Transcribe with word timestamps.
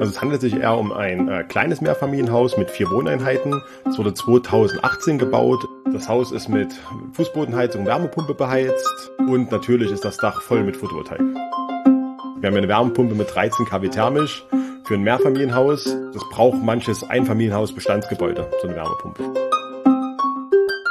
Also 0.00 0.12
es 0.12 0.22
handelt 0.22 0.40
sich 0.40 0.54
eher 0.56 0.78
um 0.78 0.92
ein 0.92 1.28
äh, 1.28 1.44
kleines 1.44 1.82
Mehrfamilienhaus 1.82 2.56
mit 2.56 2.70
vier 2.70 2.90
Wohneinheiten. 2.90 3.60
Es 3.86 3.98
wurde 3.98 4.14
2018 4.14 5.18
gebaut. 5.18 5.68
Das 5.92 6.08
Haus 6.08 6.32
ist 6.32 6.48
mit 6.48 6.72
Fußbodenheizung 7.12 7.84
Wärmepumpe 7.84 8.32
beheizt 8.32 9.10
und 9.18 9.52
natürlich 9.52 9.92
ist 9.92 10.06
das 10.06 10.16
Dach 10.16 10.40
voll 10.40 10.64
mit 10.64 10.78
Photovoltaik. 10.78 11.20
Wir 11.20 12.48
haben 12.48 12.56
eine 12.56 12.68
Wärmepumpe 12.68 13.14
mit 13.14 13.34
13 13.34 13.66
kW 13.66 13.88
thermisch 13.88 14.42
für 14.84 14.94
ein 14.94 15.02
Mehrfamilienhaus. 15.02 15.84
Das 16.14 16.22
braucht 16.30 16.62
manches 16.62 17.04
Einfamilienhaus 17.04 17.74
Bestandsgebäude, 17.74 18.48
so 18.62 18.68
eine 18.68 18.76
Wärmepumpe. 18.76 19.34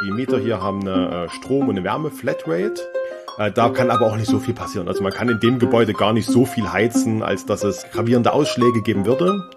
Die 0.05 0.11
Mieter 0.11 0.37
hier 0.37 0.61
haben 0.61 0.87
eine 0.87 1.25
äh, 1.25 1.29
Strom- 1.29 1.67
und 1.67 1.77
eine 1.77 1.83
Wärme-Flatrate. 1.83 2.79
Äh, 3.39 3.51
da 3.53 3.69
kann 3.69 3.89
aber 3.89 4.07
auch 4.07 4.17
nicht 4.17 4.29
so 4.29 4.37
viel 4.39 4.53
passieren. 4.53 4.89
Also 4.89 5.01
man 5.01 5.13
kann 5.13 5.29
in 5.29 5.39
dem 5.39 5.59
Gebäude 5.59 5.93
gar 5.93 6.11
nicht 6.11 6.27
so 6.27 6.45
viel 6.45 6.71
heizen, 6.71 7.23
als 7.23 7.45
dass 7.45 7.63
es 7.63 7.89
gravierende 7.89 8.33
Ausschläge 8.33 8.81
geben 8.81 9.05
würde. 9.05 9.49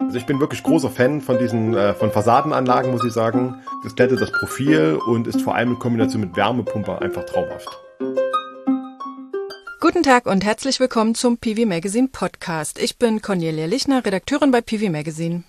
Also 0.00 0.18
ich 0.18 0.26
bin 0.26 0.40
wirklich 0.40 0.64
großer 0.64 0.90
Fan 0.90 1.20
von 1.20 1.38
diesen 1.38 1.74
äh, 1.74 1.94
von 1.94 2.10
Fassadenanlagen, 2.10 2.90
muss 2.90 3.04
ich 3.04 3.12
sagen. 3.12 3.62
Das 3.84 3.94
glättet 3.94 4.20
das 4.20 4.32
Profil 4.32 4.98
und 5.06 5.28
ist 5.28 5.40
vor 5.40 5.54
allem 5.54 5.70
in 5.70 5.78
Kombination 5.78 6.20
mit 6.20 6.36
Wärmepumpe 6.36 7.00
einfach 7.00 7.24
traumhaft. 7.24 7.68
Guten 9.80 10.02
Tag 10.02 10.26
und 10.26 10.44
herzlich 10.44 10.80
willkommen 10.80 11.14
zum 11.14 11.38
PV 11.38 11.64
Magazine 11.66 12.08
Podcast. 12.08 12.82
Ich 12.82 12.98
bin 12.98 13.22
Cornelia 13.22 13.66
Lichner, 13.66 14.04
Redakteurin 14.04 14.50
bei 14.50 14.62
PV 14.62 14.90
Magazine. 14.90 15.44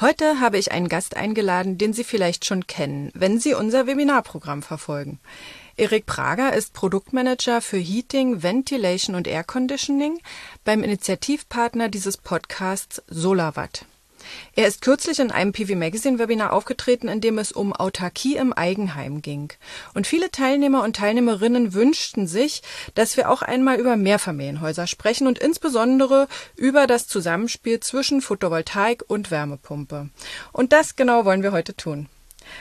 Heute 0.00 0.40
habe 0.40 0.56
ich 0.56 0.72
einen 0.72 0.88
Gast 0.88 1.14
eingeladen, 1.14 1.76
den 1.76 1.92
Sie 1.92 2.04
vielleicht 2.04 2.46
schon 2.46 2.66
kennen, 2.66 3.10
wenn 3.12 3.38
Sie 3.38 3.52
unser 3.52 3.86
Webinarprogramm 3.86 4.62
verfolgen. 4.62 5.20
Erik 5.76 6.06
Prager 6.06 6.54
ist 6.54 6.72
Produktmanager 6.72 7.60
für 7.60 7.76
Heating, 7.76 8.42
Ventilation 8.42 9.14
und 9.14 9.28
Air 9.28 9.44
Conditioning 9.44 10.18
beim 10.64 10.82
Initiativpartner 10.82 11.90
dieses 11.90 12.16
Podcasts 12.16 13.02
SolarWatt. 13.08 13.84
Er 14.54 14.66
ist 14.66 14.82
kürzlich 14.82 15.18
in 15.18 15.30
einem 15.30 15.52
PV 15.52 15.74
Magazine 15.76 16.18
Webinar 16.18 16.52
aufgetreten, 16.52 17.08
in 17.08 17.20
dem 17.20 17.38
es 17.38 17.52
um 17.52 17.72
Autarkie 17.72 18.36
im 18.36 18.52
Eigenheim 18.52 19.22
ging. 19.22 19.52
Und 19.94 20.06
viele 20.06 20.30
Teilnehmer 20.30 20.82
und 20.82 20.96
Teilnehmerinnen 20.96 21.74
wünschten 21.74 22.26
sich, 22.26 22.62
dass 22.94 23.16
wir 23.16 23.30
auch 23.30 23.42
einmal 23.42 23.78
über 23.78 23.96
Mehrfamilienhäuser 23.96 24.86
sprechen 24.86 25.26
und 25.26 25.38
insbesondere 25.38 26.28
über 26.56 26.86
das 26.86 27.06
Zusammenspiel 27.06 27.80
zwischen 27.80 28.20
Photovoltaik 28.20 29.04
und 29.06 29.30
Wärmepumpe. 29.30 30.10
Und 30.52 30.72
das 30.72 30.96
genau 30.96 31.24
wollen 31.24 31.42
wir 31.42 31.52
heute 31.52 31.74
tun. 31.74 32.08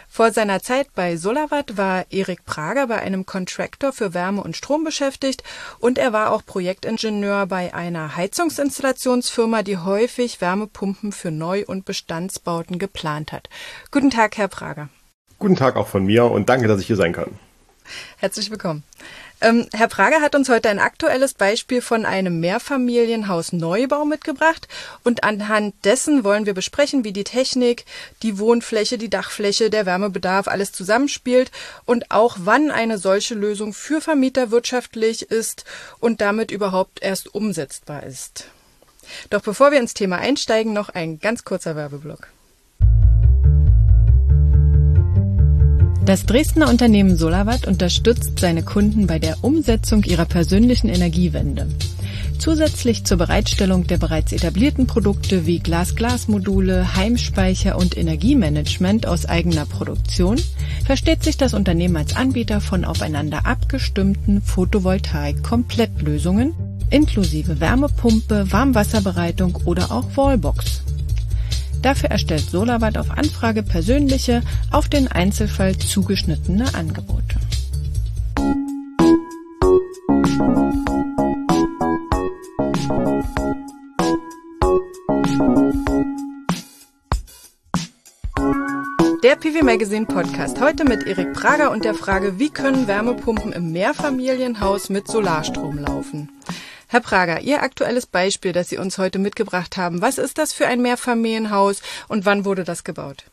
Vor 0.08 0.32
seiner 0.32 0.62
Zeit 0.62 0.94
bei 0.96 1.18
Solavat 1.18 1.78
war 1.78 2.06
Erik 2.10 2.46
Prager 2.46 2.88
bei 2.88 3.00
einem 3.00 3.26
Contractor 3.26 3.94
für 3.94 4.14
Wärme 4.14 4.44
und 4.44 4.58
Strom 4.58 4.84
beschäftigt 4.84 5.44
und 5.80 5.98
er 5.98 6.14
war 6.14 6.32
auch 6.32 6.46
Projektingenieur 6.46 7.46
bei 7.46 7.74
einer 7.74 8.16
Heizungsinstallationsfirma, 8.16 9.64
die 9.64 9.78
häufig 9.78 10.42
Wärmepumpen 10.42 11.12
für 11.12 11.32
Neu- 11.32 11.66
und 11.66 11.86
Bestandsbauten 11.86 12.80
geplant 12.80 13.32
hat. 13.32 13.50
Guten 13.92 14.10
Tag, 14.10 14.38
Herr 14.38 14.48
Prager. 14.48 14.90
Guten 15.38 15.56
Tag 15.56 15.76
auch 15.76 15.88
von 15.88 16.06
mir 16.06 16.26
und 16.26 16.50
danke, 16.50 16.68
dass 16.68 16.82
ich 16.82 16.88
hier 16.88 16.96
sein 16.96 17.14
kann. 17.14 17.40
Herzlich 18.18 18.52
willkommen. 18.52 18.84
Ähm, 19.42 19.68
Herr 19.72 19.88
Prager 19.88 20.22
hat 20.22 20.36
uns 20.36 20.50
heute 20.50 20.70
ein 20.70 20.80
aktuelles 20.80 21.34
Beispiel 21.34 21.82
von 21.82 22.06
einem 22.06 22.42
Mehrfamilienhaus 22.42 23.54
Neubau 23.54 24.04
mitgebracht 24.04 24.68
und 25.06 25.24
anhand 25.24 25.74
dessen 25.86 26.26
wollen 26.26 26.46
wir 26.46 26.54
besprechen, 26.54 27.06
wie 27.06 27.14
die 27.14 27.24
Technik, 27.24 27.86
die 28.22 28.38
Wohnfläche, 28.38 28.98
die 28.98 29.10
Dachfläche, 29.10 29.70
der 29.70 29.86
Wärmebedarf 29.86 30.50
alles 30.50 30.74
zusammenspielt 30.74 31.52
und 31.86 32.12
auch 32.12 32.36
wann 32.40 32.70
eine 32.70 32.98
solche 32.98 33.34
Lösung 33.34 33.74
für 33.74 34.02
Vermieter 34.02 34.52
wirtschaftlich 34.52 35.32
ist 35.32 35.64
und 36.00 36.20
damit 36.20 36.52
überhaupt 36.52 37.02
erst 37.02 37.34
umsetzbar 37.34 38.04
ist. 38.04 38.46
Doch 39.30 39.42
bevor 39.42 39.72
wir 39.72 39.80
ins 39.80 39.94
Thema 39.94 40.18
einsteigen, 40.18 40.74
noch 40.74 40.90
ein 40.90 41.20
ganz 41.20 41.46
kurzer 41.46 41.78
Werbeblock. 41.78 42.28
Das 46.10 46.26
Dresdner 46.26 46.68
Unternehmen 46.70 47.16
Solarwatt 47.18 47.68
unterstützt 47.68 48.40
seine 48.40 48.64
Kunden 48.64 49.06
bei 49.06 49.20
der 49.20 49.44
Umsetzung 49.44 50.04
ihrer 50.04 50.26
persönlichen 50.26 50.90
Energiewende. 50.90 51.68
Zusätzlich 52.40 53.04
zur 53.04 53.20
Bereitstellung 53.20 53.86
der 53.86 54.00
bereits 54.00 54.32
etablierten 54.32 54.88
Produkte 54.88 55.46
wie 55.46 55.60
Glas-Glas-Module, 55.60 56.96
Heimspeicher 56.96 57.78
und 57.78 57.96
Energiemanagement 57.96 59.06
aus 59.06 59.28
eigener 59.28 59.68
Produktion 59.68 60.42
versteht 60.84 61.24
sich 61.24 61.38
das 61.38 61.54
Unternehmen 61.54 61.98
als 61.98 62.16
Anbieter 62.16 62.60
von 62.60 62.86
aufeinander 62.86 63.46
abgestimmten 63.46 64.42
Photovoltaik-Komplettlösungen 64.42 66.56
inklusive 66.90 67.60
Wärmepumpe, 67.60 68.52
Warmwasserbereitung 68.52 69.60
oder 69.64 69.92
auch 69.92 70.06
Wallbox. 70.16 70.82
Dafür 71.82 72.10
erstellt 72.10 72.50
Solawatt 72.50 72.98
auf 72.98 73.12
Anfrage 73.12 73.64
persönliche, 73.64 74.42
auf 74.72 74.90
den 74.90 75.08
Einzelfall 75.08 75.78
zugeschnittene 75.78 76.74
Angebote. 76.74 77.36
Der 89.24 89.36
PV 89.36 89.64
Magazine 89.64 90.06
Podcast 90.06 90.60
heute 90.60 90.86
mit 90.86 91.06
Erik 91.06 91.34
Prager 91.34 91.72
und 91.72 91.86
der 91.86 91.94
Frage, 91.94 92.40
wie 92.40 92.50
können 92.50 92.88
Wärmepumpen 92.88 93.54
im 93.54 93.72
Mehrfamilienhaus 93.72 94.90
mit 94.90 95.08
Solarstrom 95.08 95.78
laufen? 95.78 96.30
Herr 96.92 97.02
Prager, 97.02 97.42
Ihr 97.42 97.62
aktuelles 97.62 98.08
Beispiel, 98.08 98.52
das 98.52 98.70
Sie 98.70 98.80
uns 98.80 98.98
heute 98.98 99.20
mitgebracht 99.20 99.78
haben, 99.78 100.02
was 100.02 100.18
ist 100.18 100.40
das 100.40 100.54
für 100.54 100.66
ein 100.66 100.82
Mehrfamilienhaus 100.82 101.84
und 102.08 102.26
wann 102.26 102.46
wurde 102.46 102.64
das 102.64 102.84
gebaut? 102.84 103.26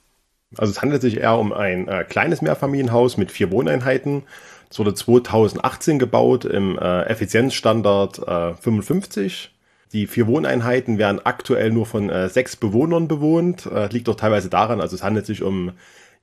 Also 0.59 0.73
es 0.73 0.83
handelt 0.83 1.01
sich 1.01 1.17
eher 1.17 1.39
um 1.39 1.55
ein 1.55 1.89
äh, 1.89 2.05
kleines 2.05 2.43
Mehrfamilienhaus 2.43 3.17
mit 3.17 3.33
vier 3.33 3.51
Wohneinheiten. 3.51 4.25
Es 4.71 4.79
wurde 4.79 4.93
2018 4.93 5.99
gebaut 5.99 6.45
im 6.45 6.79
äh, 6.79 7.05
Effizienzstandard 7.05 8.29
äh, 8.29 8.55
55. 8.57 9.55
Die 9.95 10.07
vier 10.07 10.27
Wohneinheiten 10.27 10.99
werden 10.99 11.25
aktuell 11.25 11.71
nur 11.71 11.87
von 11.87 12.11
äh, 12.11 12.29
sechs 12.29 12.57
Bewohnern 12.57 13.09
bewohnt. 13.09 13.65
Äh, 13.65 13.87
liegt 13.87 14.09
doch 14.09 14.17
teilweise 14.17 14.51
daran, 14.51 14.83
also 14.83 14.95
es 14.95 15.03
handelt 15.03 15.25
sich 15.25 15.43
um 15.43 15.73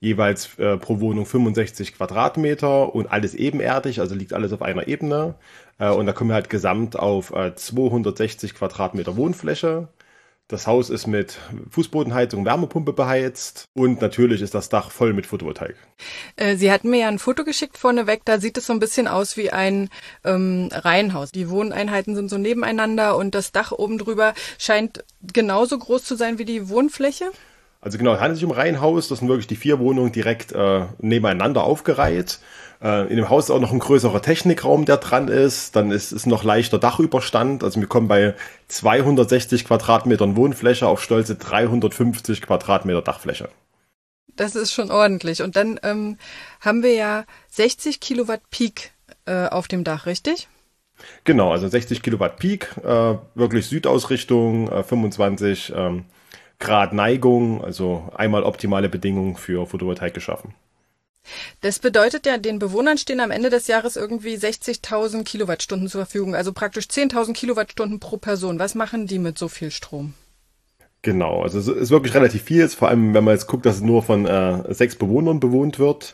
jeweils 0.03 0.59
äh, 0.59 0.77
pro 0.77 0.99
Wohnung 0.99 1.25
65 1.25 1.95
Quadratmeter 1.95 2.93
und 2.93 3.09
alles 3.09 3.33
ebenerdig, 3.33 4.01
also 4.01 4.13
liegt 4.15 4.33
alles 4.33 4.51
auf 4.51 4.61
einer 4.61 4.87
Ebene. 4.87 5.35
Äh, 5.79 5.89
und 5.89 6.05
da 6.05 6.13
kommen 6.13 6.29
wir 6.29 6.35
halt 6.35 6.49
gesamt 6.49 6.97
auf 6.97 7.31
äh, 7.31 7.55
260 7.55 8.55
Quadratmeter 8.55 9.15
Wohnfläche. 9.15 9.89
Das 10.49 10.67
Haus 10.67 10.89
ist 10.89 11.07
mit 11.07 11.39
Fußbodenheizung, 11.69 12.45
Wärmepumpe 12.45 12.91
beheizt 12.91 13.69
und 13.73 14.01
natürlich 14.01 14.41
ist 14.41 14.53
das 14.53 14.67
Dach 14.67 14.91
voll 14.91 15.13
mit 15.13 15.25
Photovoltaik. 15.25 15.75
Äh, 16.35 16.57
Sie 16.57 16.69
hatten 16.69 16.89
mir 16.89 16.99
ja 16.99 17.07
ein 17.07 17.17
Foto 17.17 17.45
geschickt 17.45 17.77
vorneweg, 17.77 18.23
da 18.25 18.39
sieht 18.39 18.57
es 18.57 18.67
so 18.67 18.73
ein 18.73 18.79
bisschen 18.79 19.07
aus 19.07 19.37
wie 19.37 19.51
ein 19.51 19.89
ähm, 20.25 20.69
Reihenhaus. 20.71 21.31
Die 21.31 21.49
Wohneinheiten 21.49 22.15
sind 22.15 22.29
so 22.29 22.37
nebeneinander 22.37 23.15
und 23.15 23.33
das 23.35 23.53
Dach 23.53 23.71
oben 23.71 23.97
drüber 23.97 24.33
scheint 24.59 25.05
genauso 25.21 25.79
groß 25.79 26.03
zu 26.03 26.15
sein 26.15 26.37
wie 26.37 26.45
die 26.45 26.67
Wohnfläche. 26.67 27.31
Also 27.79 27.97
genau, 27.97 28.13
es 28.13 28.19
handelt 28.19 28.37
sich 28.37 28.45
um 28.45 28.51
Reihenhaus. 28.51 29.07
Das 29.07 29.19
sind 29.19 29.27
wirklich 29.27 29.47
die 29.47 29.55
vier 29.55 29.79
Wohnungen 29.79 30.11
direkt 30.11 30.51
äh, 30.51 30.85
nebeneinander 30.99 31.63
aufgereiht. 31.63 32.39
Äh, 32.83 33.07
in 33.07 33.15
dem 33.15 33.29
Haus 33.29 33.45
ist 33.45 33.51
auch 33.51 33.59
noch 33.59 33.71
ein 33.71 33.79
größerer 33.79 34.21
Technikraum, 34.21 34.85
der 34.85 34.97
dran 34.97 35.29
ist. 35.29 35.75
Dann 35.75 35.89
ist, 35.91 36.11
ist 36.11 36.27
noch 36.27 36.43
leichter 36.43 36.77
Dachüberstand. 36.77 37.63
Also 37.63 37.79
wir 37.79 37.87
kommen 37.87 38.07
bei 38.07 38.35
260 38.67 39.65
Quadratmetern 39.65 40.35
Wohnfläche 40.35 40.87
auf 40.87 41.01
stolze 41.01 41.35
350 41.35 42.41
Quadratmeter 42.41 43.01
Dachfläche. 43.01 43.49
Das 44.35 44.55
ist 44.55 44.73
schon 44.73 44.91
ordentlich. 44.91 45.41
Und 45.41 45.55
dann 45.55 45.79
ähm, 45.83 46.17
haben 46.59 46.83
wir 46.83 46.93
ja 46.93 47.25
60 47.49 47.99
Kilowatt 47.99 48.41
Peak 48.49 48.91
äh, 49.25 49.47
auf 49.47 49.67
dem 49.67 49.83
Dach, 49.83 50.05
richtig? 50.05 50.49
Genau, 51.23 51.51
also 51.51 51.67
60 51.67 52.01
Kilowatt 52.01 52.37
Peak, 52.37 52.75
äh, 52.83 53.15
wirklich 53.35 53.67
Südausrichtung, 53.67 54.69
äh, 54.69 54.83
25 54.83 55.73
ähm, 55.75 56.05
Grad 56.59 56.93
Neigung, 56.93 57.63
also 57.63 58.09
einmal 58.15 58.43
optimale 58.43 58.89
Bedingungen 58.89 59.35
für 59.35 59.65
Photovoltaik 59.65 60.13
geschaffen. 60.13 60.53
Das 61.61 61.79
bedeutet 61.79 62.25
ja, 62.25 62.37
den 62.37 62.59
Bewohnern 62.59 62.97
stehen 62.97 63.19
am 63.19 63.31
Ende 63.31 63.49
des 63.49 63.67
Jahres 63.67 63.95
irgendwie 63.95 64.35
60.000 64.35 65.23
Kilowattstunden 65.23 65.87
zur 65.87 66.05
Verfügung, 66.05 66.35
also 66.35 66.53
praktisch 66.53 66.85
10.000 66.85 67.33
Kilowattstunden 67.33 67.99
pro 67.99 68.17
Person. 68.17 68.59
Was 68.59 68.75
machen 68.75 69.07
die 69.07 69.19
mit 69.19 69.37
so 69.37 69.47
viel 69.47 69.71
Strom? 69.71 70.13
Genau, 71.01 71.41
also 71.41 71.59
es 71.59 71.67
ist 71.67 71.89
wirklich 71.89 72.15
relativ 72.15 72.43
viel, 72.43 72.67
vor 72.69 72.87
allem 72.87 73.13
wenn 73.13 73.23
man 73.23 73.33
jetzt 73.33 73.47
guckt, 73.47 73.65
dass 73.65 73.75
es 73.75 73.81
nur 73.81 74.03
von 74.03 74.25
äh, 74.25 74.73
sechs 74.73 74.95
Bewohnern 74.95 75.39
bewohnt 75.39 75.77
wird. 75.77 76.13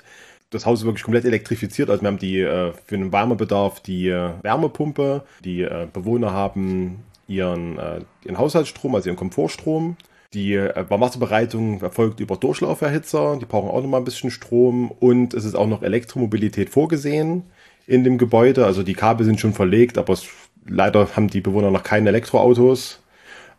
Das 0.49 0.65
Haus 0.65 0.79
ist 0.79 0.85
wirklich 0.85 1.03
komplett 1.03 1.25
elektrifiziert, 1.25 1.91
also 1.91 2.01
wir 2.01 2.07
haben 2.07 2.17
die 2.17 2.39
äh, 2.39 2.73
für 2.85 2.97
den 2.97 3.11
Wärmebedarf 3.11 3.81
die 3.81 4.07
äh, 4.07 4.31
Wärmepumpe, 4.41 5.23
die 5.45 5.61
äh, 5.61 5.87
Bewohner 5.93 6.33
haben 6.33 7.03
ihren, 7.27 7.77
äh, 7.77 8.01
ihren 8.25 8.39
Haushaltsstrom, 8.39 8.95
also 8.95 9.09
ihren 9.09 9.15
Komfortstrom 9.15 9.95
die 10.33 10.53
äh, 10.53 10.89
Warmwasserbereitung 10.89 11.81
erfolgt 11.81 12.19
über 12.19 12.37
Durchlauferhitzer, 12.37 13.37
die 13.41 13.45
brauchen 13.45 13.69
auch 13.69 13.81
nochmal 13.81 14.01
ein 14.01 14.05
bisschen 14.05 14.31
Strom 14.31 14.91
und 14.91 15.33
es 15.33 15.45
ist 15.45 15.55
auch 15.55 15.67
noch 15.67 15.81
Elektromobilität 15.81 16.69
vorgesehen 16.69 17.43
in 17.87 18.03
dem 18.03 18.17
Gebäude. 18.17 18.65
Also 18.65 18.83
die 18.83 18.93
Kabel 18.93 19.25
sind 19.25 19.39
schon 19.39 19.53
verlegt, 19.53 19.97
aber 19.97 20.13
es 20.13 20.27
leider 20.67 21.15
haben 21.15 21.29
die 21.29 21.41
Bewohner 21.41 21.71
noch 21.71 21.83
keine 21.83 22.09
Elektroautos. 22.09 23.01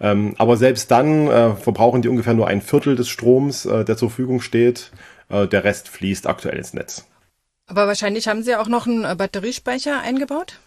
Ähm, 0.00 0.34
aber 0.38 0.56
selbst 0.56 0.90
dann 0.90 1.26
äh, 1.28 1.54
verbrauchen 1.56 2.02
die 2.02 2.08
ungefähr 2.08 2.34
nur 2.34 2.48
ein 2.48 2.62
Viertel 2.62 2.96
des 2.96 3.08
Stroms, 3.08 3.66
äh, 3.66 3.84
der 3.84 3.96
zur 3.96 4.08
Verfügung 4.08 4.40
steht. 4.40 4.92
Äh, 5.28 5.46
der 5.46 5.64
Rest 5.64 5.88
fließt 5.88 6.26
aktuell 6.26 6.56
ins 6.56 6.72
Netz. 6.72 7.06
Aber 7.66 7.86
wahrscheinlich 7.86 8.26
haben 8.26 8.42
Sie 8.42 8.56
auch 8.56 8.68
noch 8.68 8.86
einen 8.86 9.04
äh, 9.04 9.14
Batteriespeicher 9.14 10.00
eingebaut? 10.00 10.58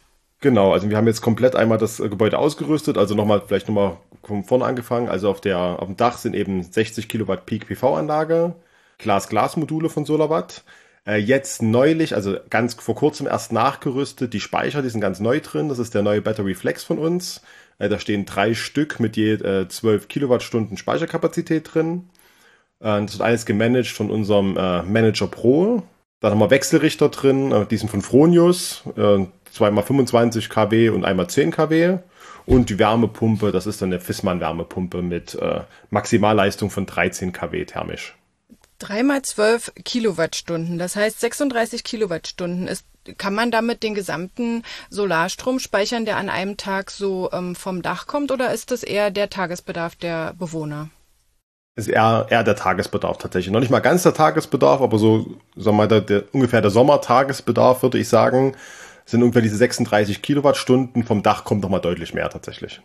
Genau, 0.43 0.73
also 0.73 0.89
wir 0.89 0.97
haben 0.97 1.07
jetzt 1.07 1.21
komplett 1.21 1.55
einmal 1.55 1.77
das 1.77 2.01
äh, 2.01 2.09
Gebäude 2.09 2.37
ausgerüstet, 2.37 2.97
also 2.97 3.15
nochmal, 3.15 3.43
vielleicht 3.47 3.69
nochmal 3.69 3.95
von 4.25 4.43
vorne 4.43 4.65
angefangen. 4.65 5.07
Also 5.07 5.29
auf 5.29 5.39
der, 5.39 5.57
auf 5.57 5.87
dem 5.87 5.95
Dach 5.95 6.17
sind 6.17 6.35
eben 6.35 6.63
60 6.63 7.07
Kilowatt 7.07 7.45
Peak 7.45 7.65
PV-Anlage, 7.65 8.53
Glas-Glas-Module 8.97 9.87
von 9.87 10.03
SolarWatt. 10.03 10.65
Äh, 11.07 11.15
jetzt 11.15 11.61
neulich, 11.61 12.13
also 12.13 12.35
ganz 12.49 12.73
vor 12.73 12.95
kurzem 12.95 13.25
erst 13.25 13.53
nachgerüstet, 13.53 14.33
die 14.33 14.41
Speicher, 14.41 14.81
die 14.81 14.89
sind 14.89 14.99
ganz 14.99 15.21
neu 15.21 15.39
drin. 15.39 15.69
Das 15.69 15.79
ist 15.79 15.93
der 15.93 16.01
neue 16.01 16.21
Battery 16.21 16.55
Flex 16.55 16.83
von 16.83 16.99
uns. 16.99 17.41
Äh, 17.79 17.87
da 17.87 17.97
stehen 17.97 18.25
drei 18.25 18.53
Stück 18.53 18.99
mit 18.99 19.15
je 19.15 19.35
äh, 19.35 19.69
12 19.69 20.09
Kilowattstunden 20.09 20.75
Speicherkapazität 20.75 21.73
drin. 21.73 22.09
Äh, 22.81 22.99
das 23.01 23.13
wird 23.13 23.21
alles 23.21 23.45
gemanagt 23.45 23.87
von 23.87 24.11
unserem 24.11 24.57
äh, 24.57 24.83
Manager 24.83 25.27
Pro. 25.27 25.83
Dann 26.19 26.31
haben 26.31 26.39
wir 26.39 26.51
Wechselrichter 26.51 27.07
drin, 27.09 27.53
äh, 27.53 27.65
die 27.65 27.77
sind 27.77 27.89
von 27.89 28.01
Fronius, 28.01 28.83
äh, 28.97 29.25
zweimal 29.53 29.83
25 29.83 30.49
kW 30.49 30.89
und 30.89 31.05
einmal 31.05 31.27
10 31.27 31.51
kW. 31.51 31.99
Und 32.45 32.69
die 32.69 32.79
Wärmepumpe, 32.79 33.51
das 33.51 33.67
ist 33.67 33.81
dann 33.81 33.93
eine 33.93 34.01
Fissmann 34.01 34.41
Wärmepumpe 34.41 35.01
mit 35.01 35.35
äh, 35.35 35.61
Maximalleistung 35.91 36.69
von 36.69 36.85
13 36.85 37.31
kW 37.31 37.63
thermisch. 37.65 38.15
3 38.79 39.03
mal 39.03 39.21
12 39.21 39.71
Kilowattstunden, 39.85 40.77
das 40.77 40.97
heißt 40.97 41.21
36 41.21 41.83
Kilowattstunden 41.83 42.67
ist 42.67 42.85
kann 43.17 43.35
man 43.35 43.51
damit 43.51 43.83
den 43.83 43.95
gesamten 43.95 44.63
Solarstrom 44.89 45.59
speichern, 45.59 46.05
der 46.05 46.15
an 46.15 46.29
einem 46.29 46.55
Tag 46.55 46.89
so 46.89 47.29
ähm, 47.33 47.53
vom 47.53 47.81
Dach 47.81 48.07
kommt, 48.07 48.31
oder 48.31 48.53
ist 48.53 48.71
das 48.71 48.81
eher 48.81 49.11
der 49.11 49.29
Tagesbedarf 49.29 49.97
der 49.97 50.33
Bewohner? 50.39 50.89
ist 51.75 51.87
eher, 51.87 52.27
eher 52.29 52.43
der 52.43 52.55
Tagesbedarf 52.55 53.17
tatsächlich. 53.17 53.51
Noch 53.51 53.59
nicht 53.59 53.71
mal 53.71 53.79
ganz 53.79 54.03
der 54.03 54.13
Tagesbedarf, 54.13 54.81
aber 54.81 54.97
so, 54.99 55.37
sagen 55.55 55.65
wir 55.65 55.71
mal, 55.73 55.87
der, 55.87 56.01
der, 56.01 56.23
ungefähr 56.31 56.61
der 56.61 56.71
Sommertagesbedarf, 56.71 57.81
würde 57.81 57.97
ich 57.97 58.07
sagen, 58.07 58.55
sind 59.05 59.21
ungefähr 59.21 59.41
diese 59.41 59.57
36 59.57 60.21
Kilowattstunden. 60.21 61.03
Vom 61.03 61.23
Dach 61.23 61.43
kommt 61.43 61.61
nochmal 61.61 61.81
deutlich 61.81 62.13
mehr 62.13 62.29
tatsächlich. 62.29 62.81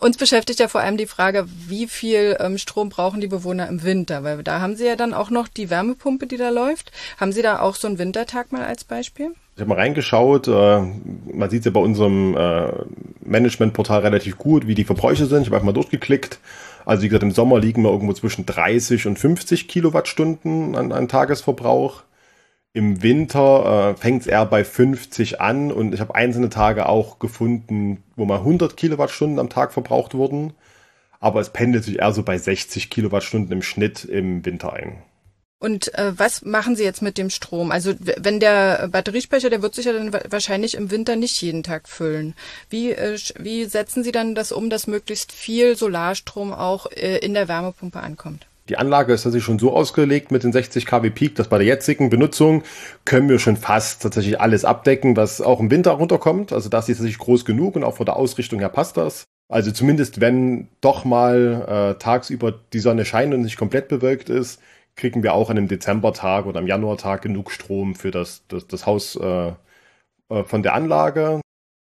Uns 0.00 0.16
beschäftigt 0.16 0.60
ja 0.60 0.68
vor 0.68 0.80
allem 0.80 0.96
die 0.96 1.06
Frage, 1.06 1.46
wie 1.66 1.88
viel 1.88 2.36
ähm, 2.38 2.56
Strom 2.56 2.88
brauchen 2.88 3.20
die 3.20 3.26
Bewohner 3.26 3.68
im 3.68 3.82
Winter? 3.82 4.22
Weil 4.22 4.44
da 4.44 4.60
haben 4.60 4.76
Sie 4.76 4.86
ja 4.86 4.94
dann 4.94 5.12
auch 5.12 5.30
noch 5.30 5.48
die 5.48 5.70
Wärmepumpe, 5.70 6.28
die 6.28 6.36
da 6.36 6.50
läuft. 6.50 6.92
Haben 7.18 7.32
Sie 7.32 7.42
da 7.42 7.58
auch 7.58 7.74
so 7.74 7.88
einen 7.88 7.98
Wintertag 7.98 8.52
mal 8.52 8.64
als 8.64 8.84
Beispiel? 8.84 9.32
Ich 9.56 9.60
habe 9.60 9.70
mal 9.70 9.74
reingeschaut. 9.78 10.46
Äh, 10.46 10.82
man 11.32 11.50
sieht 11.50 11.64
ja 11.64 11.72
bei 11.72 11.80
unserem 11.80 12.36
äh, 12.36 12.70
Managementportal 13.24 14.00
relativ 14.02 14.38
gut, 14.38 14.68
wie 14.68 14.76
die 14.76 14.84
Verbräuche 14.84 15.26
sind. 15.26 15.42
Ich 15.42 15.46
habe 15.48 15.56
einfach 15.56 15.66
mal 15.66 15.72
durchgeklickt. 15.72 16.38
Also 16.84 17.02
wie 17.02 17.08
gesagt, 17.08 17.24
im 17.24 17.32
Sommer 17.32 17.58
liegen 17.58 17.82
wir 17.82 17.90
irgendwo 17.90 18.12
zwischen 18.12 18.46
30 18.46 19.08
und 19.08 19.18
50 19.18 19.66
Kilowattstunden 19.66 20.76
an, 20.76 20.92
an 20.92 21.08
Tagesverbrauch. 21.08 22.04
Im 22.72 23.02
Winter 23.02 23.90
äh, 23.90 23.96
fängt 23.96 24.22
es 24.22 24.26
eher 24.26 24.46
bei 24.46 24.64
50 24.64 25.40
an 25.40 25.72
und 25.72 25.94
ich 25.94 26.00
habe 26.00 26.14
einzelne 26.14 26.50
Tage 26.50 26.86
auch 26.86 27.18
gefunden, 27.18 28.04
wo 28.14 28.24
mal 28.24 28.38
100 28.38 28.76
Kilowattstunden 28.76 29.38
am 29.38 29.48
Tag 29.48 29.72
verbraucht 29.72 30.14
wurden. 30.14 30.52
Aber 31.20 31.40
es 31.40 31.50
pendelt 31.50 31.84
sich 31.84 31.98
eher 31.98 32.12
so 32.12 32.22
bei 32.22 32.38
60 32.38 32.90
Kilowattstunden 32.90 33.50
im 33.52 33.62
Schnitt 33.62 34.04
im 34.04 34.44
Winter 34.44 34.72
ein. 34.72 35.02
Und 35.60 35.92
äh, 35.94 36.16
was 36.16 36.42
machen 36.44 36.76
Sie 36.76 36.84
jetzt 36.84 37.02
mit 37.02 37.18
dem 37.18 37.30
Strom? 37.30 37.72
Also 37.72 37.94
wenn 37.98 38.38
der 38.38 38.86
Batteriespeicher, 38.88 39.50
der 39.50 39.60
wird 39.60 39.74
sich 39.74 39.86
ja 39.86 39.92
dann 39.92 40.12
wahrscheinlich 40.12 40.74
im 40.74 40.92
Winter 40.92 41.16
nicht 41.16 41.42
jeden 41.42 41.64
Tag 41.64 41.88
füllen. 41.88 42.34
Wie, 42.70 42.92
äh, 42.92 43.18
wie 43.38 43.64
setzen 43.64 44.04
Sie 44.04 44.12
dann 44.12 44.36
das 44.36 44.52
um, 44.52 44.70
dass 44.70 44.86
möglichst 44.86 45.32
viel 45.32 45.76
Solarstrom 45.76 46.52
auch 46.52 46.86
äh, 46.92 47.18
in 47.18 47.34
der 47.34 47.48
Wärmepumpe 47.48 47.98
ankommt? 47.98 48.46
Die 48.68 48.76
Anlage 48.76 49.12
ist 49.12 49.22
tatsächlich 49.22 49.44
schon 49.44 49.58
so 49.58 49.72
ausgelegt 49.74 50.30
mit 50.30 50.42
den 50.42 50.52
60 50.52 50.84
kW 50.84 51.10
Peak, 51.10 51.34
dass 51.36 51.48
bei 51.48 51.58
der 51.58 51.66
jetzigen 51.66 52.10
Benutzung 52.10 52.62
können 53.04 53.28
wir 53.28 53.38
schon 53.38 53.56
fast 53.56 54.02
tatsächlich 54.02 54.40
alles 54.40 54.64
abdecken, 54.64 55.16
was 55.16 55.40
auch 55.40 55.60
im 55.60 55.70
Winter 55.70 55.92
runterkommt. 55.92 56.52
Also 56.52 56.68
das 56.68 56.88
ist 56.88 56.98
tatsächlich 56.98 57.18
groß 57.18 57.44
genug 57.44 57.76
und 57.76 57.84
auch 57.84 57.96
von 57.96 58.06
der 58.06 58.16
Ausrichtung 58.16 58.60
her 58.60 58.68
passt 58.68 58.96
das. 58.96 59.24
Also 59.48 59.72
zumindest 59.72 60.20
wenn 60.20 60.68
doch 60.82 61.04
mal 61.06 61.94
äh, 61.96 61.98
tagsüber 61.98 62.52
die 62.72 62.80
Sonne 62.80 63.06
scheint 63.06 63.32
und 63.32 63.40
nicht 63.42 63.56
komplett 63.56 63.88
bewölkt 63.88 64.28
ist, 64.28 64.60
kriegen 64.96 65.22
wir 65.22 65.32
auch 65.32 65.48
an 65.48 65.56
einem 65.56 65.68
Dezembertag 65.68 66.44
oder 66.44 66.58
am 66.58 66.66
Januartag 66.66 67.22
genug 67.22 67.50
Strom 67.50 67.94
für 67.94 68.10
das, 68.10 68.42
das, 68.48 68.66
das 68.66 68.84
Haus 68.84 69.16
äh, 69.16 69.52
äh, 70.28 70.44
von 70.44 70.62
der 70.62 70.74
Anlage. 70.74 71.40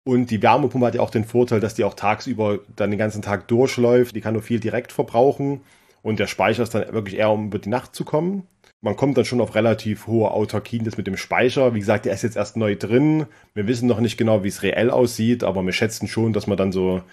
Und 0.04 0.32
die 0.32 0.42
Wärmepumpe 0.42 0.88
hat 0.88 0.96
ja 0.96 1.02
auch 1.02 1.12
den 1.12 1.26
Vorteil, 1.26 1.60
dass 1.60 1.76
die 1.76 1.84
auch 1.84 1.94
tagsüber 1.94 2.60
dann 2.76 2.90
den 2.90 2.98
ganzen 2.98 3.22
Tag 3.22 3.48
durchläuft. 3.48 4.16
Die 4.16 4.22
kann 4.22 4.34
nur 4.34 4.42
viel 4.42 4.60
direkt 4.60 4.92
verbrauchen. 4.92 5.62
Und 6.02 6.20
der 6.20 6.28
Speicher 6.28 6.64
ist 6.64 6.74
dann 6.74 6.94
wirklich 6.94 7.18
eher, 7.18 7.30
um 7.30 7.48
über 7.48 7.60
die 7.60 7.70
Nacht 7.70 7.96
zu 7.96 8.06
kommen. 8.06 8.48
Man 8.82 8.96
kommt 8.96 9.16
dann 9.18 9.26
schon 9.26 9.42
auf 9.42 9.54
relativ 9.54 10.08
hohe 10.08 10.32
Autarkien 10.32 10.84
das 10.84 10.98
mit 10.98 11.06
dem 11.06 11.18
Speicher. 11.18 11.76
Wie 11.76 11.80
gesagt, 11.80 12.06
der 12.06 12.14
ist 12.14 12.24
jetzt 12.24 12.36
erst 12.36 12.58
neu 12.58 12.76
drin. 12.76 13.28
Wir 13.54 13.68
wissen 13.68 13.88
noch 13.88 14.00
nicht 14.00 14.18
genau, 14.18 14.44
wie 14.44 14.48
es 14.48 14.64
reell 14.64 14.90
aussieht, 14.90 15.44
aber 15.44 15.64
wir 15.64 15.74
schätzen 15.74 16.08
schon, 16.08 16.34
dass 16.34 16.48
man 16.48 16.58
dann 16.58 16.72
so, 16.72 17.04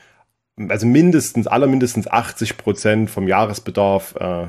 also 0.69 0.87
mindestens, 0.87 1.47
allermindestens 1.47 2.09
80 2.09 2.57
Prozent 2.57 3.11
vom 3.11 3.29
Jahresbedarf 3.29 4.15
äh, 4.19 4.47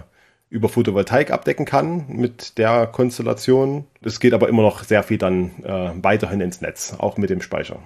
über 0.50 0.70
Photovoltaik 0.70 1.32
abdecken 1.32 1.66
kann 1.66 2.06
mit 2.08 2.58
der 2.58 2.88
Konstellation. 2.88 3.86
Es 4.02 4.22
geht 4.22 4.34
aber 4.34 4.48
immer 4.48 4.64
noch 4.64 4.86
sehr 4.86 5.04
viel 5.04 5.18
dann 5.18 5.52
äh, 5.64 5.92
weiterhin 6.02 6.40
ins 6.40 6.62
Netz, 6.62 6.96
auch 6.98 7.18
mit 7.18 7.30
dem 7.30 7.42
Speicher. 7.42 7.80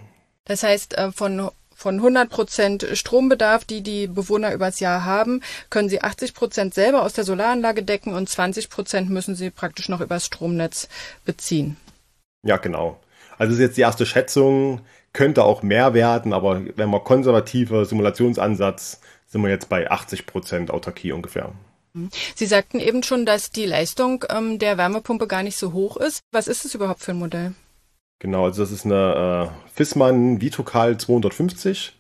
Das 0.46 0.62
heißt, 0.62 0.98
äh, 0.98 1.12
von 1.12 1.50
von 1.76 1.96
100 1.96 2.30
Prozent 2.30 2.88
Strombedarf, 2.94 3.66
die 3.66 3.82
die 3.82 4.08
Bewohner 4.08 4.54
übers 4.54 4.80
Jahr 4.80 5.06
haben, 5.06 5.42
können 5.70 5.90
sie 5.90 6.02
80 6.02 6.34
Prozent 6.34 6.74
selber 6.74 7.04
aus 7.04 7.14
der 7.14 7.24
Solaranlage 7.24 7.84
decken 7.84 8.14
und 8.14 8.30
20 8.30 8.70
Prozent 8.70 9.10
müssen 9.10 9.36
sie 9.36 9.50
praktisch 9.50 9.90
noch 9.90 10.02
übers 10.02 10.26
Stromnetz 10.26 10.88
beziehen. 11.26 11.78
Ja, 12.46 12.58
genau. 12.58 13.00
Also 13.38 13.52
das 13.52 13.60
ist 13.60 13.68
jetzt 13.68 13.78
die 13.78 13.82
erste 13.82 14.06
Schätzung, 14.06 14.82
könnte 15.12 15.44
auch 15.44 15.64
mehr 15.64 15.94
werden, 15.94 16.34
aber 16.34 16.62
wenn 16.76 16.90
man 16.90 17.04
konservativer 17.04 17.86
Simulationsansatz, 17.86 19.00
sind 19.28 19.42
wir 19.42 19.50
jetzt 19.50 19.70
bei 19.70 19.90
80 19.90 20.26
Prozent 20.26 20.72
Autarkie 20.72 21.12
ungefähr. 21.12 21.54
Sie 22.36 22.46
sagten 22.48 22.80
eben 22.80 23.04
schon, 23.04 23.26
dass 23.26 23.52
die 23.52 23.66
Leistung 23.66 24.26
ähm, 24.30 24.58
der 24.58 24.78
Wärmepumpe 24.78 25.28
gar 25.28 25.44
nicht 25.44 25.58
so 25.58 25.74
hoch 25.74 25.98
ist. 25.98 26.22
Was 26.32 26.48
ist 26.48 26.66
es 26.66 26.74
überhaupt 26.74 27.02
für 27.02 27.12
ein 27.12 27.20
Modell? 27.20 27.54
Genau, 28.24 28.46
also 28.46 28.64
das 28.64 28.72
ist 28.72 28.86
eine 28.86 29.52
äh, 29.52 29.70
Fissmann 29.76 30.40
Vitocal 30.40 30.98
250. 30.98 31.92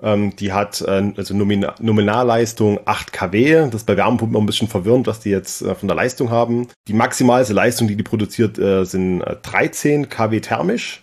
Ähm, 0.00 0.36
die 0.36 0.52
hat 0.52 0.80
äh, 0.82 1.12
also 1.16 1.34
Nomin 1.34 1.66
Nominalleistung 1.80 2.78
8 2.84 3.12
kW. 3.12 3.64
Das 3.64 3.74
ist 3.74 3.86
bei 3.86 3.96
Wärmepumpen 3.96 4.40
ein 4.40 4.46
bisschen 4.46 4.68
verwirrend, 4.68 5.08
was 5.08 5.18
die 5.18 5.30
jetzt 5.30 5.62
äh, 5.62 5.74
von 5.74 5.88
der 5.88 5.96
Leistung 5.96 6.30
haben. 6.30 6.68
Die 6.86 6.92
maximalste 6.92 7.54
Leistung, 7.54 7.88
die 7.88 7.96
die 7.96 8.04
produziert, 8.04 8.56
äh, 8.56 8.84
sind 8.84 9.24
13 9.42 10.04
äh, 10.04 10.06
kW 10.06 10.38
thermisch. 10.38 11.02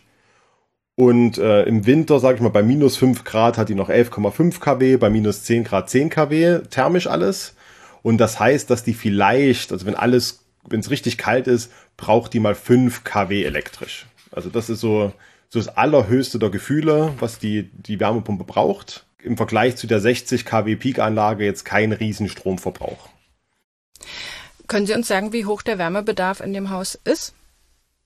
Und 0.95 1.37
äh, 1.37 1.63
im 1.63 1.85
Winter, 1.85 2.21
sage 2.21 2.35
ich 2.35 2.41
mal, 2.41 2.47
bei 2.47 2.63
minus 2.63 2.95
5 2.95 3.25
Grad 3.25 3.57
hat 3.57 3.67
die 3.67 3.75
noch 3.75 3.89
11,5 3.89 4.61
kW, 4.61 4.95
bei 4.95 5.09
minus 5.09 5.43
10 5.43 5.65
Grad 5.65 5.89
10 5.89 6.09
kW 6.09 6.59
thermisch 6.69 7.07
alles. 7.07 7.55
Und 8.03 8.19
das 8.19 8.39
heißt, 8.39 8.69
dass 8.69 8.85
die 8.85 8.93
vielleicht, 8.93 9.73
also 9.73 9.85
wenn 9.85 9.95
alles, 9.95 10.45
wenn 10.63 10.79
es 10.79 10.91
richtig 10.91 11.17
kalt 11.17 11.47
ist, 11.47 11.73
braucht 11.97 12.33
die 12.33 12.39
mal 12.39 12.55
5 12.55 13.03
kW 13.03 13.43
elektrisch. 13.43 14.05
Also 14.35 14.49
das 14.49 14.69
ist 14.69 14.81
so, 14.81 15.13
so 15.49 15.59
das 15.59 15.69
allerhöchste 15.69 16.39
der 16.39 16.49
Gefühle, 16.49 17.13
was 17.19 17.39
die, 17.39 17.71
die 17.71 17.99
Wärmepumpe 17.99 18.43
braucht. 18.43 19.05
Im 19.23 19.37
Vergleich 19.37 19.77
zu 19.77 19.87
der 19.87 19.99
60 19.99 20.45
kW 20.45 20.75
Peak-Anlage 20.75 21.45
jetzt 21.45 21.63
kein 21.63 21.93
Riesenstromverbrauch. 21.93 23.09
Können 24.67 24.85
Sie 24.85 24.93
uns 24.93 25.07
sagen, 25.07 25.33
wie 25.33 25.45
hoch 25.45 25.61
der 25.61 25.77
Wärmebedarf 25.77 26.41
in 26.41 26.53
dem 26.53 26.69
Haus 26.69 26.99
ist? 27.03 27.33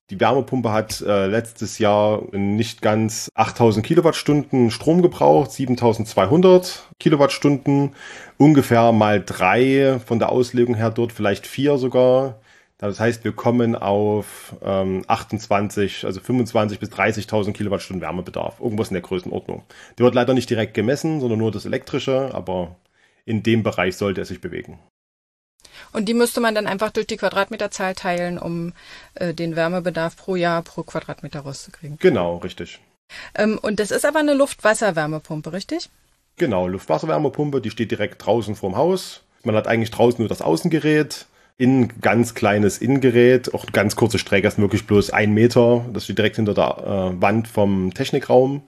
Die 0.10 0.20
Wärmepumpe 0.20 0.72
hat 0.72 1.02
äh, 1.02 1.28
letztes 1.28 1.78
Jahr 1.78 2.24
nicht 2.32 2.82
ganz 2.82 3.30
8000 3.36 3.86
Kilowattstunden 3.86 4.72
Strom 4.72 5.04
gebraucht, 5.04 5.52
7200 5.52 6.90
Kilowattstunden, 7.00 7.92
ungefähr 8.38 8.92
mal 8.92 9.24
drei 9.24 10.00
von 10.04 10.18
der 10.18 10.32
Auslegung 10.32 10.74
her 10.74 10.90
dort, 10.90 11.12
vielleicht 11.12 11.46
vier 11.46 11.78
sogar. 11.78 12.40
Das 12.80 13.00
heißt, 13.00 13.26
wir 13.26 13.34
kommen 13.34 13.76
auf 13.76 14.56
ähm, 14.64 15.04
28, 15.06 16.06
also 16.06 16.22
25 16.22 16.80
bis 16.80 16.90
30.000 16.90 17.52
Kilowattstunden 17.52 18.02
Wärmebedarf. 18.02 18.62
Irgendwas 18.62 18.88
in 18.88 18.94
der 18.94 19.04
Größenordnung. 19.04 19.64
Der 19.98 20.06
wird 20.06 20.16
leider 20.16 20.34
nicht 20.34 20.50
direkt 20.50 20.74
gemessen, 20.74 21.20
sondern 21.20 21.40
nur 21.40 21.52
das 21.52 21.66
elektrische, 21.66 22.34
aber 22.34 22.78
in 23.26 23.44
dem 23.44 23.64
Bereich 23.64 23.98
sollte 23.98 24.22
es 24.22 24.30
sich 24.30 24.40
bewegen. 24.40 24.80
Und 25.92 26.08
die 26.08 26.14
müsste 26.14 26.40
man 26.40 26.56
dann 26.56 26.68
einfach 26.68 26.92
durch 26.92 27.08
die 27.08 27.18
Quadratmeterzahl 27.18 27.96
teilen, 27.96 28.38
um 28.38 28.74
äh, 29.16 29.34
den 29.34 29.58
Wärmebedarf 29.58 30.16
pro 30.16 30.36
Jahr 30.38 30.62
pro 30.62 30.84
Quadratmeter 30.84 31.42
rauszukriegen. 31.42 31.98
Genau, 32.00 32.38
richtig. 32.38 32.80
Ähm, 33.36 33.60
und 33.62 33.82
das 33.82 33.92
ist 33.92 34.06
aber 34.06 34.20
eine 34.20 34.34
Luft-Wasser-Wärmepumpe, 34.34 35.52
richtig? 35.52 35.90
Genau, 36.38 36.68
Luft-Wasser-Wärmepumpe, 36.68 37.60
die 37.60 37.72
steht 37.72 37.92
direkt 37.92 38.26
draußen 38.26 38.56
vorm 38.56 38.78
Haus. 38.78 39.24
Man 39.44 39.56
hat 39.56 39.68
eigentlich 39.68 39.92
draußen 39.92 40.20
nur 40.20 40.30
das 40.30 40.42
Außengerät, 40.42 41.26
in 41.60 41.90
ganz 42.00 42.36
kleines 42.36 42.78
Innengerät, 42.78 43.54
auch 43.54 43.66
ganz 43.74 43.98
kurze 43.98 44.18
Strecke, 44.18 44.48
ist 44.48 44.58
wirklich 44.58 44.88
bloß 44.88 45.12
ein 45.12 45.34
Meter, 45.34 45.86
das 45.92 46.06
steht 46.06 46.18
direkt 46.18 46.38
hinter 46.38 46.54
der 46.54 46.78
äh, 47.18 47.22
Wand 47.22 47.50
vom 47.50 47.94
Technikraum. 47.94 48.64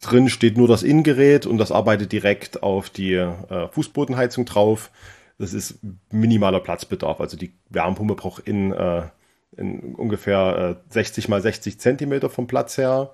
Drin 0.00 0.30
steht 0.30 0.56
nur 0.56 0.68
das 0.68 0.82
Innengerät 0.82 1.44
und 1.44 1.58
das 1.58 1.70
arbeitet 1.70 2.10
direkt 2.10 2.62
auf 2.62 2.88
die 2.88 3.12
äh, 3.12 3.68
Fußbodenheizung 3.72 4.46
drauf. 4.46 4.90
Das 5.38 5.52
ist 5.52 5.80
minimaler 6.10 6.60
Platzbedarf. 6.60 7.20
Also 7.20 7.36
die 7.36 7.52
Wärmepumpe 7.68 8.14
braucht 8.14 8.48
in, 8.48 8.72
äh, 8.72 9.02
in 9.58 9.94
ungefähr 9.94 10.78
äh, 10.88 10.92
60 10.92 11.28
mal 11.28 11.42
60 11.42 11.78
Zentimeter 11.78 12.30
vom 12.30 12.46
Platz 12.46 12.78
her. 12.78 13.12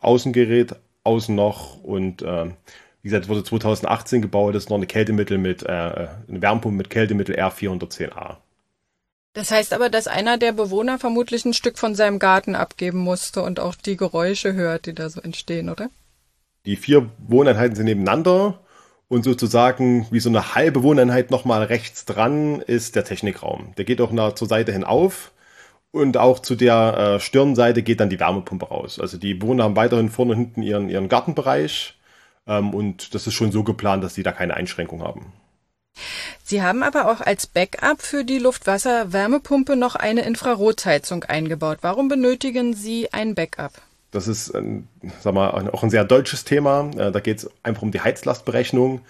Außengerät, 0.00 0.76
außen 1.02 1.34
noch 1.34 1.82
und 1.82 2.22
äh, 2.22 2.50
wie 3.02 3.08
gesagt, 3.08 3.28
wurde 3.28 3.44
2018 3.44 4.22
gebaut, 4.22 4.54
das 4.54 4.64
ist 4.64 4.70
noch 4.70 4.76
eine 4.76 4.86
Kältemittel 4.86 5.38
mit, 5.38 5.62
äh, 5.62 5.68
eine 5.68 6.42
Wärmepumpe 6.42 6.76
mit 6.76 6.90
Kältemittel 6.90 7.36
R410A. 7.36 8.36
Das 9.34 9.50
heißt 9.50 9.72
aber, 9.72 9.88
dass 9.88 10.08
einer 10.08 10.36
der 10.36 10.52
Bewohner 10.52 10.98
vermutlich 10.98 11.44
ein 11.44 11.54
Stück 11.54 11.78
von 11.78 11.94
seinem 11.94 12.18
Garten 12.18 12.56
abgeben 12.56 12.98
musste 12.98 13.42
und 13.42 13.60
auch 13.60 13.74
die 13.76 13.96
Geräusche 13.96 14.54
hört, 14.54 14.86
die 14.86 14.94
da 14.94 15.10
so 15.10 15.20
entstehen, 15.20 15.68
oder? 15.68 15.90
Die 16.66 16.76
vier 16.76 17.08
Wohneinheiten 17.28 17.76
sind 17.76 17.84
nebeneinander 17.84 18.58
und 19.06 19.22
sozusagen 19.22 20.06
wie 20.10 20.20
so 20.20 20.28
eine 20.28 20.54
halbe 20.54 20.82
Wohneinheit 20.82 21.30
nochmal 21.30 21.62
rechts 21.62 22.04
dran 22.04 22.60
ist 22.60 22.96
der 22.96 23.04
Technikraum. 23.04 23.74
Der 23.76 23.84
geht 23.84 24.00
auch 24.00 24.10
nach, 24.10 24.34
zur 24.34 24.48
Seite 24.48 24.72
hin 24.72 24.84
auf 24.84 25.32
und 25.90 26.16
auch 26.16 26.40
zu 26.40 26.56
der 26.56 27.16
äh, 27.16 27.20
Stirnseite 27.20 27.82
geht 27.82 28.00
dann 28.00 28.10
die 28.10 28.20
Wärmepumpe 28.20 28.66
raus. 28.66 28.98
Also 28.98 29.18
die 29.18 29.34
Bewohner 29.34 29.64
haben 29.64 29.76
weiterhin 29.76 30.10
vorne 30.10 30.32
und 30.32 30.38
hinten 30.38 30.62
ihren, 30.62 30.88
ihren 30.88 31.08
Gartenbereich 31.08 31.97
ähm, 32.48 32.74
und 32.74 33.14
das 33.14 33.26
ist 33.26 33.34
schon 33.34 33.52
so 33.52 33.62
geplant, 33.62 34.02
dass 34.02 34.14
sie 34.14 34.22
da 34.22 34.32
keine 34.32 34.54
Einschränkung 34.54 35.02
haben. 35.02 35.32
Sie 36.42 36.62
haben 36.62 36.82
aber 36.82 37.10
auch 37.10 37.20
als 37.20 37.46
Backup 37.46 38.00
für 38.00 38.24
die 38.24 38.38
Luftwasser-Wärmepumpe 38.38 39.76
noch 39.76 39.96
eine 39.96 40.22
Infrarotheizung 40.22 41.24
eingebaut. 41.24 41.78
Warum 41.82 42.08
benötigen 42.08 42.74
Sie 42.74 43.12
ein 43.12 43.34
Backup? 43.34 43.72
Das 44.10 44.26
ist, 44.26 44.54
ein, 44.54 44.88
sag 45.20 45.34
mal, 45.34 45.50
auch 45.50 45.82
ein 45.82 45.90
sehr 45.90 46.04
deutsches 46.04 46.44
Thema. 46.44 46.90
Äh, 46.96 47.12
da 47.12 47.20
geht 47.20 47.38
es 47.38 47.50
einfach 47.62 47.82
um 47.82 47.90
die 47.90 48.00
Heizlastberechnung. 48.00 49.02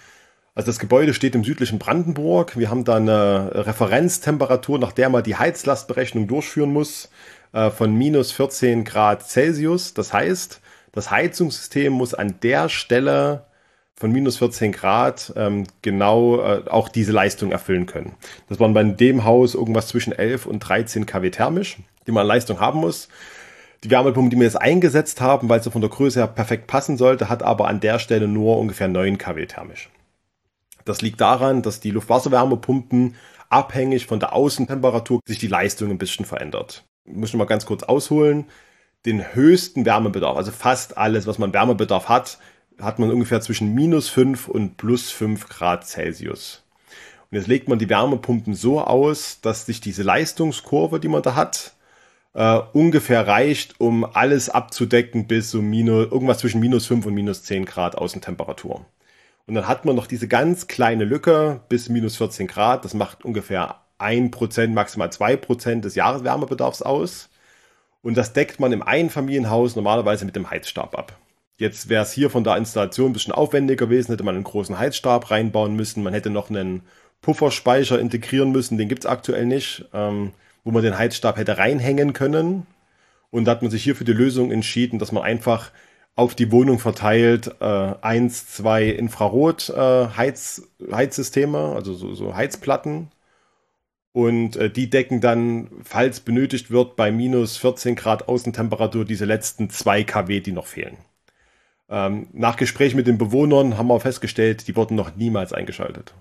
Also 0.55 0.67
das 0.67 0.79
Gebäude 0.79 1.13
steht 1.13 1.35
im 1.35 1.45
südlichen 1.45 1.79
Brandenburg. 1.79 2.57
Wir 2.57 2.69
haben 2.69 2.83
da 2.83 2.97
eine 2.97 3.51
Referenztemperatur, 3.53 4.77
nach 4.77 4.91
der 4.91 5.09
man 5.09 5.23
die 5.23 5.37
Heizlastberechnung 5.37 6.27
durchführen 6.27 6.73
muss, 6.73 7.09
äh, 7.53 7.69
von 7.69 7.95
minus 7.95 8.33
14 8.33 8.83
Grad 8.83 9.25
Celsius. 9.25 9.93
Das 9.93 10.11
heißt, 10.11 10.59
das 10.91 11.11
Heizungssystem 11.11 11.93
muss 11.93 12.13
an 12.13 12.35
der 12.41 12.69
Stelle 12.69 13.45
von 13.95 14.11
minus 14.11 14.37
14 14.37 14.71
Grad 14.71 15.33
ähm, 15.35 15.67
genau 15.81 16.41
äh, 16.41 16.63
auch 16.69 16.87
diese 16.87 17.11
Leistung 17.11 17.51
erfüllen 17.51 17.85
können. 17.85 18.15
Das 18.47 18.59
waren 18.59 18.73
bei 18.73 18.83
dem 18.83 19.25
Haus 19.25 19.55
irgendwas 19.55 19.89
zwischen 19.89 20.13
11 20.13 20.45
und 20.45 20.59
13 20.59 21.05
kW 21.05 21.29
thermisch, 21.29 21.77
die 22.07 22.11
man 22.11 22.21
an 22.21 22.27
Leistung 22.27 22.61
haben 22.61 22.79
muss. 22.79 23.09
Die 23.83 23.91
Wärmepumpe, 23.91 24.29
die 24.29 24.37
wir 24.37 24.45
jetzt 24.45 24.61
eingesetzt 24.61 25.21
haben, 25.21 25.49
weil 25.49 25.61
sie 25.61 25.71
von 25.71 25.81
der 25.81 25.89
Größe 25.89 26.19
her 26.19 26.27
perfekt 26.27 26.67
passen 26.67 26.97
sollte, 26.97 27.29
hat 27.29 27.43
aber 27.43 27.67
an 27.67 27.81
der 27.81 27.99
Stelle 27.99 28.27
nur 28.27 28.57
ungefähr 28.57 28.87
9 28.87 29.17
kW 29.17 29.45
thermisch. 29.45 29.89
Das 30.85 31.01
liegt 31.01 31.19
daran, 31.21 31.61
dass 31.61 31.81
die 31.81 31.91
Luftwasserwärmepumpen 31.91 33.15
abhängig 33.49 34.05
von 34.05 34.19
der 34.19 34.33
Außentemperatur 34.33 35.19
sich 35.25 35.39
die 35.39 35.47
Leistung 35.47 35.89
ein 35.91 35.97
bisschen 35.97 36.25
verändert. 36.25 36.85
Ich 37.05 37.15
muss 37.15 37.33
noch 37.33 37.39
mal 37.39 37.45
ganz 37.45 37.65
kurz 37.65 37.83
ausholen. 37.83 38.45
Den 39.05 39.33
höchsten 39.33 39.85
Wärmebedarf, 39.85 40.37
also 40.37 40.51
fast 40.51 40.97
alles, 40.97 41.25
was 41.25 41.37
man 41.37 41.53
Wärmebedarf 41.53 42.09
hat, 42.09 42.37
hat 42.79 42.99
man 42.99 43.11
ungefähr 43.11 43.41
zwischen 43.41 43.73
minus 43.73 44.09
5 44.09 44.47
und 44.47 44.77
plus 44.77 45.11
5 45.11 45.47
Grad 45.47 45.87
Celsius. 45.87 46.63
Und 47.31 47.37
jetzt 47.37 47.47
legt 47.47 47.69
man 47.69 47.79
die 47.79 47.89
Wärmepumpen 47.89 48.55
so 48.55 48.81
aus, 48.81 49.39
dass 49.41 49.65
sich 49.65 49.81
diese 49.81 50.03
Leistungskurve, 50.03 50.99
die 50.99 51.07
man 51.07 51.21
da 51.21 51.35
hat, 51.35 51.73
äh, 52.33 52.59
ungefähr 52.73 53.27
reicht, 53.27 53.79
um 53.79 54.03
alles 54.03 54.49
abzudecken 54.49 55.27
bis 55.27 55.51
so 55.51 55.61
minus, 55.61 56.11
irgendwas 56.11 56.39
zwischen 56.39 56.59
minus 56.59 56.87
5 56.87 57.05
und 57.05 57.13
minus 57.13 57.43
10 57.43 57.65
Grad 57.65 57.97
Außentemperatur. 57.97 58.85
Und 59.47 59.55
dann 59.55 59.67
hat 59.67 59.85
man 59.85 59.95
noch 59.95 60.07
diese 60.07 60.27
ganz 60.27 60.67
kleine 60.67 61.05
Lücke 61.05 61.61
bis 61.69 61.89
minus 61.89 62.17
14 62.17 62.47
Grad. 62.47 62.85
Das 62.85 62.93
macht 62.93 63.25
ungefähr 63.25 63.77
1%, 63.97 64.67
maximal 64.73 65.09
2% 65.09 65.81
des 65.81 65.95
Jahreswärmebedarfs 65.95 66.81
aus. 66.81 67.28
Und 68.01 68.15
das 68.15 68.33
deckt 68.33 68.59
man 68.59 68.71
im 68.71 68.81
Einfamilienhaus 68.81 69.75
normalerweise 69.75 70.25
mit 70.25 70.35
dem 70.35 70.49
Heizstab 70.49 70.97
ab. 70.97 71.17
Jetzt 71.57 71.89
wäre 71.89 72.03
es 72.03 72.13
hier 72.13 72.29
von 72.29 72.43
der 72.43 72.55
Installation 72.55 73.09
ein 73.09 73.13
bisschen 73.13 73.33
aufwendiger 73.33 73.85
gewesen, 73.85 74.11
hätte 74.11 74.23
man 74.23 74.35
einen 74.35 74.45
großen 74.45 74.79
Heizstab 74.79 75.29
reinbauen 75.29 75.75
müssen, 75.75 76.03
man 76.03 76.13
hätte 76.13 76.29
noch 76.29 76.49
einen 76.49 76.83
Pufferspeicher 77.21 77.99
integrieren 77.99 78.51
müssen, 78.51 78.77
den 78.77 78.87
gibt 78.87 79.03
es 79.03 79.09
aktuell 79.09 79.45
nicht. 79.45 79.85
Ähm, 79.93 80.31
wo 80.63 80.71
man 80.71 80.83
den 80.83 80.97
Heizstab 80.97 81.37
hätte 81.37 81.57
reinhängen 81.57 82.13
können. 82.13 82.65
Und 83.31 83.45
da 83.45 83.51
hat 83.51 83.61
man 83.61 83.69
sich 83.71 83.83
hier 83.83 83.95
für 83.95 84.05
die 84.05 84.13
Lösung 84.13 84.51
entschieden, 84.51 84.99
dass 84.99 85.11
man 85.11 85.23
einfach 85.23 85.71
auf 86.15 86.35
die 86.35 86.51
Wohnung 86.51 86.79
verteilt 86.79 87.51
äh, 87.59 87.93
eins, 88.01 88.47
zwei 88.47 88.85
Infrarot-Heizsysteme, 88.87 91.57
äh, 91.57 91.75
also 91.75 91.93
so, 91.93 92.13
so, 92.13 92.35
Heizplatten. 92.35 93.09
Und 94.11 94.55
äh, 94.55 94.69
die 94.69 94.89
decken 94.89 95.21
dann, 95.21 95.69
falls 95.83 96.19
benötigt 96.19 96.71
wird, 96.71 96.95
bei 96.95 97.11
minus 97.11 97.57
14 97.57 97.95
Grad 97.95 98.27
Außentemperatur 98.27 99.05
diese 99.05 99.25
letzten 99.25 99.69
zwei 99.69 100.03
kW, 100.03 100.39
die 100.39 100.51
noch 100.51 100.65
fehlen. 100.65 100.97
Ähm, 101.89 102.27
nach 102.33 102.55
Gespräch 102.55 102.95
mit 102.95 103.07
den 103.07 103.17
Bewohnern 103.17 103.77
haben 103.77 103.87
wir 103.87 103.99
festgestellt, 103.99 104.67
die 104.67 104.75
wurden 104.75 104.95
noch 104.95 105.15
niemals 105.15 105.53
eingeschaltet. 105.53 106.13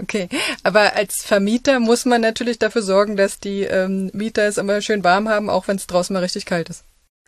Okay, 0.00 0.28
aber 0.62 0.96
als 0.96 1.24
Vermieter 1.24 1.78
muss 1.78 2.04
man 2.04 2.20
natürlich 2.20 2.58
dafür 2.58 2.82
sorgen, 2.82 3.16
dass 3.16 3.38
die 3.38 3.62
ähm, 3.62 4.10
Mieter 4.14 4.46
es 4.46 4.58
immer 4.58 4.80
schön 4.80 5.04
warm 5.04 5.28
haben, 5.28 5.50
auch 5.50 5.68
wenn 5.68 5.76
es 5.76 5.86
draußen 5.86 6.14
mal 6.14 6.20
richtig 6.20 6.46
kalt 6.46 6.70
ist. 6.70 6.84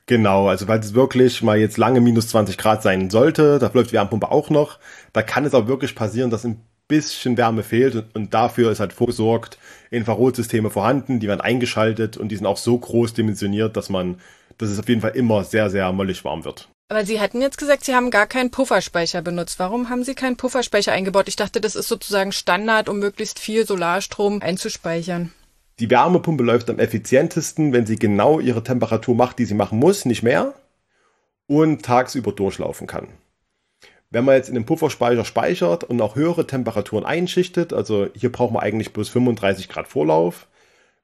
Genau, 0.07 0.49
also 0.49 0.67
weil 0.69 0.81
es 0.81 0.95
wirklich 0.95 1.43
mal 1.43 1.59
jetzt 1.59 1.77
lange 1.77 2.01
minus 2.01 2.29
20 2.29 2.59
Grad 2.59 2.83
sein 2.83 3.11
sollte, 3.11 3.59
da 3.59 3.71
läuft 3.73 3.91
die 3.91 3.95
Wärmepumpe 3.95 4.31
auch 4.31 4.51
noch, 4.51 4.79
da 5.13 5.23
kann 5.23 5.45
es 5.45 5.55
auch 5.55 5.69
wirklich 5.69 5.95
passieren, 5.95 6.31
dass 6.31 6.45
ein 6.45 6.61
bisschen 6.93 7.37
Wärme 7.37 7.63
fehlt 7.63 7.95
und, 7.95 8.15
und 8.15 8.35
dafür 8.35 8.71
ist 8.71 8.81
halt 8.81 8.93
vorgesorgt, 8.93 9.59
Infrarotsysteme 9.91 10.71
vorhanden, 10.71 11.21
die 11.21 11.29
werden 11.29 11.41
eingeschaltet 11.41 12.17
und 12.17 12.29
die 12.29 12.37
sind 12.37 12.47
auch 12.47 12.57
so 12.57 12.79
groß 12.79 13.15
dimensioniert, 13.15 13.77
dass 13.77 13.89
man, 13.89 14.21
dass 14.59 14.71
es 14.71 14.79
auf 14.79 14.89
jeden 14.89 15.01
Fall 15.01 15.17
immer 15.17 15.45
sehr, 15.45 15.71
sehr 15.71 15.91
mollig 15.93 16.25
warm 16.25 16.45
wird. 16.45 16.69
Aber 16.89 17.07
Sie 17.07 17.21
hatten 17.21 17.41
jetzt 17.41 17.57
gesagt, 17.57 17.85
Sie 17.85 17.95
haben 17.95 18.11
gar 18.11 18.27
keinen 18.27 18.51
Pufferspeicher 18.51 19.23
benutzt. 19.23 19.59
Warum 19.59 19.89
haben 19.89 20.05
Sie 20.05 20.15
keinen 20.15 20.37
Pufferspeicher 20.37 20.93
eingebaut? 20.93 21.27
Ich 21.27 21.37
dachte, 21.37 21.61
das 21.61 21.75
ist 21.75 21.89
sozusagen 21.89 22.33
Standard, 22.33 22.91
um 22.91 22.99
möglichst 22.99 23.39
viel 23.39 23.67
Solarstrom 23.67 24.43
einzuspeichern. 24.43 25.33
Die 25.79 25.89
Wärmepumpe 25.89 26.45
läuft 26.45 26.69
am 26.69 26.79
effizientesten, 26.79 27.73
wenn 27.73 27.87
sie 27.87 27.97
genau 27.97 28.41
ihre 28.41 28.63
Temperatur 28.63 29.15
macht, 29.15 29.39
die 29.39 29.47
sie 29.47 29.55
machen 29.55 29.79
muss, 29.79 30.05
nicht 30.05 30.23
mehr, 30.23 30.55
und 31.47 31.83
tagsüber 31.83 32.33
durchlaufen 32.33 32.87
kann. 32.87 33.09
Wenn 34.13 34.27
man 34.27 34.35
jetzt 34.35 34.51
in 34.51 34.55
den 34.55 34.67
Pufferspeicher 34.67 35.25
speichert 35.25 35.85
und 35.85 36.01
auch 36.03 36.17
höhere 36.17 36.47
Temperaturen 36.47 37.07
einschichtet, 37.07 37.73
also 37.73 38.09
hier 38.15 38.31
braucht 38.31 38.53
man 38.53 38.63
eigentlich 38.63 38.93
bloß 38.93 39.09
35 39.09 39.71
Grad 39.71 39.89
Vorlauf. 39.89 40.49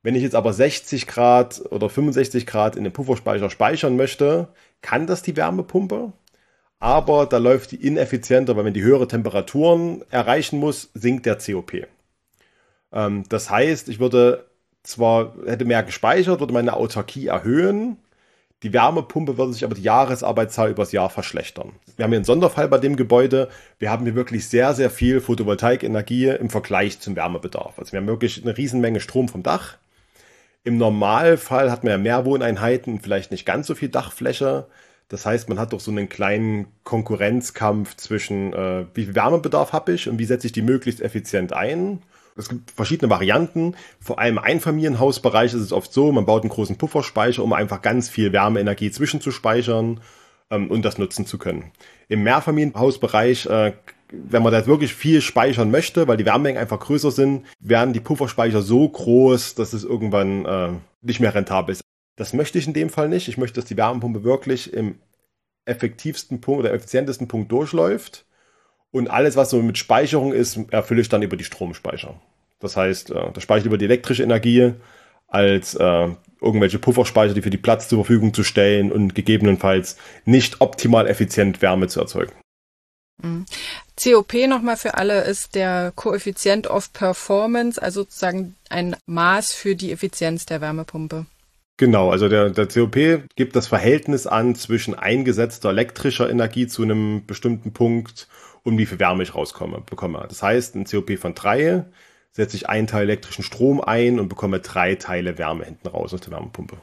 Wenn 0.03 0.15
ich 0.15 0.23
jetzt 0.23 0.35
aber 0.35 0.53
60 0.53 1.07
Grad 1.07 1.63
oder 1.71 1.89
65 1.89 2.47
Grad 2.47 2.77
in 2.77 2.85
den 2.85 2.93
Pufferspeicher 2.93 3.49
speichern 3.49 3.97
möchte, 3.97 4.49
kann 4.83 5.07
das 5.07 5.23
die 5.23 5.37
Wärmepumpe, 5.37 6.13
aber 6.81 7.25
da 7.25 7.39
läuft 7.39 7.73
die 7.73 7.85
ineffizienter, 7.85 8.57
weil 8.57 8.67
wenn 8.67 8.75
die 8.75 8.83
höhere 8.83 9.09
Temperaturen 9.09 10.05
erreichen 10.11 10.61
muss, 10.61 10.91
sinkt 10.93 11.25
der 11.25 11.39
COP. 11.39 11.87
Ähm, 12.93 13.25
das 13.31 13.49
heißt, 13.49 13.89
ich 13.89 14.01
würde 14.01 14.45
zwar, 14.83 15.35
hätte 15.47 15.65
mehr 15.65 15.83
gespeichert, 15.83 16.41
würde 16.41 16.53
meine 16.53 16.75
Autarkie 16.75 17.29
erhöhen, 17.29 17.97
die 18.65 18.73
Wärmepumpe 18.73 19.39
würde 19.39 19.53
sich 19.53 19.65
aber 19.65 19.77
die 19.77 19.83
Jahresarbeitszahl 19.83 20.71
übers 20.71 20.91
Jahr 20.91 21.11
verschlechtern. 21.11 21.73
Wir 21.97 22.05
haben 22.05 22.11
hier 22.11 22.19
einen 22.19 22.25
Sonderfall 22.25 22.69
bei 22.69 22.79
dem 22.79 22.97
Gebäude. 22.97 23.49
Wir 23.79 23.91
haben 23.91 24.05
hier 24.05 24.17
wirklich 24.17 24.49
sehr, 24.49 24.75
sehr 24.75 24.91
viel 24.91 25.21
Photovoltaikenergie 25.21 26.29
im 26.29 26.51
Vergleich 26.51 26.99
zum 26.99 27.15
Wärmebedarf. 27.15 27.79
Also 27.79 27.93
wir 27.93 28.01
haben 28.01 28.09
wirklich 28.09 28.43
eine 28.43 28.57
Riesenmenge 28.57 29.01
Strom 29.01 29.29
vom 29.29 29.45
Dach. 29.45 29.77
Im 30.65 30.77
Normalfall 30.77 31.71
hat 31.71 31.85
man 31.85 31.93
ja 31.93 31.99
mehr 31.99 32.25
Wohneinheiten 32.25 32.95
und 32.95 33.03
vielleicht 33.03 33.31
nicht 33.31 33.47
ganz 33.47 33.69
so 33.69 33.77
viel 33.77 33.91
Dachfläche. 33.91 34.67
Das 35.09 35.25
heißt, 35.25 35.49
man 35.49 35.59
hat 35.59 35.73
doch 35.73 35.81
so 35.81 35.93
einen 35.93 36.09
kleinen 36.09 36.67
Konkurrenzkampf 36.83 37.97
zwischen, 37.97 38.53
äh, 38.53 38.87
wie 38.93 39.05
viel 39.05 39.15
Wärmebedarf 39.15 39.73
habe 39.73 39.93
ich 39.93 40.09
und 40.09 40.19
wie 40.19 40.25
setze 40.25 40.49
ich 40.49 40.53
die 40.53 40.63
möglichst 40.63 41.01
effizient 41.01 41.53
ein. 41.53 42.03
Es 42.39 42.49
gibt 42.49 42.71
verschiedene 42.71 43.11
Varianten. 43.11 43.75
Vor 44.01 44.19
allem 44.19 44.39
im 44.39 44.45
Einfamilienhausbereich 44.45 45.53
ist 45.55 45.61
es 45.61 45.73
oft 45.73 45.93
so, 45.93 46.13
man 46.13 46.27
baut 46.27 46.43
einen 46.43 46.51
großen 46.51 46.77
Pufferspeicher, 46.77 47.43
um 47.43 47.53
einfach 47.53 47.83
ganz 47.83 48.09
viel 48.09 48.33
Wärmeenergie 48.33 48.91
zwischenzuspeichern 48.91 50.01
ähm, 50.51 50.71
und 50.71 50.85
das 50.85 50.99
nutzen 50.99 51.27
zu 51.27 51.39
können. 51.39 51.73
Im 52.09 52.23
Mehrfamilienhausbereich 52.23 53.47
äh, 53.47 53.73
wenn 54.11 54.43
man 54.43 54.53
da 54.53 54.67
wirklich 54.67 54.95
viel 54.95 55.21
speichern 55.21 55.71
möchte, 55.71 56.09
weil 56.09 56.17
die 56.17 56.27
Wärmemengen 56.27 56.61
einfach 56.61 56.81
größer 56.81 57.11
sind, 57.11 57.45
werden 57.61 57.93
die 57.93 58.01
Pufferspeicher 58.01 58.63
so 58.63 58.89
groß, 58.89 59.55
dass 59.55 59.73
es 59.73 59.85
irgendwann 59.85 60.45
äh, 60.47 60.71
nicht 61.03 61.21
mehr 61.21 61.35
rentabel 61.35 61.73
ist. 61.73 61.83
Das 62.17 62.33
möchte 62.33 62.59
ich 62.59 62.67
in 62.67 62.73
dem 62.73 62.91
Fall 62.91 63.09
nicht. 63.09 63.29
Ich 63.29 63.39
möchte, 63.39 63.61
dass 63.61 63.69
die 63.69 63.77
Wärmepumpe 63.77 64.25
wirklich 64.25 64.73
im 64.73 64.97
effektivsten 65.67 66.41
Punkt 66.41 66.61
oder 66.61 66.73
effizientesten 66.73 67.29
Punkt 67.29 67.53
durchläuft. 67.53 68.25
Und 68.91 69.09
alles, 69.09 69.37
was 69.37 69.51
so 69.51 69.63
mit 69.63 69.79
Speicherung 69.79 70.33
ist, 70.33 70.59
erfülle 70.71 71.03
ich 71.03 71.09
dann 71.09 71.23
über 71.23 71.37
die 71.37 71.45
Stromspeicher. 71.45 72.21
Das 72.61 72.77
heißt, 72.77 73.11
äh, 73.11 73.33
das 73.33 73.43
speichere 73.43 73.61
ich 73.61 73.67
über 73.67 73.79
die 73.79 73.85
elektrische 73.85 74.23
Energie, 74.23 74.75
als 75.29 75.75
äh, 75.75 76.09
irgendwelche 76.41 76.79
Pufferspeicher, 76.79 77.35
die 77.35 77.43
für 77.43 77.51
die 77.51 77.59
Platz 77.59 77.89
zur 77.89 78.05
Verfügung 78.05 78.33
zu 78.33 78.45
stellen 78.45 78.91
und 78.91 79.15
gegebenenfalls 79.15 79.97
nicht 80.25 80.61
optimal 80.61 81.07
effizient 81.07 81.61
Wärme 81.61 81.89
zu 81.89 82.01
erzeugen. 82.01 82.33
Mhm. 83.23 83.45
COP 84.03 84.33
nochmal 84.47 84.77
für 84.77 84.95
alle 84.95 85.23
ist 85.23 85.55
der 85.55 85.93
Koeffizient 85.95 86.69
of 86.69 86.93
Performance, 86.93 87.83
also 87.83 88.03
sozusagen 88.03 88.55
ein 88.71 88.97
Maß 89.07 89.53
für 89.53 89.75
die 89.75 89.93
Effizienz 89.93 90.47
der 90.47 90.61
Wärmepumpe. 90.61 91.27
Genau, 91.79 92.11
also 92.11 92.29
der, 92.29 92.51
der 92.51 92.67
COP 92.67 92.97
gibt 93.37 93.55
das 93.55 93.69
Verhältnis 93.69 94.27
an 94.27 94.55
zwischen 94.55 94.95
eingesetzter 94.95 95.71
elektrischer 95.71 96.31
Energie 96.31 96.67
zu 96.67 96.83
einem 96.83 97.27
bestimmten 97.27 97.73
Punkt, 97.73 98.29
um 98.69 98.79
wie 98.79 98.87
viel 98.87 99.01
Wärme 99.01 99.23
ich 99.23 99.35
rauskomme, 99.35 99.83
bekomme. 99.89 100.25
Das 100.29 100.43
heißt, 100.43 100.77
ein 100.77 100.85
COP 100.85 101.19
von 101.19 101.35
drei 101.35 101.85
setze 102.33 102.57
ich 102.57 102.69
einen 102.69 102.87
Teil 102.87 103.03
elektrischen 103.03 103.43
Strom 103.43 103.81
ein 103.81 104.21
und 104.21 104.29
bekomme 104.29 104.61
drei 104.61 104.95
Teile 104.95 105.39
Wärme 105.39 105.65
hinten 105.65 105.89
raus 105.89 106.15
aus 106.15 106.21
der 106.21 106.33
Wärmepumpe. 106.33 106.77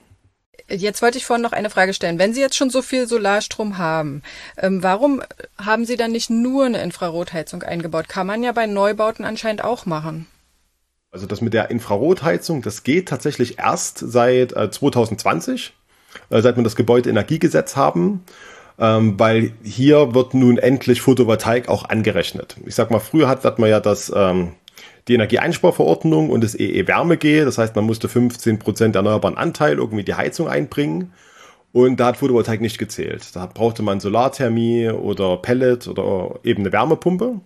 Jetzt 0.68 1.04
wollte 1.04 1.20
ich 1.20 1.26
vorhin 1.26 1.44
noch 1.44 1.52
eine 1.52 1.70
Frage 1.70 1.94
stellen. 1.94 2.18
Wenn 2.18 2.34
Sie 2.34 2.42
jetzt 2.42 2.58
schon 2.58 2.72
so 2.72 2.82
viel 2.82 3.08
Solarstrom 3.08 3.78
haben, 3.78 4.24
ähm, 4.58 4.82
warum 4.82 5.22
haben 5.58 5.86
Sie 5.86 5.96
dann 5.96 6.12
nicht 6.12 6.32
nur 6.32 6.66
eine 6.66 6.82
Infrarotheizung 6.82 7.62
eingebaut? 7.62 8.10
Kann 8.10 8.26
man 8.26 8.44
ja 8.44 8.52
bei 8.52 8.66
Neubauten 8.66 9.26
anscheinend 9.26 9.64
auch 9.64 9.86
machen. 9.86 10.26
Also 11.12 11.28
das 11.28 11.40
mit 11.40 11.54
der 11.54 11.70
Infrarotheizung, 11.70 12.64
das 12.64 12.84
geht 12.84 13.08
tatsächlich 13.08 13.60
erst 13.60 14.00
seit 14.00 14.54
äh, 14.54 14.72
2020, 14.72 15.74
äh, 16.32 16.42
seit 16.42 16.58
wir 16.58 16.64
das 16.64 16.76
Gebäudeenergiegesetz 16.76 17.76
haben, 17.76 18.24
ähm, 18.80 19.20
weil 19.20 19.54
hier 19.64 20.14
wird 20.14 20.34
nun 20.34 20.58
endlich 20.58 21.02
Photovoltaik 21.02 21.70
auch 21.70 21.90
angerechnet. 21.90 22.58
Ich 22.66 22.76
sag 22.76 22.92
mal, 22.92 23.00
früher 23.00 23.28
hat, 23.28 23.44
hat 23.44 23.60
man 23.60 23.70
ja 23.70 23.80
das 23.80 24.12
ähm, 24.16 24.54
die 25.08 25.14
Energieeinsparverordnung 25.14 26.30
und 26.30 26.44
das 26.44 26.56
EE-Wärme-G. 26.56 27.46
Das 27.46 27.58
heißt, 27.58 27.76
man 27.76 27.86
musste 27.86 28.10
15 28.10 28.60
Prozent 28.60 28.96
erneuerbaren 28.96 29.38
Anteil 29.38 29.78
irgendwie 29.78 30.04
die 30.04 30.16
Heizung 30.16 30.48
einbringen. 30.48 31.14
Und 31.72 32.00
da 32.00 32.08
hat 32.08 32.18
Photovoltaik 32.18 32.62
nicht 32.62 32.78
gezählt. 32.78 33.36
Da 33.36 33.46
brauchte 33.46 33.84
man 33.84 34.00
Solarthermie 34.00 34.90
oder 34.90 35.38
Pellet 35.38 35.88
oder 35.88 36.40
eben 36.44 36.64
eine 36.64 36.72
Wärmepumpe. 36.72 37.42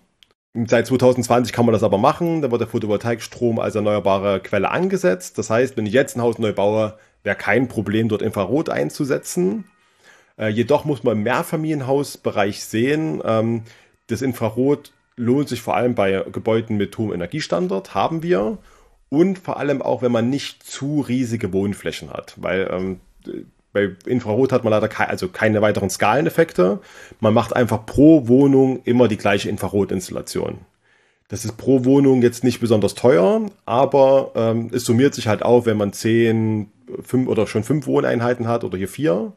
Seit 0.68 0.88
2020 0.88 1.52
kann 1.52 1.66
man 1.66 1.74
das 1.74 1.84
aber 1.84 1.98
machen. 1.98 2.42
Da 2.42 2.52
wird 2.52 2.62
der 2.62 2.68
Photovoltaikstrom 2.68 3.60
als 3.60 3.76
erneuerbare 3.76 4.40
Quelle 4.40 4.72
angesetzt. 4.72 5.38
Das 5.38 5.50
heißt, 5.50 5.78
wenn 5.78 5.86
ich 5.86 5.94
jetzt 5.94 6.16
ein 6.16 6.22
Haus 6.22 6.38
neu 6.38 6.54
baue, 6.54 6.96
wäre 7.24 7.36
kein 7.36 7.68
Problem, 7.68 8.08
dort 8.08 8.22
Infrarot 8.22 8.70
einzusetzen. 8.70 9.66
Äh, 10.40 10.48
jedoch 10.50 10.86
muss 10.86 11.04
man 11.04 11.18
im 11.18 11.24
Mehrfamilienhausbereich 11.24 12.64
sehen, 12.64 13.22
ähm, 13.26 13.64
das 14.08 14.22
Infrarot 14.22 14.94
lohnt 15.16 15.50
sich 15.50 15.62
vor 15.62 15.76
allem 15.76 15.96
bei 15.96 16.24
Gebäuden 16.32 16.78
mit 16.78 16.98
hohem 16.98 17.14
Energiestandard, 17.14 17.94
haben 17.94 18.24
wir. 18.24 18.58
Und 19.10 19.40
vor 19.40 19.58
allem 19.58 19.82
auch, 19.82 20.02
wenn 20.02 20.12
man 20.12 20.30
nicht 20.30 20.64
zu 20.64 21.02
riesige 21.02 21.52
Wohnflächen 21.52 22.12
hat. 22.12 22.36
Weil 22.38 22.70
ähm, 22.72 23.00
bei 23.74 23.90
Infrarot 24.06 24.52
hat 24.52 24.64
man 24.64 24.72
leider 24.72 24.88
ke 24.88 25.08
also 25.08 25.28
keine 25.28 25.62
weiteren 25.62 25.90
Skaleneffekte. 25.90 26.80
Man 27.20 27.34
macht 27.34 27.56
einfach 27.56 27.86
pro 27.86 28.28
Wohnung 28.28 28.82
immer 28.84 29.08
die 29.08 29.18
gleiche 29.18 29.50
Infrarotinstallation. 29.50 30.60
Das 31.28 31.46
ist 31.46 31.58
pro 31.58 31.86
Wohnung 31.86 32.22
jetzt 32.22 32.44
nicht 32.44 32.60
besonders 32.60 32.96
teuer, 32.96 33.42
aber 33.66 34.32
ähm, 34.36 34.72
es 34.74 34.86
summiert 34.86 35.14
sich 35.14 35.28
halt 35.28 35.44
auf, 35.44 35.68
wenn 35.68 35.78
man 35.78 35.94
zehn, 35.94 36.72
fünf 37.04 37.28
oder 37.28 37.46
schon 37.46 37.64
fünf 37.64 37.86
Wohneinheiten 37.86 38.48
hat 38.48 38.64
oder 38.64 38.78
hier 38.78 38.88
vier. 38.88 39.34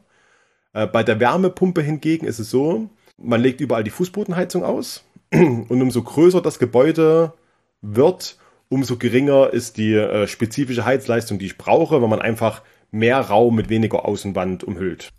Äh, 0.73 0.87
bei 0.87 1.03
der 1.03 1.19
Wärmepumpe 1.19 1.81
hingegen 1.81 2.25
ist 2.25 2.39
es 2.39 2.49
so, 2.49 2.89
man 3.17 3.41
legt 3.41 3.61
überall 3.61 3.83
die 3.83 3.91
Fußbodenheizung 3.91 4.63
aus 4.63 5.05
und 5.31 5.69
umso 5.69 6.01
größer 6.03 6.41
das 6.41 6.59
Gebäude 6.59 7.33
wird, 7.81 8.37
umso 8.69 8.97
geringer 8.97 9.51
ist 9.51 9.77
die 9.77 9.93
äh, 9.93 10.27
spezifische 10.27 10.85
Heizleistung, 10.85 11.39
die 11.39 11.45
ich 11.45 11.57
brauche, 11.57 12.01
weil 12.01 12.09
man 12.09 12.21
einfach 12.21 12.61
mehr 12.91 13.19
Raum 13.19 13.55
mit 13.55 13.69
weniger 13.69 14.05
Außenwand 14.05 14.63
umhüllt. 14.63 15.09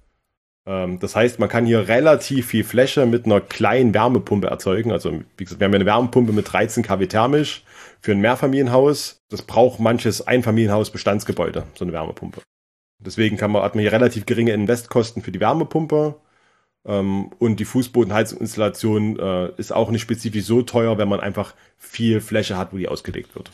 Ähm, 0.66 0.98
das 0.98 1.14
heißt, 1.14 1.38
man 1.38 1.48
kann 1.48 1.66
hier 1.66 1.88
relativ 1.88 2.46
viel 2.46 2.64
Fläche 2.64 3.06
mit 3.06 3.26
einer 3.26 3.40
kleinen 3.40 3.94
Wärmepumpe 3.94 4.48
erzeugen. 4.48 4.92
Also, 4.92 5.20
wie 5.36 5.44
gesagt, 5.44 5.60
wir 5.60 5.66
haben 5.66 5.72
ja 5.72 5.78
eine 5.78 5.86
Wärmepumpe 5.86 6.32
mit 6.32 6.52
13 6.52 6.82
kW 6.82 7.06
thermisch 7.06 7.64
für 8.00 8.12
ein 8.12 8.20
Mehrfamilienhaus. 8.20 9.18
Das 9.28 9.42
braucht 9.42 9.80
manches 9.80 10.26
Einfamilienhaus 10.26 10.90
Bestandsgebäude, 10.90 11.64
so 11.74 11.84
eine 11.84 11.92
Wärmepumpe. 11.92 12.40
Deswegen 12.98 13.36
kann 13.36 13.50
man, 13.50 13.62
hat 13.62 13.74
man 13.74 13.82
hier 13.82 13.92
relativ 13.92 14.26
geringe 14.26 14.52
Investkosten 14.52 15.22
für 15.22 15.32
die 15.32 15.40
Wärmepumpe 15.40 16.16
ähm, 16.84 17.30
und 17.38 17.60
die 17.60 17.64
Fußbodenheizungsinstallation 17.64 19.18
äh, 19.18 19.52
ist 19.56 19.72
auch 19.72 19.90
nicht 19.90 20.02
spezifisch 20.02 20.44
so 20.44 20.62
teuer, 20.62 20.98
wenn 20.98 21.08
man 21.08 21.20
einfach 21.20 21.54
viel 21.76 22.20
Fläche 22.20 22.56
hat, 22.56 22.72
wo 22.72 22.76
die 22.76 22.88
ausgelegt 22.88 23.34
wird. 23.34 23.50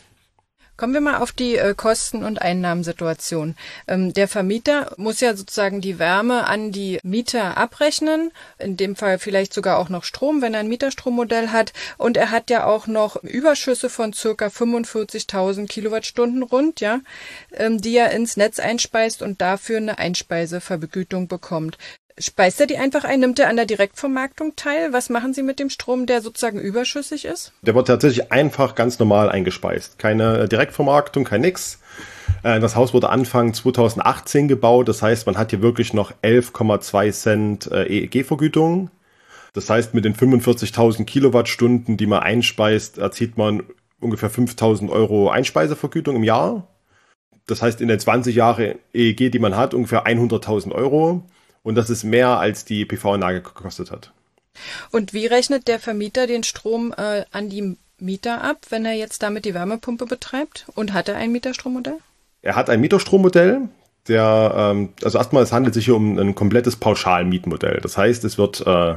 Kommen 0.81 0.95
wir 0.95 1.01
mal 1.01 1.17
auf 1.17 1.31
die 1.31 1.57
äh, 1.57 1.75
Kosten- 1.75 2.23
und 2.23 2.41
Einnahmensituation. 2.41 3.55
Ähm, 3.87 4.15
der 4.15 4.27
Vermieter 4.27 4.95
muss 4.97 5.19
ja 5.19 5.35
sozusagen 5.35 5.79
die 5.79 5.99
Wärme 5.99 6.47
an 6.47 6.71
die 6.71 6.97
Mieter 7.03 7.55
abrechnen, 7.55 8.31
in 8.57 8.77
dem 8.77 8.95
Fall 8.95 9.19
vielleicht 9.19 9.53
sogar 9.53 9.77
auch 9.77 9.89
noch 9.89 10.03
Strom, 10.03 10.41
wenn 10.41 10.55
er 10.55 10.61
ein 10.61 10.69
Mieterstrommodell 10.69 11.49
hat. 11.49 11.71
Und 11.99 12.17
er 12.17 12.31
hat 12.31 12.49
ja 12.49 12.65
auch 12.65 12.87
noch 12.87 13.21
Überschüsse 13.21 13.91
von 13.91 14.11
circa 14.11 14.47
45.000 14.47 15.67
Kilowattstunden 15.67 16.41
rund, 16.41 16.79
ja, 16.79 17.01
ähm, 17.53 17.79
die 17.79 17.95
er 17.95 18.09
ins 18.09 18.35
Netz 18.35 18.57
einspeist 18.57 19.21
und 19.21 19.39
dafür 19.39 19.77
eine 19.77 19.99
Einspeisevergütung 19.99 21.27
bekommt. 21.27 21.77
Speist 22.17 22.59
er 22.59 22.67
die 22.67 22.77
einfach 22.77 23.03
ein? 23.03 23.19
Nimmt 23.19 23.39
er 23.39 23.49
an 23.49 23.55
der 23.55 23.65
Direktvermarktung 23.65 24.55
teil? 24.55 24.93
Was 24.93 25.09
machen 25.09 25.33
Sie 25.33 25.43
mit 25.43 25.59
dem 25.59 25.69
Strom, 25.69 26.05
der 26.05 26.21
sozusagen 26.21 26.59
überschüssig 26.59 27.25
ist? 27.25 27.53
Der 27.61 27.75
wird 27.75 27.87
tatsächlich 27.87 28.31
einfach 28.31 28.75
ganz 28.75 28.99
normal 28.99 29.29
eingespeist. 29.29 29.97
Keine 29.99 30.47
Direktvermarktung, 30.47 31.23
kein 31.23 31.41
nix. 31.41 31.79
Äh, 32.43 32.59
das 32.59 32.75
Haus 32.75 32.93
wurde 32.93 33.09
Anfang 33.09 33.53
2018 33.53 34.47
gebaut. 34.47 34.87
Das 34.87 35.01
heißt, 35.01 35.25
man 35.25 35.37
hat 35.37 35.51
hier 35.51 35.61
wirklich 35.61 35.93
noch 35.93 36.11
11,2 36.21 37.11
Cent 37.11 37.71
äh, 37.71 37.85
EEG-Vergütung. 37.85 38.89
Das 39.53 39.69
heißt, 39.69 39.93
mit 39.93 40.05
den 40.05 40.15
45.000 40.15 41.05
Kilowattstunden, 41.05 41.97
die 41.97 42.07
man 42.07 42.21
einspeist, 42.21 42.97
erzielt 42.97 43.37
man 43.37 43.63
ungefähr 43.99 44.31
5.000 44.31 44.89
Euro 44.89 45.29
Einspeisevergütung 45.29 46.15
im 46.15 46.23
Jahr. 46.23 46.67
Das 47.47 47.61
heißt, 47.61 47.81
in 47.81 47.87
den 47.87 47.99
20 47.99 48.35
Jahre 48.35 48.77
EEG, 48.93 49.31
die 49.31 49.39
man 49.39 49.57
hat, 49.57 49.73
ungefähr 49.73 50.05
100.000 50.05 50.71
Euro. 50.71 51.23
Und 51.63 51.75
das 51.75 51.89
ist 51.89 52.03
mehr, 52.03 52.39
als 52.39 52.65
die 52.65 52.85
PV-Anlage 52.85 53.41
gekostet 53.41 53.91
hat. 53.91 54.11
Und 54.91 55.13
wie 55.13 55.27
rechnet 55.27 55.67
der 55.67 55.79
Vermieter 55.79 56.27
den 56.27 56.43
Strom 56.43 56.93
äh, 56.97 57.23
an 57.31 57.49
die 57.49 57.77
Mieter 57.99 58.43
ab, 58.43 58.57
wenn 58.69 58.85
er 58.85 58.93
jetzt 58.93 59.23
damit 59.23 59.45
die 59.45 59.53
Wärmepumpe 59.53 60.05
betreibt? 60.05 60.65
Und 60.75 60.93
hat 60.93 61.07
er 61.07 61.17
ein 61.17 61.31
Mieterstrommodell? 61.31 61.99
Er 62.41 62.55
hat 62.55 62.69
ein 62.69 62.81
Mieterstrommodell. 62.81 63.69
Der, 64.07 64.53
ähm, 64.55 64.89
also 65.03 65.19
erstmal, 65.19 65.43
es 65.43 65.51
handelt 65.51 65.75
sich 65.75 65.85
hier 65.85 65.95
um 65.95 66.17
ein 66.17 66.33
komplettes 66.33 66.75
Pauschalmietmodell. 66.75 67.79
Das 67.81 67.97
heißt, 67.97 68.23
es 68.23 68.37
wird 68.37 68.65
äh, 68.65 68.95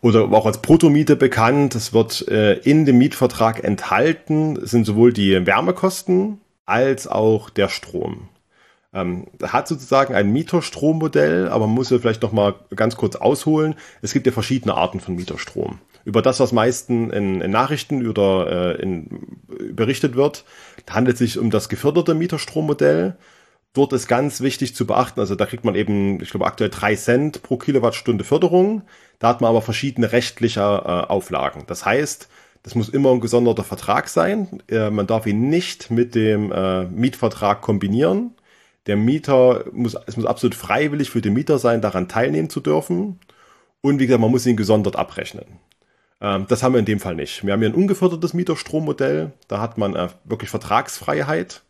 oder 0.00 0.24
auch 0.32 0.46
als 0.46 0.60
Bruttomiete 0.62 1.16
bekannt. 1.16 1.74
Es 1.74 1.92
wird 1.92 2.26
äh, 2.28 2.54
in 2.54 2.86
dem 2.86 2.98
Mietvertrag 2.98 3.62
enthalten, 3.62 4.58
sind 4.66 4.84
sowohl 4.84 5.12
die 5.12 5.46
Wärmekosten 5.46 6.40
als 6.64 7.06
auch 7.06 7.50
der 7.50 7.68
Strom. 7.68 8.28
Ähm, 8.96 9.26
hat 9.42 9.68
sozusagen 9.68 10.14
ein 10.14 10.32
Mieterstrommodell, 10.32 11.48
aber 11.48 11.66
man 11.66 11.74
muss 11.74 11.90
ja 11.90 11.98
vielleicht 11.98 12.22
noch 12.22 12.32
mal 12.32 12.54
ganz 12.74 12.96
kurz 12.96 13.14
ausholen. 13.14 13.74
Es 14.00 14.14
gibt 14.14 14.26
ja 14.26 14.32
verschiedene 14.32 14.74
Arten 14.74 15.00
von 15.00 15.14
Mieterstrom. 15.16 15.80
Über 16.06 16.22
das, 16.22 16.40
was 16.40 16.52
meisten 16.52 17.10
in, 17.10 17.42
in 17.42 17.50
Nachrichten 17.50 18.08
oder 18.08 18.76
äh, 18.78 18.82
in, 18.82 19.36
berichtet 19.72 20.16
wird, 20.16 20.44
handelt 20.88 21.16
es 21.16 21.18
sich 21.18 21.38
um 21.38 21.50
das 21.50 21.68
geförderte 21.68 22.14
Mieterstrommodell. 22.14 23.16
Dort 23.74 23.92
ist 23.92 24.08
ganz 24.08 24.40
wichtig 24.40 24.74
zu 24.74 24.86
beachten, 24.86 25.20
also 25.20 25.34
da 25.34 25.44
kriegt 25.44 25.66
man 25.66 25.74
eben, 25.74 26.22
ich 26.22 26.30
glaube 26.30 26.46
aktuell 26.46 26.70
drei 26.70 26.96
Cent 26.96 27.42
pro 27.42 27.58
Kilowattstunde 27.58 28.24
Förderung. 28.24 28.82
Da 29.18 29.28
hat 29.28 29.42
man 29.42 29.50
aber 29.50 29.60
verschiedene 29.60 30.12
rechtliche 30.12 30.60
äh, 30.60 30.62
Auflagen. 30.64 31.64
Das 31.66 31.84
heißt, 31.84 32.28
das 32.62 32.74
muss 32.74 32.88
immer 32.88 33.10
ein 33.10 33.20
gesonderter 33.20 33.64
Vertrag 33.64 34.08
sein. 34.08 34.62
Äh, 34.68 34.88
man 34.88 35.06
darf 35.06 35.26
ihn 35.26 35.50
nicht 35.50 35.90
mit 35.90 36.14
dem 36.14 36.50
äh, 36.50 36.84
Mietvertrag 36.84 37.60
kombinieren. 37.60 38.35
Der 38.86 38.96
Mieter 38.96 39.64
muss, 39.72 39.96
es 40.06 40.16
muss 40.16 40.26
absolut 40.26 40.54
freiwillig 40.54 41.10
für 41.10 41.20
den 41.20 41.34
Mieter 41.34 41.58
sein, 41.58 41.80
daran 41.80 42.08
teilnehmen 42.08 42.50
zu 42.50 42.60
dürfen. 42.60 43.18
Und 43.80 43.98
wie 43.98 44.06
gesagt, 44.06 44.20
man 44.20 44.30
muss 44.30 44.46
ihn 44.46 44.56
gesondert 44.56 44.96
abrechnen. 44.96 45.60
Ähm, 46.20 46.46
das 46.48 46.62
haben 46.62 46.72
wir 46.72 46.78
in 46.78 46.86
dem 46.86 47.00
Fall 47.00 47.14
nicht. 47.14 47.44
Wir 47.44 47.52
haben 47.52 47.60
hier 47.60 47.68
ein 47.68 47.74
ungefördertes 47.74 48.34
Mieterstrommodell. 48.34 49.32
Da 49.48 49.60
hat 49.60 49.78
man 49.78 49.94
äh, 49.94 50.08
wirklich 50.24 50.50
Vertragsfreiheit 50.50 51.62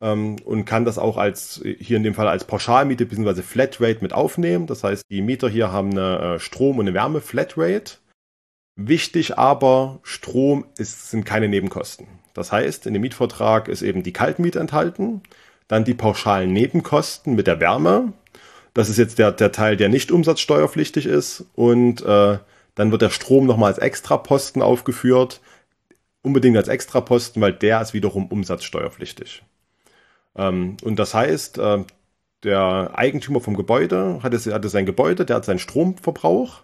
ähm, 0.00 0.36
und 0.44 0.64
kann 0.64 0.84
das 0.84 0.98
auch 0.98 1.16
als, 1.16 1.62
hier 1.78 1.96
in 1.96 2.02
dem 2.02 2.14
Fall 2.14 2.28
als 2.28 2.44
Pauschalmiete 2.44 3.06
bzw. 3.06 3.42
Flatrate 3.42 4.00
mit 4.02 4.12
aufnehmen. 4.12 4.66
Das 4.66 4.84
heißt, 4.84 5.04
die 5.10 5.22
Mieter 5.22 5.48
hier 5.48 5.72
haben 5.72 5.90
eine 5.90 6.34
äh, 6.34 6.40
Strom- 6.40 6.78
und 6.78 6.86
eine 6.86 6.94
Wärme-Flatrate. 6.94 7.98
Wichtig 8.76 9.38
aber, 9.38 10.00
Strom 10.02 10.66
ist, 10.78 11.10
sind 11.10 11.24
keine 11.24 11.48
Nebenkosten. 11.48 12.06
Das 12.34 12.50
heißt, 12.50 12.86
in 12.86 12.92
dem 12.92 13.02
Mietvertrag 13.02 13.68
ist 13.68 13.82
eben 13.82 14.02
die 14.02 14.12
Kaltmiete 14.12 14.58
enthalten. 14.58 15.22
Dann 15.68 15.84
die 15.84 15.94
pauschalen 15.94 16.52
Nebenkosten 16.52 17.34
mit 17.34 17.46
der 17.46 17.60
Wärme. 17.60 18.12
Das 18.74 18.88
ist 18.88 18.98
jetzt 18.98 19.18
der, 19.18 19.32
der 19.32 19.52
Teil, 19.52 19.76
der 19.76 19.88
nicht 19.88 20.10
umsatzsteuerpflichtig 20.10 21.06
ist. 21.06 21.44
Und 21.54 22.02
äh, 22.02 22.38
dann 22.74 22.90
wird 22.90 23.02
der 23.02 23.10
Strom 23.10 23.46
nochmal 23.46 23.70
als 23.70 23.78
Extraposten 23.78 24.62
aufgeführt. 24.62 25.40
Unbedingt 26.22 26.56
als 26.56 26.68
Extraposten, 26.68 27.40
weil 27.40 27.52
der 27.52 27.80
ist 27.80 27.94
wiederum 27.94 28.26
umsatzsteuerpflichtig. 28.26 29.42
Ähm, 30.36 30.76
und 30.82 30.98
das 30.98 31.14
heißt, 31.14 31.58
äh, 31.58 31.84
der 32.44 32.92
Eigentümer 32.94 33.40
vom 33.40 33.56
Gebäude 33.56 34.20
hatte, 34.22 34.38
hatte 34.52 34.68
sein 34.68 34.86
Gebäude, 34.86 35.24
der 35.24 35.36
hat 35.36 35.44
seinen 35.44 35.58
Stromverbrauch. 35.58 36.62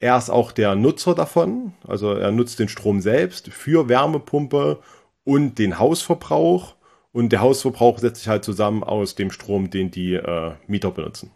Er 0.00 0.18
ist 0.18 0.30
auch 0.30 0.52
der 0.52 0.74
Nutzer 0.74 1.14
davon, 1.14 1.74
also 1.86 2.12
er 2.14 2.32
nutzt 2.32 2.58
den 2.58 2.68
Strom 2.68 3.00
selbst 3.00 3.48
für 3.48 3.88
Wärmepumpe 3.88 4.80
und 5.24 5.58
den 5.58 5.78
Hausverbrauch. 5.78 6.74
Und 7.14 7.28
der 7.30 7.40
Hausverbrauch 7.40 8.00
setzt 8.00 8.22
sich 8.22 8.28
halt 8.28 8.44
zusammen 8.44 8.82
aus 8.82 9.14
dem 9.14 9.30
Strom, 9.30 9.70
den 9.70 9.92
die 9.92 10.14
äh, 10.14 10.50
Mieter 10.66 10.90
benutzen. 10.90 11.30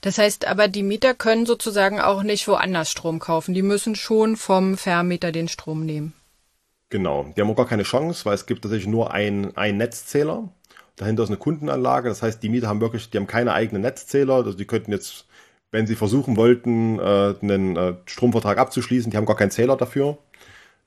Das 0.00 0.16
heißt 0.16 0.46
aber, 0.46 0.66
die 0.66 0.82
Mieter 0.82 1.12
können 1.12 1.44
sozusagen 1.44 2.00
auch 2.00 2.22
nicht 2.22 2.48
woanders 2.48 2.90
Strom 2.90 3.18
kaufen. 3.18 3.52
Die 3.52 3.60
müssen 3.60 3.96
schon 3.96 4.36
vom 4.36 4.78
Vermieter 4.78 5.30
den 5.30 5.48
Strom 5.48 5.84
nehmen. 5.84 6.14
Genau, 6.88 7.30
die 7.36 7.40
haben 7.40 7.50
auch 7.50 7.56
gar 7.56 7.68
keine 7.68 7.82
Chance, 7.82 8.24
weil 8.24 8.34
es 8.34 8.46
gibt 8.46 8.62
tatsächlich 8.62 8.88
nur 8.88 9.12
einen 9.12 9.52
Netzzähler. 9.76 10.48
Dahinter 10.96 11.24
ist 11.24 11.28
eine 11.28 11.36
Kundenanlage. 11.36 12.08
Das 12.08 12.22
heißt, 12.22 12.42
die 12.42 12.48
Mieter 12.48 12.68
haben 12.68 12.80
wirklich, 12.80 13.10
die 13.10 13.18
haben 13.18 13.26
keine 13.26 13.52
eigenen 13.52 13.82
Netzzähler. 13.82 14.36
Also 14.36 14.54
die 14.54 14.64
könnten 14.64 14.90
jetzt, 14.90 15.26
wenn 15.70 15.86
sie 15.86 15.96
versuchen 15.96 16.38
wollten, 16.38 16.98
äh, 16.98 17.34
einen 17.42 17.76
äh, 17.76 17.94
Stromvertrag 18.06 18.56
abzuschließen, 18.56 19.10
die 19.10 19.18
haben 19.18 19.26
gar 19.26 19.36
keinen 19.36 19.50
Zähler 19.50 19.76
dafür. 19.76 20.16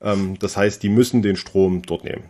Ähm, 0.00 0.40
das 0.40 0.56
heißt, 0.56 0.82
die 0.82 0.88
müssen 0.88 1.22
den 1.22 1.36
Strom 1.36 1.82
dort 1.82 2.02
nehmen. 2.02 2.24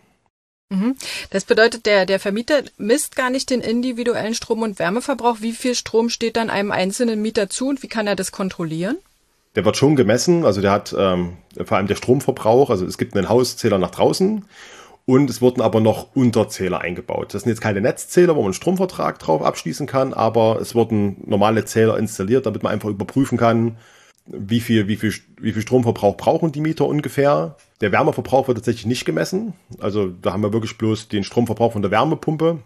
Mhm. 0.71 0.97
Das 1.31 1.45
bedeutet, 1.45 1.87
der, 1.87 2.05
der 2.05 2.21
Vermieter 2.21 2.63
misst 2.77 3.17
gar 3.17 3.31
nicht 3.31 3.51
den 3.51 3.61
individuellen 3.61 4.35
Strom- 4.35 4.63
und 4.63 4.79
Wärmeverbrauch. 4.79 5.39
Wie 5.41 5.53
viel 5.53 5.75
Strom 5.75 6.11
steht 6.11 6.37
dann 6.37 6.51
einem 6.51 6.73
einzelnen 6.73 7.23
Mieter 7.23 7.49
zu 7.49 7.69
und 7.69 7.83
wie 7.83 7.89
kann 7.89 8.07
er 8.07 8.17
das 8.17 8.33
kontrollieren? 8.33 8.99
Der 9.55 9.65
wird 9.65 9.77
schon 9.77 9.97
gemessen, 9.97 10.45
also 10.45 10.61
der 10.61 10.71
hat 10.71 10.95
ähm, 10.97 11.39
vor 11.65 11.79
allem 11.79 11.87
der 11.87 11.97
Stromverbrauch, 11.97 12.71
also 12.71 12.85
es 12.85 12.99
gibt 12.99 13.17
einen 13.17 13.29
Hauszähler 13.29 13.79
nach 13.79 13.91
draußen 13.91 14.45
und 15.07 15.31
es 15.31 15.41
wurden 15.41 15.63
aber 15.63 15.81
noch 15.81 16.15
Unterzähler 16.15 16.83
eingebaut. 16.83 17.33
Das 17.33 17.43
sind 17.43 17.51
jetzt 17.51 17.63
keine 17.63 17.81
Netzzähler, 17.81 18.37
wo 18.37 18.41
man 18.41 18.49
einen 18.49 18.55
Stromvertrag 18.55 19.19
drauf 19.19 19.43
abschließen 19.43 19.87
kann, 19.87 20.13
aber 20.13 20.61
es 20.61 20.75
wurden 20.75 21.17
normale 21.25 21.65
Zähler 21.65 21.97
installiert, 21.97 22.45
damit 22.45 22.63
man 22.63 22.73
einfach 22.73 22.91
überprüfen 22.91 23.39
kann, 23.39 23.79
wie 24.31 24.61
viel, 24.61 24.89
wie 24.89 24.97
viel, 24.97 25.13
wie 25.41 25.53
viel 25.53 25.63
Stromverbrauch 25.63 26.17
brauchen 26.17 26.53
die 26.53 26.61
Mieter 26.61 26.87
ungefähr. 26.87 27.57
Der 27.81 27.93
Wärmeverbrauch 27.93 28.49
wird 28.49 28.59
tatsächlich 28.59 28.87
nicht 28.87 29.05
gemessen. 29.05 29.55
Also 29.81 30.09
da 30.09 30.33
haben 30.33 30.43
wir 30.43 30.53
wirklich 30.53 30.77
bloß 30.79 31.09
den 31.09 31.25
Stromverbrauch 31.25 31.73
von 31.73 31.83
der 31.83 31.91
Wärmepumpe. 31.91 32.59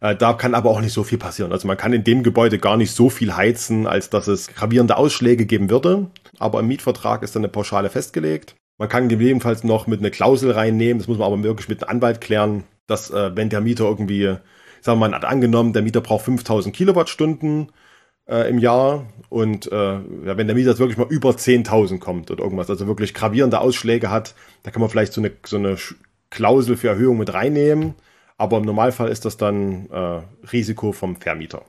Äh, 0.00 0.16
da 0.16 0.32
kann 0.32 0.54
aber 0.54 0.70
auch 0.70 0.80
nicht 0.80 0.92
so 0.92 1.04
viel 1.04 1.18
passieren. 1.18 1.52
Also 1.52 1.68
man 1.68 1.76
kann 1.76 1.92
in 1.92 2.04
dem 2.04 2.22
Gebäude 2.22 2.58
gar 2.58 2.76
nicht 2.76 2.92
so 2.92 3.10
viel 3.10 3.36
heizen, 3.36 3.86
als 3.86 4.10
dass 4.10 4.26
es 4.26 4.48
gravierende 4.48 4.96
Ausschläge 4.96 5.46
geben 5.46 5.70
würde. 5.70 6.10
Aber 6.38 6.60
im 6.60 6.66
Mietvertrag 6.66 7.22
ist 7.22 7.36
dann 7.36 7.42
eine 7.42 7.52
Pauschale 7.52 7.90
festgelegt. 7.90 8.56
Man 8.78 8.88
kann 8.88 9.08
gegebenenfalls 9.08 9.64
noch 9.64 9.86
mit 9.86 10.00
einer 10.00 10.10
Klausel 10.10 10.50
reinnehmen, 10.50 10.98
das 10.98 11.06
muss 11.06 11.18
man 11.18 11.26
aber 11.32 11.42
wirklich 11.44 11.68
mit 11.68 11.82
einem 11.82 11.96
Anwalt 11.96 12.20
klären, 12.20 12.64
dass 12.86 13.10
äh, 13.10 13.36
wenn 13.36 13.48
der 13.48 13.60
Mieter 13.60 13.84
irgendwie, 13.84 14.24
sagen 14.80 14.98
wir 14.98 15.08
mal, 15.08 15.14
hat 15.14 15.24
angenommen, 15.24 15.72
der 15.72 15.82
Mieter 15.82 16.00
braucht 16.00 16.24
5000 16.24 16.74
Kilowattstunden 16.74 17.70
äh, 18.28 18.48
im 18.48 18.58
Jahr 18.58 19.06
und 19.32 19.72
äh, 19.72 19.94
ja, 19.94 20.36
wenn 20.36 20.46
der 20.46 20.54
Mieter 20.54 20.70
jetzt 20.70 20.78
wirklich 20.78 20.98
mal 20.98 21.06
über 21.08 21.30
10.000 21.30 21.98
kommt 21.98 22.30
oder 22.30 22.44
irgendwas, 22.44 22.68
also 22.68 22.86
wirklich 22.86 23.14
gravierende 23.14 23.60
Ausschläge 23.60 24.10
hat, 24.10 24.34
da 24.62 24.70
kann 24.70 24.80
man 24.80 24.90
vielleicht 24.90 25.14
so 25.14 25.22
eine, 25.22 25.32
so 25.44 25.56
eine 25.56 25.78
Klausel 26.30 26.76
für 26.76 26.88
Erhöhung 26.88 27.16
mit 27.16 27.32
reinnehmen, 27.32 27.94
aber 28.36 28.58
im 28.58 28.64
Normalfall 28.64 29.08
ist 29.08 29.24
das 29.24 29.38
dann 29.38 29.88
äh, 29.90 30.20
Risiko 30.52 30.92
vom 30.92 31.16
Vermieter. 31.16 31.62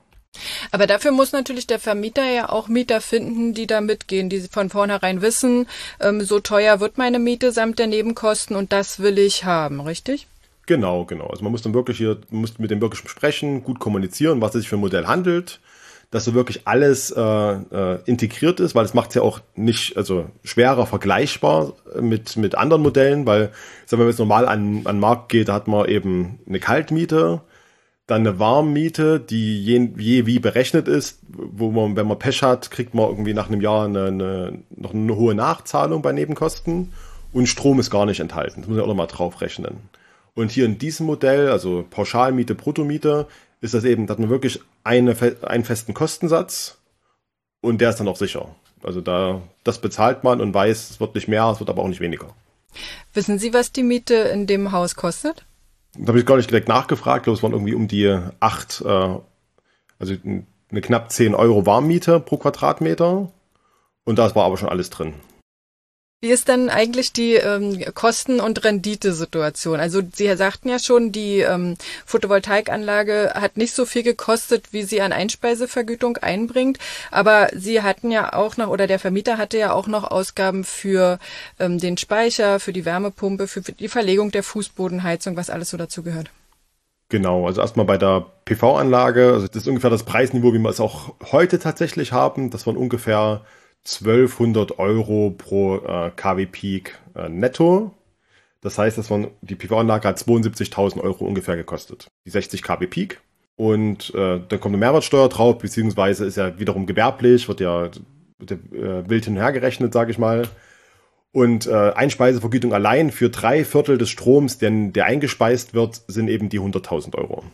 Aber 0.72 0.86
dafür 0.86 1.12
muss 1.12 1.32
natürlich 1.32 1.66
der 1.66 1.78
Vermieter 1.78 2.28
ja 2.30 2.50
auch 2.50 2.68
Mieter 2.68 3.00
finden, 3.00 3.54
die 3.54 3.66
da 3.66 3.80
mitgehen, 3.80 4.28
die 4.28 4.40
von 4.40 4.68
vornherein 4.68 5.22
wissen, 5.22 5.66
ähm, 6.00 6.20
so 6.20 6.40
teuer 6.40 6.80
wird 6.80 6.98
meine 6.98 7.18
Miete 7.18 7.50
samt 7.50 7.78
der 7.78 7.86
Nebenkosten 7.86 8.56
und 8.56 8.72
das 8.72 9.00
will 9.00 9.18
ich 9.18 9.44
haben, 9.44 9.80
richtig? 9.80 10.26
Genau, 10.66 11.06
genau. 11.06 11.28
Also 11.28 11.42
man 11.42 11.52
muss 11.52 11.62
dann 11.62 11.74
wirklich 11.74 11.96
hier, 11.96 12.20
muss 12.30 12.58
mit 12.58 12.70
dem 12.70 12.82
wirklich 12.82 13.08
sprechen, 13.08 13.64
gut 13.64 13.78
kommunizieren, 13.78 14.42
was 14.42 14.54
es 14.54 14.62
sich 14.62 14.68
für 14.68 14.76
ein 14.76 14.80
Modell 14.80 15.06
handelt, 15.06 15.60
dass 16.14 16.26
so 16.26 16.34
wirklich 16.34 16.60
alles 16.64 17.10
äh, 17.10 17.20
äh, 17.20 17.98
integriert 18.06 18.60
ist, 18.60 18.76
weil 18.76 18.84
es 18.84 18.94
macht 18.94 19.08
es 19.08 19.16
ja 19.16 19.22
auch 19.22 19.40
nicht, 19.56 19.96
also 19.96 20.26
schwerer 20.44 20.86
vergleichbar 20.86 21.72
mit, 22.00 22.36
mit 22.36 22.54
anderen 22.54 22.84
Modellen, 22.84 23.26
weil, 23.26 23.50
sagen 23.84 23.90
wir, 23.90 23.90
wenn 23.90 23.98
man 23.98 24.08
jetzt 24.10 24.18
normal 24.20 24.46
an, 24.46 24.82
an 24.84 24.94
den 24.94 25.00
Markt 25.00 25.30
geht, 25.30 25.48
da 25.48 25.54
hat 25.54 25.66
man 25.66 25.88
eben 25.88 26.38
eine 26.46 26.60
Kaltmiete, 26.60 27.40
dann 28.06 28.20
eine 28.20 28.38
Warmmiete, 28.38 29.18
die 29.18 29.60
je, 29.60 29.90
je 29.96 30.24
wie 30.24 30.38
berechnet 30.38 30.86
ist, 30.86 31.18
wo 31.26 31.72
man, 31.72 31.96
wenn 31.96 32.06
man 32.06 32.20
Pech 32.20 32.42
hat, 32.42 32.70
kriegt 32.70 32.94
man 32.94 33.08
irgendwie 33.08 33.34
nach 33.34 33.48
einem 33.48 33.60
Jahr 33.60 33.86
eine, 33.86 34.04
eine, 34.04 34.58
noch 34.70 34.94
eine 34.94 35.16
hohe 35.16 35.34
Nachzahlung 35.34 36.00
bei 36.00 36.12
Nebenkosten 36.12 36.92
und 37.32 37.48
Strom 37.48 37.80
ist 37.80 37.90
gar 37.90 38.06
nicht 38.06 38.20
enthalten. 38.20 38.60
Das 38.60 38.68
muss 38.68 38.76
man 38.76 38.84
auch 38.84 38.88
nochmal 38.88 39.08
drauf 39.08 39.40
rechnen. 39.40 39.78
Und 40.36 40.52
hier 40.52 40.64
in 40.64 40.78
diesem 40.78 41.06
Modell, 41.06 41.48
also 41.48 41.84
Pauschalmiete, 41.90 42.54
Bruttomiete, 42.54 43.26
ist 43.64 43.72
das 43.72 43.84
eben, 43.84 44.06
da 44.06 44.12
hat 44.12 44.18
man 44.18 44.28
wirklich 44.28 44.60
eine, 44.84 45.16
einen 45.42 45.64
festen 45.64 45.94
Kostensatz 45.94 46.76
und 47.62 47.80
der 47.80 47.90
ist 47.90 47.96
dann 47.96 48.08
auch 48.08 48.18
sicher. 48.18 48.54
Also 48.82 49.00
da, 49.00 49.40
das 49.64 49.80
bezahlt 49.80 50.22
man 50.22 50.42
und 50.42 50.52
weiß, 50.52 50.90
es 50.90 51.00
wird 51.00 51.14
nicht 51.14 51.28
mehr, 51.28 51.48
es 51.50 51.60
wird 51.60 51.70
aber 51.70 51.82
auch 51.82 51.88
nicht 51.88 52.00
weniger. 52.00 52.28
Wissen 53.14 53.38
Sie, 53.38 53.54
was 53.54 53.72
die 53.72 53.82
Miete 53.82 54.14
in 54.14 54.46
dem 54.46 54.72
Haus 54.72 54.96
kostet? 54.96 55.46
Da 55.96 56.08
habe 56.08 56.18
ich 56.18 56.26
gar 56.26 56.36
nicht 56.36 56.50
direkt 56.50 56.68
nachgefragt. 56.68 57.20
Ich 57.20 57.24
glaube, 57.24 57.38
es 57.38 57.42
waren 57.42 57.52
irgendwie 57.52 57.74
um 57.74 57.88
die 57.88 58.14
acht, 58.38 58.82
äh, 58.82 59.18
also 59.98 60.14
eine 60.24 60.80
knapp 60.82 61.10
10 61.10 61.34
Euro 61.34 61.64
Warmmiete 61.64 62.20
pro 62.20 62.36
Quadratmeter. 62.36 63.32
Und 64.04 64.18
das 64.18 64.36
war 64.36 64.44
aber 64.44 64.58
schon 64.58 64.68
alles 64.68 64.90
drin. 64.90 65.14
Wie 66.24 66.30
ist 66.30 66.48
denn 66.48 66.70
eigentlich 66.70 67.12
die 67.12 67.34
ähm, 67.34 67.84
Kosten- 67.92 68.40
und 68.40 68.64
Renditesituation? 68.64 69.78
Also 69.78 70.00
Sie 70.10 70.34
sagten 70.36 70.70
ja 70.70 70.78
schon, 70.78 71.12
die 71.12 71.40
ähm, 71.40 71.76
Photovoltaikanlage 72.06 73.32
hat 73.34 73.58
nicht 73.58 73.74
so 73.74 73.84
viel 73.84 74.02
gekostet, 74.02 74.72
wie 74.72 74.84
sie 74.84 75.02
an 75.02 75.12
Einspeisevergütung 75.12 76.16
einbringt. 76.16 76.78
Aber 77.10 77.50
Sie 77.54 77.82
hatten 77.82 78.10
ja 78.10 78.32
auch 78.32 78.56
noch, 78.56 78.68
oder 78.68 78.86
der 78.86 78.98
Vermieter 78.98 79.36
hatte 79.36 79.58
ja 79.58 79.74
auch 79.74 79.86
noch 79.86 80.02
Ausgaben 80.02 80.64
für 80.64 81.18
ähm, 81.60 81.78
den 81.78 81.98
Speicher, 81.98 82.58
für 82.58 82.72
die 82.72 82.86
Wärmepumpe, 82.86 83.46
für, 83.46 83.62
für 83.62 83.72
die 83.72 83.88
Verlegung 83.88 84.30
der 84.30 84.44
Fußbodenheizung, 84.44 85.36
was 85.36 85.50
alles 85.50 85.68
so 85.68 85.76
dazu 85.76 86.02
gehört. 86.02 86.30
Genau, 87.10 87.46
also 87.46 87.60
erstmal 87.60 87.84
bei 87.84 87.98
der 87.98 88.24
PV-Anlage, 88.46 89.34
also 89.34 89.46
das 89.46 89.56
ist 89.56 89.68
ungefähr 89.68 89.90
das 89.90 90.04
Preisniveau, 90.04 90.54
wie 90.54 90.58
wir 90.58 90.70
es 90.70 90.80
auch 90.80 91.16
heute 91.32 91.58
tatsächlich 91.58 92.12
haben. 92.12 92.48
Das 92.48 92.66
waren 92.66 92.78
ungefähr 92.78 93.42
1200 93.86 94.78
Euro 94.78 95.34
pro 95.36 95.76
äh, 95.76 96.10
KW 96.14 96.46
Peak 96.46 96.98
äh, 97.14 97.28
netto. 97.28 97.92
Das 98.60 98.78
heißt, 98.78 98.96
das 98.96 99.10
waren, 99.10 99.28
die 99.42 99.56
PV-Anlage 99.56 100.08
hat 100.08 100.18
72.000 100.18 101.00
Euro 101.00 101.26
ungefähr 101.26 101.56
gekostet. 101.56 102.06
Die 102.24 102.30
60 102.30 102.62
kW 102.62 102.86
Peak. 102.86 103.20
Und 103.56 104.12
äh, 104.14 104.40
dann 104.48 104.60
kommt 104.60 104.72
eine 104.72 104.78
Mehrwertsteuer 104.78 105.28
drauf, 105.28 105.58
beziehungsweise 105.58 106.24
ist 106.24 106.36
ja 106.36 106.58
wiederum 106.58 106.86
gewerblich, 106.86 107.46
wird 107.46 107.60
ja, 107.60 107.90
wird 108.38 108.50
ja 108.50 108.56
äh, 108.72 109.08
wild 109.08 109.26
hin 109.26 109.34
und 109.34 109.40
her 109.40 109.52
gerechnet, 109.52 109.92
sage 109.92 110.10
ich 110.10 110.18
mal. 110.18 110.48
Und 111.30 111.66
äh, 111.66 111.92
Einspeisevergütung 111.94 112.72
allein 112.72 113.10
für 113.10 113.28
drei 113.28 113.64
Viertel 113.64 113.98
des 113.98 114.08
Stroms, 114.08 114.58
denn 114.58 114.92
der 114.92 115.06
eingespeist 115.06 115.74
wird, 115.74 116.02
sind 116.08 116.28
eben 116.28 116.48
die 116.48 116.60
100.000 116.60 117.16
Euro. 117.16 117.44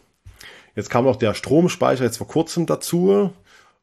Jetzt 0.77 0.91
kam 0.91 1.05
noch 1.05 1.17
der 1.17 1.35
Stromspeicher 1.35 2.05
jetzt 2.05 2.19
vor 2.19 2.29
kurzem 2.29 2.67
dazu. 2.67 3.33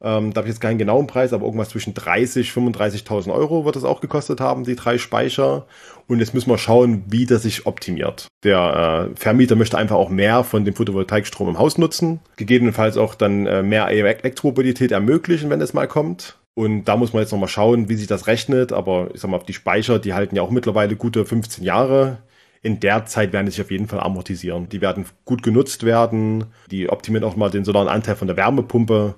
Ähm, 0.03 0.31
da 0.31 0.39
habe 0.39 0.47
ich 0.47 0.53
jetzt 0.53 0.61
keinen 0.61 0.77
genauen 0.77 1.07
Preis, 1.07 1.33
aber 1.33 1.45
irgendwas 1.45 1.69
zwischen 1.69 1.93
30, 1.95 2.51
35.000 2.51 3.33
Euro 3.33 3.65
wird 3.65 3.75
es 3.75 3.83
auch 3.83 3.99
gekostet 3.99 4.39
haben, 4.39 4.63
die 4.63 4.75
drei 4.75 4.97
Speicher. 4.97 5.65
Und 6.07 6.19
jetzt 6.19 6.33
müssen 6.33 6.51
wir 6.51 6.59
schauen, 6.59 7.03
wie 7.07 7.25
das 7.25 7.43
sich 7.43 7.65
optimiert. 7.65 8.27
Der 8.43 9.09
äh, 9.11 9.15
Vermieter 9.19 9.55
möchte 9.55 9.77
einfach 9.77 9.95
auch 9.95 10.09
mehr 10.09 10.43
von 10.43 10.65
dem 10.65 10.75
Photovoltaikstrom 10.75 11.49
im 11.49 11.59
Haus 11.59 11.77
nutzen, 11.77 12.19
gegebenenfalls 12.35 12.97
auch 12.97 13.15
dann 13.15 13.47
äh, 13.47 13.63
mehr 13.63 13.87
Elektromobilität 13.87 14.91
ermöglichen, 14.91 15.49
wenn 15.49 15.61
es 15.61 15.73
mal 15.73 15.87
kommt. 15.87 16.37
Und 16.53 16.85
da 16.85 16.97
muss 16.97 17.13
man 17.13 17.21
jetzt 17.21 17.31
nochmal 17.31 17.49
schauen, 17.49 17.89
wie 17.89 17.95
sich 17.95 18.07
das 18.07 18.27
rechnet. 18.27 18.73
Aber 18.73 19.09
ich 19.13 19.21
sag 19.21 19.29
mal, 19.29 19.39
die 19.47 19.53
Speicher, 19.53 19.99
die 19.99 20.13
halten 20.13 20.35
ja 20.35 20.41
auch 20.41 20.49
mittlerweile 20.49 20.95
gute 20.95 21.25
15 21.25 21.63
Jahre. 21.63 22.19
In 22.63 22.79
der 22.79 23.05
Zeit 23.05 23.31
werden 23.33 23.45
die 23.45 23.51
sich 23.51 23.61
auf 23.61 23.69
jeden 23.69 23.87
Fall 23.87 23.99
amortisieren. 23.99 24.67
Die 24.69 24.81
werden 24.81 25.05
gut 25.25 25.43
genutzt 25.43 25.83
werden. 25.83 26.45
Die 26.71 26.89
optimieren 26.89 27.23
auch 27.23 27.35
mal 27.35 27.51
den 27.51 27.63
solaren 27.63 27.87
Anteil 27.87 28.15
von 28.15 28.27
der 28.27 28.37
Wärmepumpe. 28.37 29.15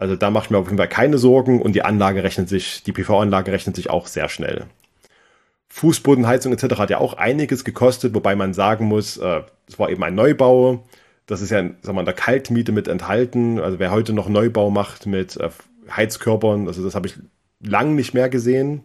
Also 0.00 0.16
da 0.16 0.30
mache 0.30 0.46
ich 0.46 0.50
mir 0.50 0.56
auf 0.56 0.64
jeden 0.64 0.78
Fall 0.78 0.88
keine 0.88 1.18
Sorgen 1.18 1.60
und 1.60 1.74
die 1.74 1.82
Anlage 1.82 2.24
rechnet 2.24 2.48
sich, 2.48 2.82
die 2.82 2.92
PV-Anlage 2.92 3.52
rechnet 3.52 3.76
sich 3.76 3.90
auch 3.90 4.06
sehr 4.06 4.30
schnell. 4.30 4.64
Fußbodenheizung 5.68 6.54
etc. 6.54 6.78
hat 6.78 6.88
ja 6.88 6.98
auch 6.98 7.14
einiges 7.14 7.64
gekostet, 7.64 8.14
wobei 8.14 8.34
man 8.34 8.54
sagen 8.54 8.86
muss, 8.86 9.18
äh, 9.18 9.42
es 9.68 9.78
war 9.78 9.90
eben 9.90 10.02
ein 10.02 10.14
Neubau. 10.14 10.84
Das 11.26 11.42
ist 11.42 11.50
ja 11.50 11.58
sagen 11.82 11.96
wir, 11.96 12.00
in 12.00 12.06
der 12.06 12.14
Kaltmiete 12.14 12.72
mit 12.72 12.88
enthalten. 12.88 13.60
Also 13.60 13.78
wer 13.78 13.90
heute 13.90 14.14
noch 14.14 14.30
Neubau 14.30 14.70
macht 14.70 15.04
mit 15.04 15.36
äh, 15.36 15.50
Heizkörpern, 15.94 16.66
also 16.66 16.82
das 16.82 16.94
habe 16.94 17.06
ich 17.06 17.16
lang 17.60 17.94
nicht 17.94 18.14
mehr 18.14 18.30
gesehen. 18.30 18.82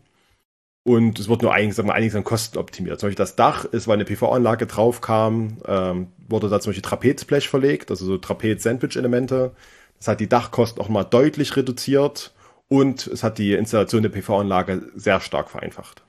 Und 0.84 1.18
es 1.18 1.30
wird 1.30 1.42
nur 1.42 1.54
einiges, 1.54 1.78
sagen 1.78 1.88
wir, 1.88 1.96
einiges 1.96 2.16
an 2.16 2.26
Kosten 2.26 2.58
optimiert. 2.58 3.00
Zum 3.00 3.08
Beispiel 3.08 3.24
das 3.24 3.38
Dach 3.38 3.64
ist, 3.64 3.88
weil 3.88 3.96
eine 3.96 4.06
PV-Anlage 4.06 4.68
drauf 4.68 5.00
kam, 5.00 5.58
ähm, 5.66 6.08
wurde 6.28 6.50
da 6.50 6.60
zum 6.60 6.72
Beispiel 6.72 6.84
Trapezblech 6.84 7.48
verlegt, 7.48 7.90
also 7.90 8.06
so 8.06 8.18
Trapez-Sandwich-Elemente. 8.18 9.54
Es 10.00 10.08
hat 10.08 10.20
die 10.20 10.30
Dachkosten 10.30 10.82
auch 10.82 10.90
mal 10.90 11.04
deutlich 11.04 11.56
reduziert 11.56 12.34
und 12.68 13.08
es 13.08 13.24
hat 13.24 13.38
die 13.38 13.54
Installation 13.54 14.04
der 14.04 14.10
PV-Anlage 14.10 14.92
sehr 14.96 15.20
stark 15.22 15.50
vereinfacht. 15.50 16.04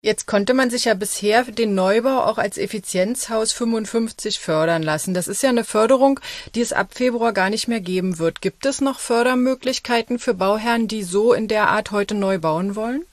Jetzt 0.00 0.26
konnte 0.26 0.54
man 0.54 0.70
sich 0.70 0.84
ja 0.84 0.94
bisher 0.94 1.42
den 1.42 1.74
Neubau 1.74 2.20
auch 2.20 2.38
als 2.38 2.56
Effizienzhaus 2.56 3.52
55 3.52 4.38
fördern 4.38 4.84
lassen. 4.84 5.12
Das 5.12 5.26
ist 5.26 5.42
ja 5.42 5.48
eine 5.48 5.64
Förderung, 5.64 6.20
die 6.54 6.60
es 6.60 6.72
ab 6.72 6.94
Februar 6.94 7.32
gar 7.32 7.50
nicht 7.50 7.66
mehr 7.66 7.80
geben 7.80 8.20
wird. 8.20 8.40
Gibt 8.40 8.64
es 8.64 8.80
noch 8.80 9.00
Fördermöglichkeiten 9.00 10.20
für 10.20 10.34
Bauherren, 10.34 10.86
die 10.86 11.02
so 11.02 11.32
in 11.32 11.48
der 11.48 11.68
Art 11.68 11.90
heute 11.90 12.14
neu 12.14 12.38
bauen 12.38 12.76
wollen? 12.76 13.04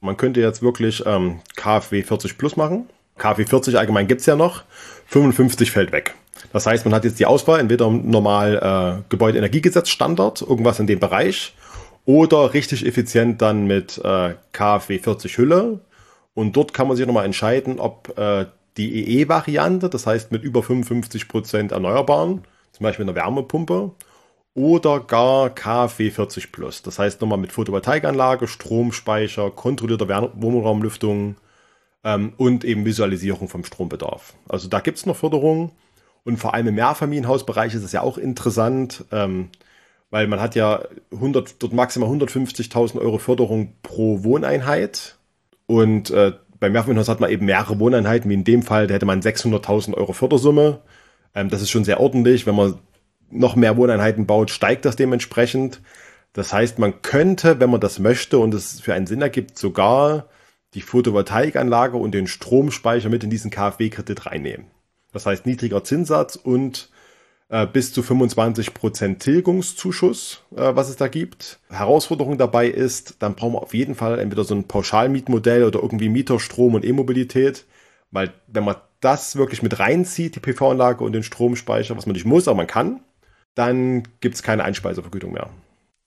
Man 0.00 0.16
könnte 0.16 0.40
jetzt 0.40 0.60
wirklich 0.60 1.04
ähm, 1.06 1.40
KfW 1.54 2.02
40 2.02 2.36
plus 2.36 2.56
machen. 2.56 2.90
KfW 3.16 3.46
40 3.46 3.78
allgemein 3.78 4.08
gibt's 4.08 4.26
ja 4.26 4.34
noch. 4.34 4.64
55 5.06 5.70
fällt 5.70 5.92
weg. 5.92 6.16
Das 6.52 6.66
heißt, 6.66 6.84
man 6.84 6.94
hat 6.94 7.04
jetzt 7.04 7.18
die 7.18 7.26
Auswahl, 7.26 7.60
entweder 7.60 7.90
normal 7.90 9.00
äh, 9.00 9.02
Gebäudeenergiegesetz 9.08 9.88
Standard, 9.88 10.42
irgendwas 10.42 10.78
in 10.78 10.86
dem 10.86 11.00
Bereich, 11.00 11.54
oder 12.06 12.52
richtig 12.52 12.86
effizient 12.86 13.40
dann 13.42 13.66
mit 13.66 13.98
äh, 14.04 14.34
KfW 14.52 14.98
40 14.98 15.38
Hülle 15.38 15.80
und 16.34 16.56
dort 16.56 16.74
kann 16.74 16.88
man 16.88 16.96
sich 16.96 17.06
nochmal 17.06 17.24
entscheiden, 17.24 17.80
ob 17.80 18.16
äh, 18.18 18.46
die 18.76 19.20
EE-Variante, 19.20 19.88
das 19.88 20.06
heißt 20.06 20.32
mit 20.32 20.42
über 20.42 20.62
55 20.62 21.28
Prozent 21.28 21.72
Erneuerbaren, 21.72 22.42
zum 22.72 22.84
Beispiel 22.84 23.04
eine 23.04 23.14
Wärmepumpe, 23.14 23.92
oder 24.54 25.00
gar 25.00 25.50
KfW 25.50 26.10
40 26.10 26.52
Plus. 26.52 26.82
Das 26.82 26.98
heißt 26.98 27.20
nochmal 27.20 27.38
mit 27.38 27.52
Photovoltaikanlage, 27.52 28.46
Stromspeicher, 28.46 29.50
kontrollierter 29.50 30.30
Wohnraumlüftung 30.34 31.36
ähm, 32.04 32.32
und 32.36 32.64
eben 32.64 32.84
Visualisierung 32.84 33.48
vom 33.48 33.64
Strombedarf. 33.64 34.34
Also 34.48 34.68
da 34.68 34.80
gibt's 34.80 35.06
noch 35.06 35.16
Förderungen. 35.16 35.72
Und 36.24 36.38
vor 36.38 36.54
allem 36.54 36.68
im 36.68 36.74
Mehrfamilienhausbereich 36.74 37.74
ist 37.74 37.84
es 37.84 37.92
ja 37.92 38.00
auch 38.00 38.18
interessant, 38.18 39.04
ähm, 39.12 39.50
weil 40.10 40.26
man 40.26 40.40
hat 40.40 40.54
ja 40.54 40.82
100, 41.12 41.62
dort 41.62 41.72
maximal 41.72 42.08
150.000 42.08 42.98
Euro 42.98 43.18
Förderung 43.18 43.74
pro 43.82 44.24
Wohneinheit. 44.24 45.18
Und 45.66 46.10
äh, 46.10 46.32
beim 46.60 46.72
Mehrfamilienhaus 46.72 47.08
hat 47.08 47.20
man 47.20 47.30
eben 47.30 47.46
mehrere 47.46 47.78
Wohneinheiten, 47.78 48.30
wie 48.30 48.34
in 48.34 48.44
dem 48.44 48.62
Fall, 48.62 48.86
da 48.86 48.94
hätte 48.94 49.06
man 49.06 49.20
600.000 49.20 49.94
Euro 49.94 50.12
Fördersumme. 50.12 50.80
Ähm, 51.34 51.50
das 51.50 51.62
ist 51.62 51.70
schon 51.70 51.84
sehr 51.84 52.00
ordentlich. 52.00 52.46
Wenn 52.46 52.54
man 52.54 52.78
noch 53.30 53.56
mehr 53.56 53.76
Wohneinheiten 53.76 54.26
baut, 54.26 54.50
steigt 54.50 54.84
das 54.84 54.96
dementsprechend. 54.96 55.80
Das 56.32 56.52
heißt, 56.52 56.78
man 56.78 57.02
könnte, 57.02 57.60
wenn 57.60 57.70
man 57.70 57.80
das 57.80 57.98
möchte 57.98 58.38
und 58.38 58.54
es 58.54 58.80
für 58.80 58.94
einen 58.94 59.06
Sinn 59.06 59.22
ergibt, 59.22 59.58
sogar 59.58 60.28
die 60.74 60.80
Photovoltaikanlage 60.80 61.96
und 61.96 62.12
den 62.12 62.26
Stromspeicher 62.26 63.08
mit 63.08 63.24
in 63.24 63.30
diesen 63.30 63.50
KfW-Kredit 63.50 64.26
reinnehmen. 64.26 64.66
Das 65.14 65.24
heißt 65.24 65.46
niedriger 65.46 65.82
Zinssatz 65.82 66.36
und 66.36 66.90
äh, 67.48 67.66
bis 67.66 67.92
zu 67.92 68.02
25% 68.02 69.18
Tilgungszuschuss, 69.18 70.42
äh, 70.56 70.74
was 70.74 70.90
es 70.90 70.96
da 70.96 71.08
gibt. 71.08 71.60
Herausforderung 71.70 72.36
dabei 72.36 72.68
ist, 72.68 73.16
dann 73.20 73.34
brauchen 73.34 73.54
wir 73.54 73.62
auf 73.62 73.74
jeden 73.74 73.94
Fall 73.94 74.18
entweder 74.18 74.44
so 74.44 74.54
ein 74.54 74.64
Pauschalmietmodell 74.64 75.64
oder 75.64 75.80
irgendwie 75.82 76.08
Mieter, 76.08 76.40
Strom 76.40 76.74
und 76.74 76.84
E-Mobilität, 76.84 77.64
weil 78.10 78.32
wenn 78.48 78.64
man 78.64 78.76
das 79.00 79.36
wirklich 79.36 79.62
mit 79.62 79.78
reinzieht, 79.78 80.34
die 80.34 80.40
PV-Anlage 80.40 81.04
und 81.04 81.12
den 81.12 81.22
Stromspeicher, 81.22 81.96
was 81.96 82.06
man 82.06 82.14
nicht 82.14 82.26
muss, 82.26 82.48
aber 82.48 82.56
man 82.56 82.66
kann, 82.66 83.00
dann 83.54 84.02
gibt 84.20 84.34
es 84.34 84.42
keine 84.42 84.64
Einspeisevergütung 84.64 85.32
mehr. 85.32 85.50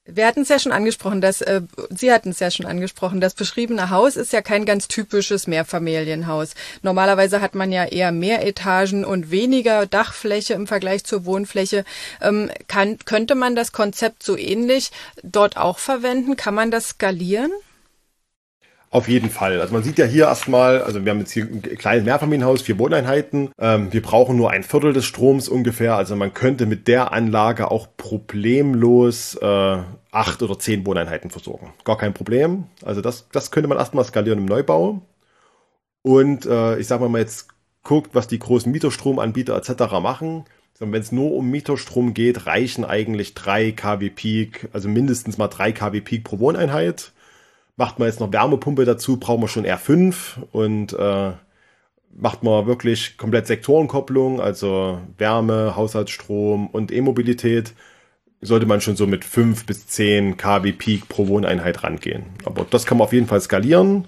Wir 0.07 0.25
hatten 0.25 0.41
es 0.41 0.49
ja 0.49 0.57
schon 0.57 0.71
angesprochen, 0.71 1.19
dass 1.19 1.41
äh, 1.41 1.61
Sie 1.89 2.11
hatten 2.11 2.29
es 2.29 2.39
ja 2.39 2.49
schon 2.49 2.65
angesprochen, 2.65 3.19
das 3.19 3.33
beschriebene 3.33 3.89
Haus 3.89 4.15
ist 4.15 4.31
ja 4.31 4.41
kein 4.41 4.65
ganz 4.65 4.87
typisches 4.87 5.47
Mehrfamilienhaus. 5.47 6.53
Normalerweise 6.81 7.41
hat 7.41 7.55
man 7.55 7.73
ja 7.73 7.83
eher 7.83 8.13
mehr 8.13 8.45
Etagen 8.45 9.03
und 9.03 9.31
weniger 9.31 9.85
Dachfläche 9.85 10.53
im 10.53 10.65
Vergleich 10.65 11.03
zur 11.03 11.25
Wohnfläche. 11.25 11.83
Ähm, 12.21 12.49
kann, 12.67 12.97
könnte 13.03 13.35
man 13.35 13.55
das 13.55 13.73
Konzept 13.73 14.23
so 14.23 14.37
ähnlich 14.37 14.91
dort 15.23 15.57
auch 15.57 15.77
verwenden? 15.77 16.37
Kann 16.37 16.55
man 16.55 16.71
das 16.71 16.89
skalieren? 16.89 17.51
Auf 18.89 19.09
jeden 19.09 19.29
Fall. 19.29 19.59
Also 19.59 19.73
man 19.73 19.83
sieht 19.83 19.97
ja 19.97 20.05
hier 20.05 20.25
erstmal, 20.25 20.81
also 20.81 21.03
wir 21.03 21.11
haben 21.11 21.19
jetzt 21.19 21.31
hier 21.31 21.43
ein 21.43 21.61
kleines 21.61 22.05
Mehrfamilienhaus, 22.05 22.61
vier 22.61 22.79
Wohneinheiten. 22.79 23.49
Ähm, 23.59 23.91
wir 23.91 24.01
brauchen 24.01 24.37
nur 24.37 24.51
ein 24.51 24.63
Viertel 24.63 24.93
des 24.93 25.05
Stroms 25.05 25.49
ungefähr. 25.49 25.97
Also 25.97 26.15
man 26.15 26.33
könnte 26.33 26.65
mit 26.65 26.87
der 26.87 27.11
Anlage 27.11 27.69
auch 27.69 27.87
problemlos 27.97 29.35
äh, 29.35 29.77
acht 30.11 30.41
oder 30.41 30.57
zehn 30.57 30.85
Wohneinheiten 30.85 31.31
versorgen. 31.31 31.73
Gar 31.83 31.97
kein 31.97 32.13
Problem. 32.13 32.65
Also 32.85 33.01
das, 33.01 33.27
das 33.33 33.51
könnte 33.51 33.67
man 33.67 33.77
erstmal 33.77 34.05
skalieren 34.05 34.39
im 34.39 34.45
Neubau. 34.45 35.01
Und 36.01 36.45
äh, 36.45 36.79
ich 36.79 36.87
sag 36.87 37.01
mal, 37.01 37.09
man 37.09 37.21
jetzt 37.21 37.49
guckt, 37.83 38.11
was 38.13 38.27
die 38.27 38.39
großen 38.39 38.71
Mieterstromanbieter 38.71 39.55
etc. 39.55 39.99
machen. 40.01 40.45
Wenn 40.79 41.01
es 41.01 41.11
nur 41.11 41.33
um 41.33 41.49
Mieterstrom 41.49 42.13
geht, 42.13 42.45
reichen 42.45 42.85
eigentlich 42.85 43.33
drei 43.33 43.71
kW 43.71 44.09
Peak, 44.11 44.69
also 44.73 44.87
mindestens 44.87 45.37
mal 45.37 45.47
drei 45.47 45.71
kW 45.71 46.01
Peak 46.01 46.23
pro 46.23 46.39
Wohneinheit 46.39 47.11
macht 47.77 47.99
man 47.99 48.07
jetzt 48.07 48.19
noch 48.19 48.33
Wärmepumpe 48.33 48.83
dazu, 48.83 49.17
brauchen 49.17 49.41
wir 49.41 49.47
schon 49.47 49.65
R5 49.65 50.15
und 50.51 50.93
äh, 50.93 51.31
macht 52.15 52.43
man 52.43 52.65
wirklich 52.65 53.17
komplett 53.17 53.47
Sektorenkopplung, 53.47 54.41
also 54.41 54.99
Wärme, 55.17 55.75
Haushaltsstrom 55.75 56.67
und 56.67 56.91
E-Mobilität, 56.91 57.73
sollte 58.41 58.65
man 58.65 58.81
schon 58.81 58.95
so 58.95 59.07
mit 59.07 59.23
5 59.23 59.65
bis 59.65 59.87
10 59.87 60.37
kW 60.37 60.71
Peak 60.71 61.07
pro 61.07 61.27
Wohneinheit 61.27 61.83
rangehen. 61.83 62.25
Aber 62.45 62.65
das 62.69 62.85
kann 62.85 62.97
man 62.97 63.05
auf 63.05 63.13
jeden 63.13 63.27
Fall 63.27 63.41
skalieren. 63.41 64.05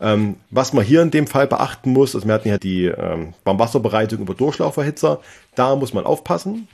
Ähm, 0.00 0.36
was 0.50 0.72
man 0.72 0.84
hier 0.84 1.02
in 1.02 1.10
dem 1.10 1.26
Fall 1.26 1.48
beachten 1.48 1.90
muss, 1.92 2.14
also 2.14 2.26
wir 2.26 2.34
hatten 2.34 2.48
ja 2.48 2.58
die 2.58 2.84
ähm, 2.84 3.34
Warmwasserbereitung 3.44 4.20
über 4.20 4.34
Durchlauferhitzer, 4.34 5.20
da 5.56 5.74
muss 5.74 5.92
man 5.92 6.06
aufpassen. 6.06 6.68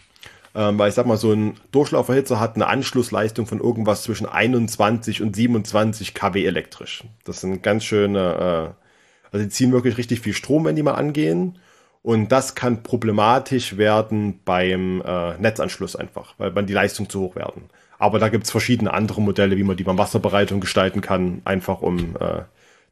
Ähm, 0.54 0.78
weil 0.78 0.88
ich 0.88 0.94
sag 0.94 1.06
mal, 1.06 1.16
so 1.16 1.32
ein 1.32 1.54
Durchlauferhitzer 1.72 2.38
hat 2.38 2.54
eine 2.54 2.68
Anschlussleistung 2.68 3.46
von 3.46 3.60
irgendwas 3.60 4.04
zwischen 4.04 4.26
21 4.26 5.20
und 5.20 5.34
27 5.34 6.14
kW 6.14 6.44
elektrisch. 6.44 7.04
Das 7.24 7.40
sind 7.40 7.62
ganz 7.62 7.84
schöne, 7.84 8.74
äh, 8.74 9.32
also 9.32 9.44
die 9.44 9.48
ziehen 9.48 9.72
wirklich 9.72 9.98
richtig 9.98 10.20
viel 10.20 10.34
Strom, 10.34 10.64
wenn 10.64 10.76
die 10.76 10.84
mal 10.84 10.94
angehen. 10.94 11.58
Und 12.02 12.30
das 12.30 12.54
kann 12.54 12.82
problematisch 12.82 13.78
werden 13.78 14.40
beim 14.44 15.02
äh, 15.04 15.38
Netzanschluss 15.38 15.96
einfach, 15.96 16.34
weil 16.38 16.52
dann 16.52 16.66
die 16.66 16.74
Leistung 16.74 17.08
zu 17.08 17.20
hoch 17.20 17.34
werden. 17.34 17.70
Aber 17.98 18.18
da 18.18 18.28
gibt's 18.28 18.50
verschiedene 18.50 18.92
andere 18.92 19.22
Modelle, 19.22 19.56
wie 19.56 19.64
man 19.64 19.76
die 19.76 19.84
beim 19.84 19.98
Wasserbereitung 19.98 20.60
gestalten 20.60 21.00
kann, 21.00 21.40
einfach 21.44 21.80
um 21.80 22.16
äh, 22.20 22.42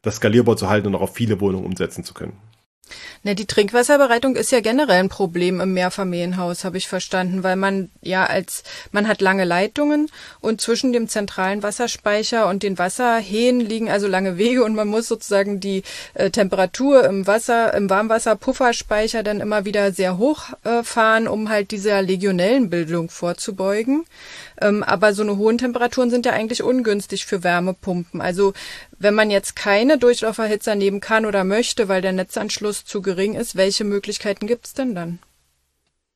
das 0.01 0.17
skalierbar 0.17 0.57
zu 0.57 0.69
halten 0.69 0.89
und 0.89 0.95
auch 0.95 1.03
auf 1.03 1.15
viele 1.15 1.41
Wohnungen 1.41 1.67
umsetzen 1.67 2.05
zu 2.05 2.15
können. 2.15 2.39
Ne, 3.23 3.35
die 3.35 3.47
Trinkwasserbereitung 3.47 4.35
ist 4.35 4.51
ja 4.51 4.61
generell 4.61 5.01
ein 5.01 5.09
Problem 5.09 5.61
im 5.61 5.73
Mehrfamilienhaus, 5.73 6.65
habe 6.65 6.77
ich 6.77 6.89
verstanden, 6.89 7.45
weil 7.45 7.57
man 7.57 7.91
ja 8.01 8.27
als 8.27 8.65
man 8.91 9.07
hat 9.07 9.21
lange 9.21 9.45
Leitungen 9.45 10.11
und 10.41 10.61
zwischen 10.61 10.93
dem 10.93 11.09
zentralen 11.09 11.63
Wasserspeicher 11.63 12.49
und 12.49 12.65
den 12.65 12.79
Wasserhähnen 12.79 13.61
liegen 13.61 13.91
also 13.91 14.09
lange 14.09 14.39
Wege 14.39 14.65
und 14.65 14.75
man 14.75 14.89
muss 14.89 15.07
sozusagen 15.07 15.61
die 15.61 15.85
äh, 16.15 16.31
Temperatur 16.31 17.05
im 17.05 17.27
Wasser 17.27 17.73
im 17.75 17.89
Warmwasserpufferspeicher 17.89 19.23
dann 19.23 19.41
immer 19.41 19.65
wieder 19.65 19.93
sehr 19.93 20.19
hoch 20.19 20.47
äh, 20.65 20.83
fahren, 20.83 21.29
um 21.29 21.49
halt 21.49 21.71
dieser 21.71 22.03
Legionellenbildung 22.03 23.09
vorzubeugen. 23.09 24.05
Ähm, 24.61 24.83
aber 24.83 25.15
so 25.15 25.23
eine 25.23 25.37
hohen 25.37 25.59
Temperaturen 25.59 26.11
sind 26.11 26.27
ja 26.27 26.33
eigentlich 26.33 26.63
ungünstig 26.63 27.27
für 27.27 27.45
Wärmepumpen. 27.45 28.21
Also 28.21 28.53
wenn 29.03 29.15
man 29.15 29.31
jetzt 29.31 29.57
keine 29.57 29.99
Durchlauferhitzer 29.99 30.75
nehmen 30.75 31.01
kann 31.01 31.27
oder 31.27 31.45
möchte, 31.45 31.89
weil 31.89 32.03
der 32.03 32.13
Netzanschluss 32.13 32.85
zu 32.85 33.03
gering 33.03 33.35
ist, 33.35 33.57
welche 33.57 33.85
Möglichkeiten 33.85 34.47
gibt 34.47 34.67
es 34.67 34.75
denn 34.75 34.95
dann? 34.95 35.19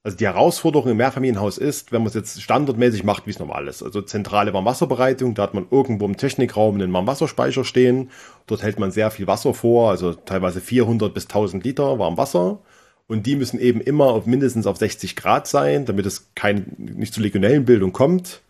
Also 0.04 0.18
die 0.18 0.26
Herausforderung 0.26 0.90
im 0.90 0.98
Mehrfamilienhaus 0.98 1.58
ist, 1.58 1.90
wenn 1.90 2.02
man 2.02 2.08
es 2.08 2.14
jetzt 2.14 2.40
standardmäßig 2.40 3.02
macht, 3.02 3.26
wie 3.26 3.30
es 3.30 3.40
normal 3.40 3.66
ist. 3.66 3.82
Also 3.82 4.02
zentrale 4.02 4.52
Warmwasserbereitung, 4.52 5.34
da 5.34 5.42
hat 5.42 5.54
man 5.54 5.66
irgendwo 5.68 6.04
im 6.04 6.16
Technikraum 6.16 6.76
einen 6.76 6.92
Warmwasserspeicher 6.92 7.64
stehen. 7.64 8.10
Dort 8.46 8.62
hält 8.62 8.78
man 8.78 8.92
sehr 8.92 9.10
viel 9.10 9.26
Wasser 9.26 9.52
vor, 9.52 9.90
also 9.90 10.12
teilweise 10.12 10.60
400 10.60 11.12
bis 11.12 11.24
1000 11.24 11.64
Liter 11.64 11.98
Warmwasser. 11.98 12.60
Und 13.08 13.26
die 13.26 13.34
müssen 13.34 13.58
eben 13.58 13.80
immer 13.80 14.06
auf 14.06 14.26
mindestens 14.26 14.68
auf 14.68 14.76
60 14.76 15.16
Grad 15.16 15.48
sein, 15.48 15.86
damit 15.86 16.06
es 16.06 16.30
kein, 16.36 16.74
nicht 16.78 17.12
zu 17.12 17.20
Legionellenbildung 17.20 17.92
kommt 17.92 18.42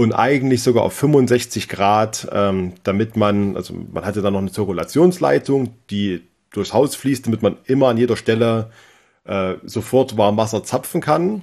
und 0.00 0.14
eigentlich 0.14 0.62
sogar 0.62 0.84
auf 0.84 0.94
65 0.94 1.68
Grad, 1.68 2.26
ähm, 2.32 2.72
damit 2.84 3.18
man, 3.18 3.54
also 3.54 3.74
man 3.92 4.06
hatte 4.06 4.22
dann 4.22 4.32
noch 4.32 4.40
eine 4.40 4.50
Zirkulationsleitung, 4.50 5.74
die 5.90 6.22
durchs 6.52 6.72
Haus 6.72 6.96
fließt, 6.96 7.26
damit 7.26 7.42
man 7.42 7.58
immer 7.66 7.88
an 7.88 7.98
jeder 7.98 8.16
Stelle 8.16 8.70
äh, 9.26 9.56
sofort 9.62 10.16
Warmwasser 10.16 10.64
zapfen 10.64 11.02
kann. 11.02 11.42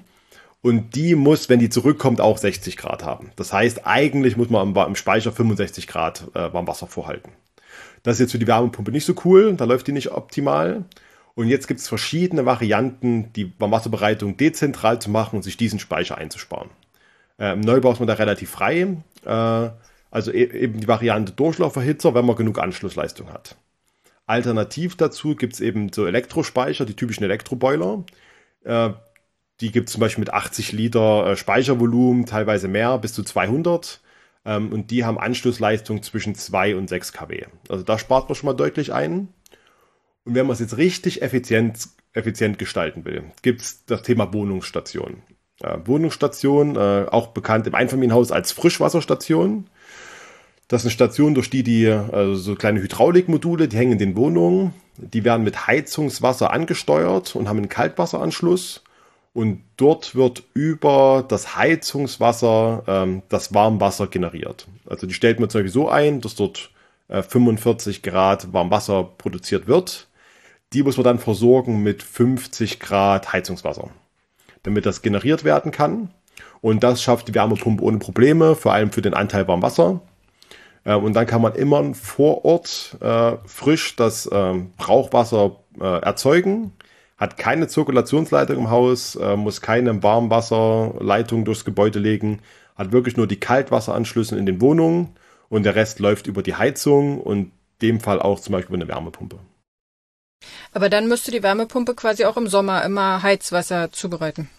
Und 0.64 0.96
die 0.96 1.14
muss, 1.14 1.50
wenn 1.50 1.60
die 1.60 1.70
zurückkommt, 1.70 2.20
auch 2.20 2.40
60 2.40 2.78
Grad 2.78 3.06
haben. 3.06 3.30
Das 3.36 3.54
heißt, 3.54 3.86
eigentlich 3.86 4.38
muss 4.38 4.50
man 4.50 4.70
im, 4.70 4.76
im 4.76 4.96
Speicher 4.96 5.32
65 5.32 5.86
Grad 5.86 6.24
äh, 6.34 6.52
Warmwasser 6.52 6.88
vorhalten. 6.88 7.34
Das 8.02 8.16
ist 8.16 8.22
jetzt 8.22 8.32
für 8.32 8.40
die 8.40 8.48
Wärmepumpe 8.48 8.90
nicht 8.90 9.06
so 9.06 9.14
cool, 9.24 9.54
da 9.54 9.66
läuft 9.66 9.86
die 9.86 9.92
nicht 9.92 10.14
optimal. 10.14 10.84
Und 11.36 11.48
jetzt 11.48 11.68
gibt 11.68 11.80
es 11.80 11.88
verschiedene 11.88 12.48
Varianten, 12.48 13.32
die 13.34 13.54
Warmwasserbereitung 13.60 14.36
dezentral 14.36 15.00
zu 15.00 15.12
machen 15.12 15.36
und 15.36 15.44
sich 15.44 15.58
diesen 15.58 15.78
Speicher 15.78 16.18
einzusparen. 16.18 16.72
Im 17.38 17.62
Neubau 17.62 17.92
ist 17.92 18.00
man 18.00 18.08
da 18.08 18.16
relativ 18.16 18.50
frei. 18.50 18.98
Äh, 19.26 19.70
also 20.10 20.32
e 20.32 20.44
eben 20.44 20.80
die 20.80 20.88
Variante 20.88 21.34
Durchlauferhitzer, 21.34 22.16
wenn 22.16 22.26
man 22.26 22.36
genug 22.36 22.60
Anschlussleistung 22.60 23.32
hat. 23.32 23.56
Alternativ 24.26 24.96
dazu 24.96 25.36
gibt 25.36 25.54
es 25.54 25.62
eben 25.62 25.92
so 25.92 26.06
Elektrospeicher, 26.06 26.86
die 26.86 26.96
typischen 26.96 27.24
Elektroboiler. 27.24 28.04
Äh, 28.64 28.90
die 29.62 29.72
gibt 29.72 29.90
es 29.90 29.94
zum 29.94 30.02
Beispiel 30.02 30.22
mit 30.22 30.34
80 30.34 30.72
Liter 30.72 31.32
äh, 31.32 31.36
Speichervolumen, 31.36 32.26
teilweise 32.26 32.68
mehr, 32.68 32.98
bis 32.98 33.14
zu 33.14 33.24
200. 33.24 34.02
Ähm, 34.46 34.72
und 34.72 34.92
die 34.92 35.06
haben 35.06 35.18
Anschlussleistung 35.18 36.04
zwischen 36.04 36.36
2 36.36 36.76
und 36.76 36.90
6 36.90 37.14
kW. 37.14 37.46
Also 37.70 37.84
da 37.84 37.98
spart 37.98 38.30
man 38.30 38.36
schon 38.36 38.48
mal 38.48 38.54
deutlich 38.54 38.94
ein. 38.94 39.30
Und 40.26 40.36
wenn 40.36 40.46
man 40.46 40.54
es 40.54 40.60
jetzt 40.60 40.78
richtig 40.78 41.22
effizient, 41.22 41.88
effizient 42.14 42.60
gestalten 42.60 43.06
will, 43.06 43.24
gibt 43.42 43.62
es 43.62 43.86
das 43.86 44.02
Thema 44.04 44.34
Wohnungsstation. 44.34 45.24
Äh, 45.62 45.78
Wohnungsstation, 45.86 46.76
äh, 46.76 47.06
auch 47.10 47.28
bekannt 47.28 47.68
im 47.68 47.76
Einfamilienhaus 47.76 48.32
als 48.32 48.52
Frischwasserstation. 48.52 49.68
Das 50.68 50.82
sind 50.82 50.92
Stationen, 50.92 51.34
durch 51.34 51.50
die 51.50 51.64
die, 51.64 51.88
also 51.88 52.36
so 52.36 52.56
kleine 52.56 52.82
Hydraulikmodule, 52.82 53.68
die 53.68 53.78
hängen 53.78 53.94
in 53.94 54.00
den 54.00 54.16
Wohnungen. 54.18 54.74
Die 54.98 55.24
werden 55.24 55.44
mit 55.44 55.68
Heizungswasser 55.68 56.52
angesteuert 56.52 57.36
und 57.36 57.48
haben 57.48 57.58
einen 57.58 57.70
Kaltwasseranschluss. 57.70 58.84
Und 59.34 59.62
dort 59.78 60.16
wird 60.16 60.44
über 60.54 61.24
das 61.28 61.56
Heizungswasser 61.56 62.84
ähm, 62.88 63.22
das 63.30 63.54
Warmwasser 63.54 64.08
generiert. 64.08 64.68
Also 64.90 65.06
die 65.06 65.14
stellt 65.14 65.40
man 65.40 65.50
zum 65.50 65.60
Beispiel 65.60 65.72
so 65.72 65.90
ein, 65.90 66.22
dass 66.22 66.36
dort 66.36 66.72
äh, 67.08 67.22
45 67.22 68.02
Grad 68.02 68.52
Warmwasser 68.52 69.04
produziert 69.04 69.68
wird. 69.68 70.08
Die 70.74 70.84
muss 70.84 70.98
man 70.98 71.04
dann 71.04 71.20
versorgen 71.20 71.84
mit 71.84 72.04
50 72.04 72.80
Grad 72.80 73.32
Heizungswasser, 73.32 73.90
damit 74.68 74.86
das 74.86 75.02
generiert 75.02 75.44
werden 75.44 75.72
kann. 75.72 76.10
Und 76.62 76.84
das 76.84 77.02
schafft 77.02 77.28
die 77.28 77.36
Wärmepumpe 77.36 77.84
ohne 77.84 77.98
Probleme, 77.98 78.56
vor 78.56 78.74
allem 78.74 78.92
für 78.92 79.02
den 79.02 79.14
Anteil 79.14 79.48
Warmwasser. 79.48 80.02
Äh, 80.84 80.96
und 80.96 81.14
dann 81.14 81.26
kann 81.26 81.42
man 81.42 81.56
immer 81.56 81.94
vor 81.94 82.46
Ort 82.46 82.98
äh, 83.02 83.34
frisch 83.46 83.96
das 83.96 84.26
äh, 84.26 84.54
Brauchwasser 84.78 85.58
äh, 85.80 86.02
erzeugen 86.02 86.74
hat 87.18 87.38
keine 87.38 87.68
Zirkulationsleitung 87.68 88.58
im 88.58 88.70
Haus, 88.70 89.16
äh, 89.16 89.36
muss 89.36 89.62
keine 89.62 90.04
Warmwasserleitung 90.04 91.46
durchs 91.46 91.66
Gebäude 91.66 92.00
legen, 92.00 92.42
hat 92.76 92.92
wirklich 92.92 93.18
nur 93.18 93.28
die 93.28 93.40
Kaltwasseranschlüsse 93.40 94.38
in 94.38 94.46
den 94.46 94.62
Wohnungen 94.62 95.16
und 95.50 95.64
der 95.64 95.76
Rest 95.76 96.00
läuft 96.00 96.28
über 96.28 96.44
die 96.44 96.56
Heizung 96.56 97.20
und 97.20 97.52
dem 97.82 98.00
Fall 98.00 98.22
auch 98.22 98.40
zum 98.40 98.54
Beispiel 98.54 98.76
über 98.76 98.84
eine 98.84 98.94
Wärmepumpe. 98.94 99.40
Aber 100.74 100.90
dann 100.90 101.08
müsste 101.08 101.32
die 101.32 101.42
Wärmepumpe 101.42 101.96
quasi 101.96 102.26
auch 102.26 102.38
im 102.38 102.48
Sommer 102.48 102.84
immer 102.84 103.24
Heizwasser 103.24 103.92
zubereiten. 103.92 104.50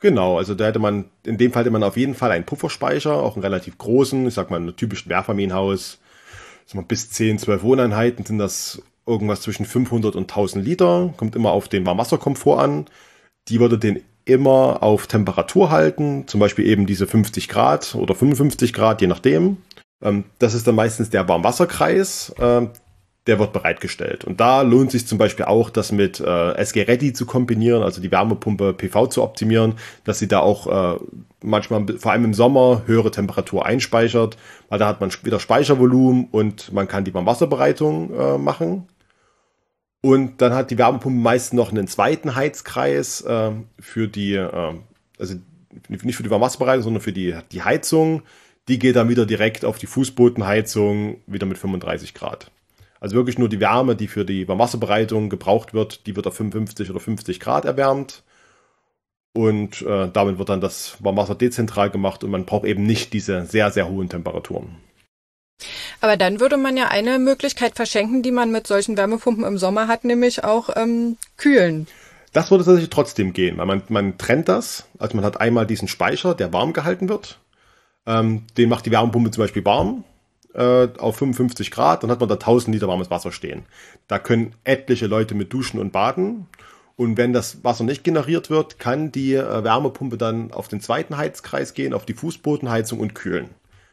Genau, 0.00 0.38
also 0.38 0.54
da 0.54 0.66
hätte 0.66 0.78
man, 0.78 1.04
in 1.24 1.36
dem 1.36 1.52
Fall 1.52 1.62
hätte 1.62 1.70
man 1.70 1.82
auf 1.82 1.96
jeden 1.96 2.14
Fall 2.14 2.32
einen 2.32 2.46
Pufferspeicher, 2.46 3.14
auch 3.14 3.34
einen 3.34 3.42
relativ 3.42 3.76
großen, 3.76 4.26
ich 4.26 4.34
sag 4.34 4.50
mal, 4.50 4.58
ein 4.58 4.74
typisches 4.74 5.06
Mehrfamilienhaus, 5.06 5.98
bis 6.88 7.10
10, 7.10 7.38
12 7.38 7.62
Wohneinheiten 7.62 8.24
sind 8.24 8.38
das 8.38 8.82
irgendwas 9.06 9.42
zwischen 9.42 9.66
500 9.66 10.14
und 10.16 10.22
1000 10.22 10.64
Liter, 10.64 11.12
kommt 11.16 11.36
immer 11.36 11.50
auf 11.50 11.68
den 11.68 11.84
Warmwasserkomfort 11.84 12.60
an. 12.60 12.86
Die 13.48 13.60
würde 13.60 13.78
den 13.78 14.02
immer 14.24 14.82
auf 14.82 15.06
Temperatur 15.06 15.70
halten, 15.70 16.28
zum 16.28 16.40
Beispiel 16.40 16.66
eben 16.66 16.86
diese 16.86 17.06
50 17.06 17.48
Grad 17.48 17.94
oder 17.94 18.14
55 18.14 18.72
Grad, 18.72 19.00
je 19.00 19.08
nachdem. 19.08 19.58
Ähm, 20.02 20.24
das 20.38 20.54
ist 20.54 20.66
dann 20.66 20.76
meistens 20.76 21.10
der 21.10 21.28
Warmwasserkreis. 21.28 22.32
Der 23.30 23.38
wird 23.38 23.52
bereitgestellt. 23.52 24.24
Und 24.24 24.40
da 24.40 24.62
lohnt 24.62 24.90
sich 24.90 25.06
zum 25.06 25.16
Beispiel 25.16 25.44
auch, 25.44 25.70
das 25.70 25.92
mit 25.92 26.18
äh, 26.18 26.54
SG 26.54 26.82
Ready 26.82 27.12
zu 27.12 27.26
kombinieren, 27.26 27.84
also 27.84 28.00
die 28.00 28.10
Wärmepumpe 28.10 28.72
PV 28.72 29.06
zu 29.06 29.22
optimieren, 29.22 29.74
dass 30.02 30.18
sie 30.18 30.26
da 30.26 30.40
auch 30.40 30.96
äh, 30.96 30.98
manchmal, 31.40 31.86
vor 31.96 32.10
allem 32.10 32.24
im 32.24 32.34
Sommer, 32.34 32.82
höhere 32.86 33.12
Temperatur 33.12 33.64
einspeichert, 33.64 34.36
weil 34.68 34.80
da 34.80 34.88
hat 34.88 35.00
man 35.00 35.12
wieder 35.22 35.38
Speichervolumen 35.38 36.26
und 36.32 36.72
man 36.72 36.88
kann 36.88 37.04
die 37.04 37.14
Warmwasserbereitung 37.14 38.18
äh, 38.18 38.36
machen. 38.36 38.88
Und 40.00 40.42
dann 40.42 40.52
hat 40.52 40.72
die 40.72 40.78
Wärmepumpe 40.78 41.20
meist 41.20 41.54
noch 41.54 41.70
einen 41.70 41.86
zweiten 41.86 42.34
Heizkreis 42.34 43.20
äh, 43.20 43.52
für 43.78 44.08
die, 44.08 44.34
äh, 44.34 44.74
also 45.20 45.36
nicht 45.88 46.16
für 46.16 46.24
die 46.24 46.30
Warmwasserbereitung, 46.30 46.82
sondern 46.82 47.00
für 47.00 47.12
die, 47.12 47.36
die 47.52 47.62
Heizung. 47.62 48.22
Die 48.66 48.80
geht 48.80 48.96
dann 48.96 49.08
wieder 49.08 49.24
direkt 49.24 49.64
auf 49.64 49.78
die 49.78 49.86
Fußbodenheizung, 49.86 51.18
wieder 51.28 51.46
mit 51.46 51.58
35 51.58 52.12
Grad. 52.12 52.50
Also 53.00 53.16
wirklich 53.16 53.38
nur 53.38 53.48
die 53.48 53.60
Wärme, 53.60 53.96
die 53.96 54.08
für 54.08 54.26
die 54.26 54.46
Warmwasserbereitung 54.46 55.30
gebraucht 55.30 55.72
wird, 55.72 56.06
die 56.06 56.14
wird 56.16 56.26
auf 56.26 56.36
55 56.36 56.90
oder 56.90 57.00
50 57.00 57.40
Grad 57.40 57.64
erwärmt. 57.64 58.22
Und 59.32 59.82
äh, 59.82 60.08
damit 60.12 60.38
wird 60.38 60.50
dann 60.50 60.60
das 60.60 60.96
Warmwasser 61.00 61.34
dezentral 61.34 61.88
gemacht 61.88 62.22
und 62.22 62.30
man 62.30 62.44
braucht 62.44 62.66
eben 62.66 62.82
nicht 62.82 63.12
diese 63.12 63.46
sehr, 63.46 63.70
sehr 63.70 63.88
hohen 63.88 64.08
Temperaturen. 64.08 64.76
Aber 66.00 66.16
dann 66.16 66.40
würde 66.40 66.56
man 66.56 66.76
ja 66.76 66.88
eine 66.88 67.18
Möglichkeit 67.18 67.76
verschenken, 67.76 68.22
die 68.22 68.32
man 68.32 68.50
mit 68.50 68.66
solchen 68.66 68.96
Wärmepumpen 68.96 69.44
im 69.44 69.58
Sommer 69.58 69.88
hat, 69.88 70.04
nämlich 70.04 70.44
auch 70.44 70.70
ähm, 70.76 71.16
kühlen. 71.36 71.86
Das 72.32 72.50
würde 72.50 72.64
tatsächlich 72.64 72.90
trotzdem 72.90 73.32
gehen, 73.32 73.58
weil 73.58 73.66
man, 73.66 73.82
man 73.88 74.18
trennt 74.18 74.48
das. 74.48 74.86
Also 74.98 75.16
man 75.16 75.24
hat 75.24 75.40
einmal 75.40 75.66
diesen 75.66 75.88
Speicher, 75.88 76.34
der 76.34 76.52
warm 76.52 76.72
gehalten 76.72 77.08
wird. 77.08 77.38
Ähm, 78.06 78.44
den 78.56 78.68
macht 78.68 78.86
die 78.86 78.90
Wärmepumpe 78.90 79.30
zum 79.30 79.44
Beispiel 79.44 79.64
warm 79.64 80.04
äh, 80.54 80.88
auf 80.98 81.16
55 81.16 81.70
Grad, 81.70 82.02
dann 82.02 82.10
hat 82.10 82.20
man 82.20 82.28
da 82.28 82.34
1000 82.34 82.74
Liter 82.74 82.88
warmes 82.88 83.10
Wasser 83.10 83.32
stehen. 83.32 83.66
Da 84.08 84.18
können 84.18 84.54
etliche 84.64 85.06
Leute 85.06 85.34
mit 85.34 85.52
duschen 85.52 85.80
und 85.80 85.92
baden. 85.92 86.46
Und 86.96 87.16
wenn 87.16 87.32
das 87.32 87.64
Wasser 87.64 87.84
nicht 87.84 88.04
generiert 88.04 88.50
wird, 88.50 88.78
kann 88.78 89.10
die 89.10 89.34
äh, 89.34 89.64
Wärmepumpe 89.64 90.18
dann 90.18 90.52
auf 90.52 90.68
den 90.68 90.80
zweiten 90.80 91.16
Heizkreis 91.16 91.72
gehen, 91.72 91.94
auf 91.94 92.04
die 92.04 92.14
Fußbodenheizung 92.14 93.00
und 93.00 93.14
kühlen. 93.14 93.48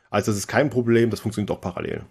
Also 0.09 0.31
das 0.31 0.39
ist 0.39 0.47
kein 0.47 0.69
Problem, 0.69 1.09
das 1.09 1.19
funktioniert 1.19 1.51
auch 1.51 1.61
parallel. 1.61 2.03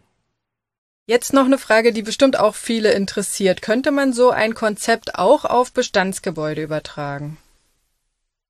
Jetzt 1.09 1.33
noch 1.33 1.45
eine 1.45 1.59
Frage, 1.59 1.93
die 1.93 2.03
bestimmt 2.03 2.39
auch 2.39 2.55
viele 2.55 2.93
interessiert. 2.93 3.63
Könnte 3.63 3.93
man 3.93 4.13
so 4.13 4.31
ein 4.31 4.55
Konzept 4.55 5.17
auch 5.17 5.45
auf 5.45 5.73
Bestandsgebäude 5.73 6.63
übertragen? 6.63 7.37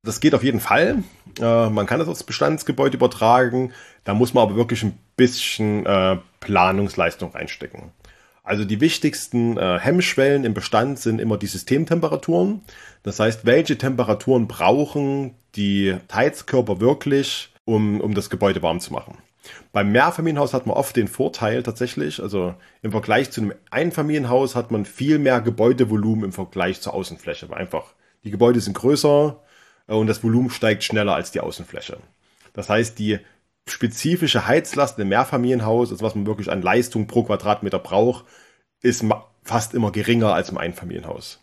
Das 0.02 0.20
geht 0.20 0.34
auf 0.34 0.44
jeden 0.44 0.60
Fall. 0.60 1.02
Äh, 1.38 1.68
man 1.68 1.86
kann 1.86 1.98
das 1.98 2.08
aufs 2.08 2.22
Bestandsgebäude 2.22 2.96
übertragen. 2.96 3.72
Da 4.04 4.14
muss 4.14 4.32
man 4.32 4.44
aber 4.44 4.56
wirklich 4.56 4.84
ein 4.84 4.98
bisschen 5.16 5.86
äh, 5.86 6.18
Planungsleistung 6.40 7.32
reinstecken. 7.32 7.92
Also 8.44 8.64
die 8.64 8.80
wichtigsten 8.80 9.56
äh, 9.56 9.78
Hemmschwellen 9.80 10.44
im 10.44 10.54
Bestand 10.54 11.00
sind 11.00 11.20
immer 11.20 11.36
die 11.36 11.48
Systemtemperaturen. 11.48 12.60
Das 13.02 13.18
heißt, 13.18 13.44
welche 13.44 13.76
Temperaturen 13.76 14.46
brauchen 14.46 15.34
die 15.56 15.96
Heizkörper 16.12 16.80
wirklich, 16.80 17.52
um, 17.64 18.00
um 18.00 18.14
das 18.14 18.30
Gebäude 18.30 18.62
warm 18.62 18.78
zu 18.78 18.92
machen. 18.92 19.18
Beim 19.72 19.90
Mehrfamilienhaus 19.92 20.54
hat 20.54 20.66
man 20.66 20.76
oft 20.76 20.96
den 20.96 21.08
Vorteil 21.08 21.62
tatsächlich, 21.62 22.22
also 22.22 22.54
im 22.82 22.92
Vergleich 22.92 23.30
zu 23.30 23.40
einem 23.40 23.54
Einfamilienhaus 23.70 24.54
hat 24.54 24.70
man 24.70 24.84
viel 24.84 25.18
mehr 25.18 25.40
Gebäudevolumen 25.40 26.24
im 26.24 26.32
Vergleich 26.32 26.80
zur 26.80 26.94
Außenfläche, 26.94 27.54
einfach 27.54 27.94
die 28.24 28.30
Gebäude 28.30 28.60
sind 28.60 28.74
größer, 28.74 29.40
äh, 29.88 29.94
und 29.94 30.06
das 30.06 30.22
Volumen 30.22 30.50
steigt 30.50 30.84
schneller 30.84 31.14
als 31.14 31.30
die 31.30 31.40
Außenfläche. 31.40 31.98
Das 32.52 32.68
heißt, 32.68 32.98
die 32.98 33.18
spezifische 33.68 34.46
Heizlast 34.46 34.98
im 34.98 35.08
Mehrfamilienhaus, 35.08 35.90
also 35.90 36.04
was 36.04 36.14
man 36.14 36.26
wirklich 36.26 36.50
an 36.50 36.62
Leistung 36.62 37.06
pro 37.06 37.24
Quadratmeter 37.24 37.78
braucht, 37.78 38.24
ist 38.82 39.04
fast 39.42 39.74
immer 39.74 39.92
geringer 39.92 40.34
als 40.34 40.50
im 40.50 40.58
Einfamilienhaus. 40.58 41.40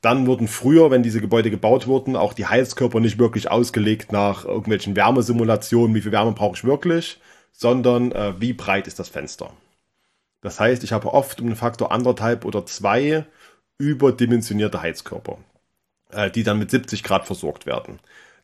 Dann 0.00 0.26
wurden 0.26 0.48
früher, 0.48 0.90
wenn 0.90 1.02
diese 1.02 1.20
Gebäude 1.20 1.50
gebaut 1.50 1.86
wurden, 1.86 2.16
auch 2.16 2.32
die 2.32 2.46
Heizkörper 2.46 3.00
nicht 3.00 3.18
wirklich 3.18 3.50
ausgelegt 3.50 4.12
nach 4.12 4.44
irgendwelchen 4.44 4.96
Wärmesimulationen, 4.96 5.94
wie 5.94 6.00
viel 6.00 6.12
Wärme 6.12 6.32
brauche 6.32 6.56
ich 6.56 6.64
wirklich, 6.64 7.20
sondern 7.52 8.12
äh, 8.12 8.40
wie 8.40 8.54
breit 8.54 8.86
ist 8.86 8.98
das 8.98 9.10
Fenster. 9.10 9.52
Das 10.40 10.58
heißt, 10.58 10.84
ich 10.84 10.92
habe 10.92 11.12
oft 11.12 11.40
um 11.40 11.48
einen 11.48 11.56
Faktor 11.56 11.92
anderthalb 11.92 12.46
oder 12.46 12.64
zwei 12.64 13.26
überdimensionierte 13.78 14.80
Heizkörper 14.80 15.38
äh, 16.12 16.30
die 16.30 16.42
dann 16.42 16.58
mit 16.58 16.70
70 16.70 17.02
Grad 17.02 17.26
versorgt 17.26 17.66
werden. 17.66 18.00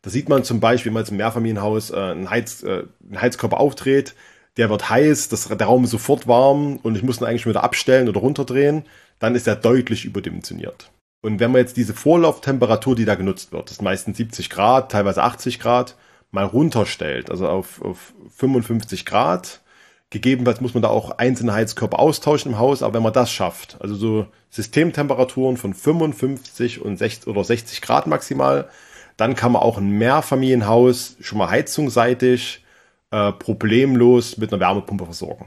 Da 0.07 0.11
sieht 0.11 0.29
man 0.29 0.45
zum 0.45 0.61
Beispiel, 0.61 0.91
wenn 0.91 0.95
man 0.95 1.03
jetzt 1.03 1.11
im 1.11 1.17
Mehrfamilienhaus 1.17 1.91
äh, 1.91 1.97
einen, 1.97 2.31
Heiz, 2.31 2.63
äh, 2.63 2.85
einen 3.09 3.21
Heizkörper 3.21 3.59
aufdreht, 3.59 4.15
der 4.57 4.71
wird 4.71 4.89
heiß, 4.89 5.31
das, 5.31 5.49
der 5.49 5.67
Raum 5.67 5.83
ist 5.83 5.91
sofort 5.91 6.29
warm 6.29 6.77
und 6.77 6.97
ich 6.97 7.03
muss 7.03 7.21
ihn 7.21 7.25
eigentlich 7.25 7.43
schon 7.43 7.51
wieder 7.51 7.65
abstellen 7.65 8.09
oder 8.09 8.21
runterdrehen, 8.21 8.85
dann 9.19 9.35
ist 9.35 9.49
er 9.49 9.57
deutlich 9.57 10.05
überdimensioniert. 10.05 10.93
Und 11.23 11.41
wenn 11.41 11.51
man 11.51 11.61
jetzt 11.61 11.77
diese 11.77 11.93
Vorlauftemperatur, 11.93 12.95
die 12.95 13.05
da 13.05 13.17
genutzt 13.17 13.51
wird, 13.51 13.65
das 13.65 13.79
ist 13.79 13.83
meistens 13.83 14.17
70 14.19 14.49
Grad, 14.49 14.93
teilweise 14.93 15.25
80 15.25 15.59
Grad, 15.59 15.97
mal 16.31 16.45
runterstellt, 16.45 17.29
also 17.29 17.49
auf, 17.49 17.83
auf 17.83 18.15
55 18.37 19.07
Grad, 19.07 19.61
Gegebenenfalls 20.11 20.61
muss 20.61 20.73
man 20.73 20.85
da 20.85 20.89
auch 20.89 21.19
einzelne 21.19 21.53
Heizkörper 21.53 21.99
austauschen 21.99 22.53
im 22.53 22.59
Haus, 22.61 22.85
aber 22.85 22.95
wenn 22.95 23.03
man 23.03 23.13
das 23.13 23.33
schafft, 23.33 23.77
also 23.81 23.97
so 23.97 24.27
Systemtemperaturen 24.51 25.57
von 25.57 25.75
55 25.75 26.81
und 26.81 26.97
60 26.97 27.27
oder 27.27 27.43
60 27.43 27.83
Grad 27.83 28.07
maximal, 28.07 28.71
dann 29.17 29.35
kann 29.35 29.53
man 29.53 29.63
auch 29.63 29.79
ein 29.79 29.91
Mehrfamilienhaus 29.91 31.17
schon 31.21 31.39
mal 31.39 31.51
heizungsseitig 31.51 32.65
äh, 33.11 33.33
problemlos 33.33 34.37
mit 34.37 34.53
einer 34.53 34.61
Wärmepumpe 34.61 35.05
versorgen. 35.05 35.47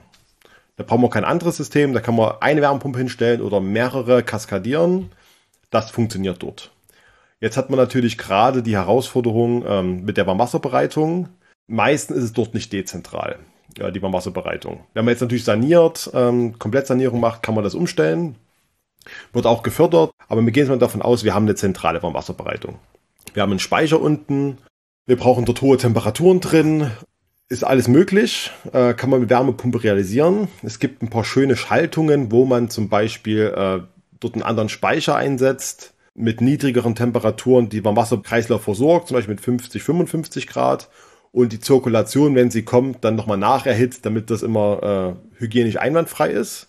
Da 0.76 0.84
brauchen 0.84 1.01
wir 1.01 1.09
kein 1.09 1.26
anderes 1.26 1.57
System, 1.57 1.93
da 1.93 1.99
kann 1.99 2.15
man 2.15 2.36
eine 2.39 2.61
Wärmepumpe 2.61 2.97
hinstellen 2.97 3.41
oder 3.41 3.59
mehrere 3.59 4.24
kaskadieren. 4.24 5.11
Das 5.70 5.91
funktioniert 5.91 6.41
dort. 6.41 6.72
Jetzt 7.41 7.57
hat 7.57 7.70
man 7.70 7.78
natürlich 7.78 8.17
gerade 8.17 8.63
die 8.63 8.76
Herausforderung 8.76 9.63
ähm, 9.67 10.05
mit 10.05 10.17
der 10.17 10.28
Warmwasserbereitung. 10.28 11.30
Meistens 11.67 12.17
ist 12.17 12.24
es 12.24 12.34
dort 12.34 12.53
nicht 12.53 12.74
dezentral 12.74 13.39
ja, 13.78 13.91
die 13.91 14.01
Warmwasserbereitung. 14.01 14.82
Wenn 14.93 15.05
man 15.05 15.13
jetzt 15.13 15.22
natürlich 15.22 15.43
saniert, 15.43 16.09
ähm, 16.13 16.57
Komplettsanierung 16.57 17.20
macht, 17.20 17.43
kann 17.43 17.55
man 17.55 17.63
das 17.63 17.76
umstellen. 17.76 18.36
Wird 19.34 19.45
auch 19.45 19.63
gefördert, 19.63 20.11
aber 20.28 20.41
wir 20.41 20.51
gehen 20.51 20.67
mal 20.67 20.78
davon 20.78 21.01
aus, 21.01 21.24
wir 21.24 21.34
haben 21.34 21.45
eine 21.45 21.55
zentrale 21.55 22.03
Warmwasserbereitung. 22.03 22.80
Wir 23.39 23.43
haben 23.43 23.51
einen 23.51 23.59
Speicher 23.59 24.01
unten, 24.01 24.57
wir 25.05 25.15
brauchen 25.15 25.45
dort 25.45 25.61
hohe 25.61 25.77
Temperaturen 25.77 26.41
drin. 26.41 26.91
Ist 27.47 27.63
alles 27.63 27.87
möglich, 27.87 28.51
äh, 28.73 28.93
kann 28.93 29.09
man 29.09 29.21
mit 29.21 29.29
Wärmepumpe 29.29 29.81
realisieren. 29.81 30.49
Es 30.61 30.79
gibt 30.79 31.01
ein 31.01 31.09
paar 31.09 31.23
schöne 31.23 31.55
Schaltungen, 31.55 32.33
wo 32.33 32.43
man 32.43 32.69
zum 32.69 32.89
Beispiel 32.89 33.43
äh, 33.55 33.79
dort 34.19 34.33
einen 34.33 34.43
anderen 34.43 34.67
Speicher 34.67 35.15
einsetzt 35.15 35.93
mit 36.13 36.41
niedrigeren 36.41 36.95
Temperaturen, 36.95 37.69
die 37.69 37.79
beim 37.79 37.95
Wasserkreislauf 37.95 38.61
versorgt, 38.61 39.07
zum 39.07 39.15
Beispiel 39.15 39.35
mit 39.35 39.41
50, 39.41 39.83
55 39.83 40.45
Grad 40.45 40.89
und 41.31 41.53
die 41.53 41.61
Zirkulation, 41.61 42.35
wenn 42.35 42.51
sie 42.51 42.63
kommt, 42.63 43.05
dann 43.05 43.15
nochmal 43.15 43.37
nacherhitzt, 43.37 44.05
damit 44.05 44.31
das 44.31 44.43
immer 44.43 45.15
äh, 45.37 45.39
hygienisch 45.41 45.77
einwandfrei 45.77 46.31
ist. 46.31 46.67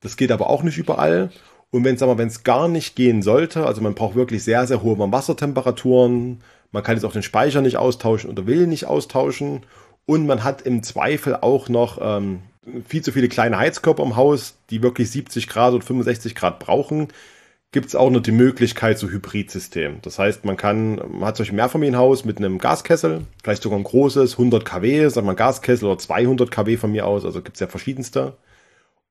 Das 0.00 0.16
geht 0.16 0.32
aber 0.32 0.50
auch 0.50 0.64
nicht 0.64 0.78
überall. 0.78 1.30
Und 1.72 1.84
wenn 1.84 1.96
es 1.96 2.44
gar 2.44 2.68
nicht 2.68 2.96
gehen 2.96 3.22
sollte, 3.22 3.66
also 3.66 3.80
man 3.80 3.94
braucht 3.94 4.14
wirklich 4.14 4.44
sehr, 4.44 4.66
sehr 4.66 4.82
hohe 4.82 4.98
Wassertemperaturen, 4.98 6.42
man 6.70 6.82
kann 6.82 6.96
jetzt 6.96 7.04
auch 7.04 7.14
den 7.14 7.22
Speicher 7.22 7.62
nicht 7.62 7.78
austauschen 7.78 8.30
oder 8.30 8.46
will 8.46 8.66
nicht 8.66 8.84
austauschen 8.84 9.62
und 10.04 10.26
man 10.26 10.44
hat 10.44 10.62
im 10.62 10.82
Zweifel 10.82 11.34
auch 11.34 11.70
noch 11.70 11.98
ähm, 12.02 12.40
viel 12.86 13.02
zu 13.02 13.10
viele 13.10 13.28
kleine 13.28 13.56
Heizkörper 13.56 14.02
im 14.02 14.16
Haus, 14.16 14.58
die 14.68 14.82
wirklich 14.82 15.10
70 15.10 15.48
Grad 15.48 15.72
oder 15.72 15.82
65 15.82 16.34
Grad 16.34 16.58
brauchen, 16.58 17.08
gibt 17.72 17.86
es 17.86 17.94
auch 17.94 18.10
noch 18.10 18.20
die 18.20 18.32
Möglichkeit 18.32 18.98
zu 18.98 19.08
Hybridsystem. 19.10 20.00
Das 20.02 20.18
heißt, 20.18 20.44
man 20.44 20.58
kann, 20.58 20.96
man 20.96 21.24
hat 21.24 21.38
solch 21.38 21.52
ein 21.52 21.56
Mehrfamilienhaus 21.56 22.26
mit 22.26 22.36
einem 22.36 22.58
Gaskessel, 22.58 23.22
vielleicht 23.42 23.62
sogar 23.62 23.78
ein 23.78 23.84
großes, 23.84 24.32
100 24.32 24.66
kW, 24.66 25.08
sagt 25.08 25.26
man 25.26 25.36
Gaskessel 25.36 25.88
oder 25.88 25.98
200 25.98 26.50
kW 26.50 26.76
von 26.76 26.92
mir 26.92 27.06
aus, 27.06 27.24
also 27.24 27.40
gibt 27.40 27.56
es 27.56 27.60
ja 27.60 27.66
verschiedenste. 27.66 28.36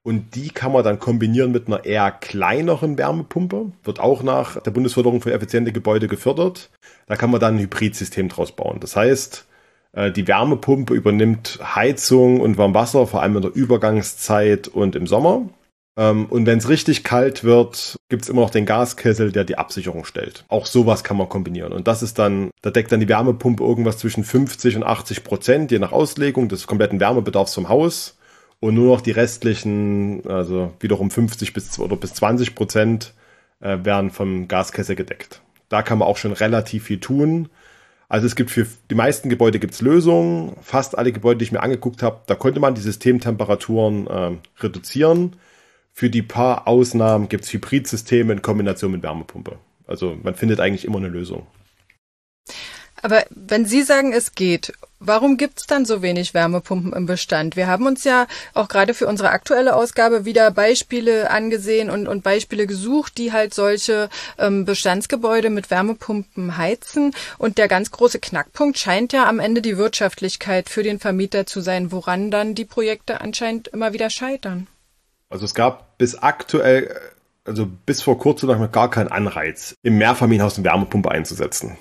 Und 0.04 0.36
die 0.36 0.50
kann 0.50 0.72
man 0.72 0.84
dann 0.84 1.00
kombinieren 1.00 1.52
mit 1.52 1.68
einer 1.68 1.86
eher 1.86 2.12
kleineren 2.12 2.98
Wärmepumpe. 2.98 3.72
Wird 3.84 4.00
auch 4.00 4.24
nach 4.24 4.60
der 4.62 4.72
Bundesförderung 4.72 5.22
für 5.22 5.32
effiziente 5.32 5.72
Gebäude 5.72 6.08
gefördert. 6.08 6.72
Da 7.06 7.16
kann 7.16 7.30
man 7.30 7.40
dann 7.40 7.56
ein 7.56 7.60
Hybridsystem 7.60 8.30
draus 8.30 8.52
bauen. 8.52 8.80
Das 8.80 8.96
heißt, 8.96 9.46
äh, 9.94 10.12
die 10.12 10.28
Wärmepumpe 10.28 10.96
übernimmt 10.96 11.60
Heizung 11.76 12.42
und 12.42 12.58
Warmwasser, 12.58 13.06
vor 13.06 13.22
allem 13.22 13.36
in 13.36 13.42
der 13.44 13.56
Übergangszeit 13.56 14.68
und 14.68 14.96
im 14.96 15.06
Sommer. 15.06 15.48
Ähm, 15.98 16.26
und 16.28 16.48
wenn 16.48 16.58
es 16.58 16.70
richtig 16.70 17.04
kalt 17.04 17.44
wird, 17.44 17.98
gibt 18.10 18.24
es 18.24 18.30
immer 18.30 18.42
noch 18.42 18.50
den 18.50 18.66
Gaskessel, 18.66 19.32
der 19.32 19.44
die 19.44 19.58
Absicherung 19.58 20.06
stellt. 20.06 20.46
Auch 20.48 20.66
sowas 20.66 21.04
kann 21.04 21.18
man 21.18 21.30
kombinieren. 21.30 21.74
Und 21.74 21.88
das 21.88 22.02
ist 22.02 22.18
dann, 22.18 22.50
da 22.64 22.72
deckt 22.72 22.92
dann 22.92 23.02
die 23.02 23.10
Wärmepumpe 23.10 23.64
irgendwas 23.64 24.00
zwischen 24.00 24.24
50 24.24 24.78
und 24.78 24.84
80 24.84 25.24
Prozent, 25.24 25.72
je 25.72 25.78
nach 25.78 25.92
Auslegung 25.92 26.48
des 26.48 26.66
kompletten 26.66 27.00
Wärmebedarfs 27.00 27.54
vom 27.54 27.70
Haus 27.70 28.18
und 28.62 28.76
nur 28.76 28.96
noch 28.96 29.02
die 29.02 29.12
restlichen, 29.12 30.26
also 30.28 30.72
wiederum 30.80 31.12
50 31.12 31.52
bis 31.52 31.78
oder 31.80 31.98
bis 31.98 32.14
20 32.14 32.56
Prozent 32.56 33.14
äh, 33.60 33.80
werden 33.84 34.12
vom 34.12 34.48
Gaskessel 34.48 34.96
gedeckt. 34.96 35.42
Da 35.68 35.82
kann 35.82 35.98
man 35.98 36.08
auch 36.08 36.18
schon 36.18 36.32
relativ 36.32 36.86
viel 36.86 37.00
tun. 37.00 37.50
Also 38.08 38.28
es 38.28 38.36
gibt 38.36 38.52
für 38.52 38.68
die 38.90 38.96
meisten 38.96 39.30
Gebäude 39.30 39.58
gibt's 39.58 39.82
Lösungen. 39.82 40.56
Fast 40.62 40.98
alle 40.98 41.12
Gebäude, 41.12 41.40
die 41.40 41.46
ich 41.46 41.52
mir 41.52 41.64
angeguckt 41.64 42.04
habe, 42.04 42.22
da 42.28 42.36
konnte 42.36 42.60
man 42.60 42.76
die 42.76 42.82
Systemtemperaturen 42.82 44.08
äh, 44.08 44.32
reduzieren. 44.60 45.38
Für 45.92 46.10
die 46.10 46.22
paar 46.22 46.68
Ausnahmen 46.68 47.30
gibt's 47.30 47.52
Hybridsysteme 47.52 48.34
in 48.34 48.42
Kombination 48.44 48.92
mit 48.92 49.02
Wärmepumpe. 49.02 49.58
Also 49.88 50.16
man 50.22 50.36
findet 50.36 50.60
eigentlich 50.60 50.86
immer 50.86 50.98
eine 50.98 51.08
Lösung. 51.08 51.48
Aber 53.02 53.24
wenn 53.30 53.66
Sie 53.66 53.82
sagen, 53.82 54.14
es 54.14 54.36
geht, 54.36 54.74
warum 55.02 55.36
gibt's 55.36 55.66
dann 55.68 55.86
so 55.86 56.02
wenig 56.02 56.34
Wärmepumpen 56.34 56.94
im 56.94 57.06
Bestand? 57.06 57.56
Wir 57.56 57.68
haben 57.68 57.88
uns 57.88 58.04
ja 58.04 58.28
auch 58.54 58.68
gerade 58.68 58.94
für 58.94 59.08
unsere 59.08 59.32
aktuelle 59.32 59.76
Ausgabe 59.76 60.24
wieder 60.26 60.52
Beispiele 60.52 61.30
angesehen 61.30 61.90
und, 61.90 62.08
und 62.08 62.24
Beispiele 62.24 62.68
gesucht, 62.68 63.18
die 63.18 63.34
halt 63.34 63.54
solche 63.54 64.10
ähm, 64.38 64.64
Bestandsgebäude 64.66 65.50
mit 65.50 65.70
Wärmepumpen 65.70 66.58
heizen. 66.58 67.14
Und 67.38 67.58
der 67.58 67.68
ganz 67.68 67.92
große 67.92 68.20
Knackpunkt 68.20 68.78
scheint 68.78 69.12
ja 69.12 69.28
am 69.28 69.40
Ende 69.40 69.62
die 69.62 69.78
Wirtschaftlichkeit 69.78 70.70
für 70.70 70.84
den 70.84 71.00
Vermieter 71.00 71.46
zu 71.46 71.62
sein, 71.62 71.92
woran 71.92 72.32
dann 72.32 72.56
die 72.56 72.66
Projekte 72.66 73.22
anscheinend 73.22 73.68
immer 73.68 73.94
wieder 73.94 74.10
scheitern. 74.10 74.68
Also 75.30 75.46
es 75.46 75.56
gab 75.56 75.98
bis 75.98 76.16
aktuell, 76.16 76.94
also 77.46 77.66
bis 77.86 78.02
vor 78.02 78.20
kurzem 78.20 78.50
noch 78.50 78.72
gar 78.72 78.90
keinen 78.90 79.08
Anreiz, 79.08 79.76
im 79.82 79.98
Mehrfamilienhaus 79.98 80.58
eine 80.58 80.66
Wärmepumpe 80.66 81.10
einzusetzen. 81.10 81.78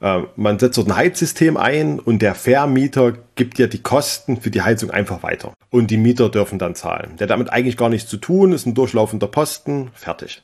Äh, 0.00 0.22
man 0.36 0.58
setzt 0.58 0.78
dort 0.78 0.88
ein 0.88 0.96
Heizsystem 0.96 1.56
ein 1.56 1.98
und 1.98 2.20
der 2.20 2.34
Vermieter 2.34 3.14
gibt 3.34 3.58
ja 3.58 3.66
die 3.66 3.82
Kosten 3.82 4.40
für 4.40 4.50
die 4.50 4.62
Heizung 4.62 4.90
einfach 4.90 5.22
weiter. 5.22 5.52
Und 5.70 5.90
die 5.90 5.96
Mieter 5.96 6.28
dürfen 6.28 6.58
dann 6.58 6.74
zahlen. 6.74 7.16
Der 7.18 7.24
hat 7.24 7.30
damit 7.30 7.52
eigentlich 7.52 7.76
gar 7.76 7.88
nichts 7.88 8.08
zu 8.08 8.16
tun, 8.16 8.52
ist 8.52 8.66
ein 8.66 8.74
durchlaufender 8.74 9.26
Posten, 9.26 9.90
fertig. 9.94 10.42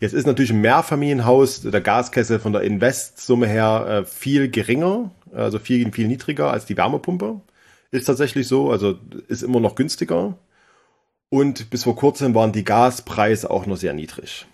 Jetzt 0.00 0.14
ist 0.14 0.26
natürlich 0.26 0.50
ein 0.50 0.60
Mehrfamilienhaus 0.60 1.62
der 1.62 1.80
Gaskessel 1.80 2.38
von 2.38 2.52
der 2.52 2.62
Investsumme 2.62 3.46
her 3.46 3.86
äh, 3.86 4.04
viel 4.04 4.48
geringer, 4.48 5.10
also 5.32 5.58
viel, 5.58 5.92
viel 5.92 6.08
niedriger 6.08 6.50
als 6.50 6.64
die 6.64 6.76
Wärmepumpe. 6.76 7.40
Ist 7.90 8.06
tatsächlich 8.06 8.48
so, 8.48 8.70
also 8.70 8.98
ist 9.28 9.42
immer 9.42 9.60
noch 9.60 9.74
günstiger. 9.74 10.38
Und 11.28 11.70
bis 11.70 11.84
vor 11.84 11.96
kurzem 11.96 12.34
waren 12.34 12.52
die 12.52 12.64
Gaspreise 12.64 13.50
auch 13.50 13.66
noch 13.66 13.76
sehr 13.76 13.92
niedrig. 13.92 14.46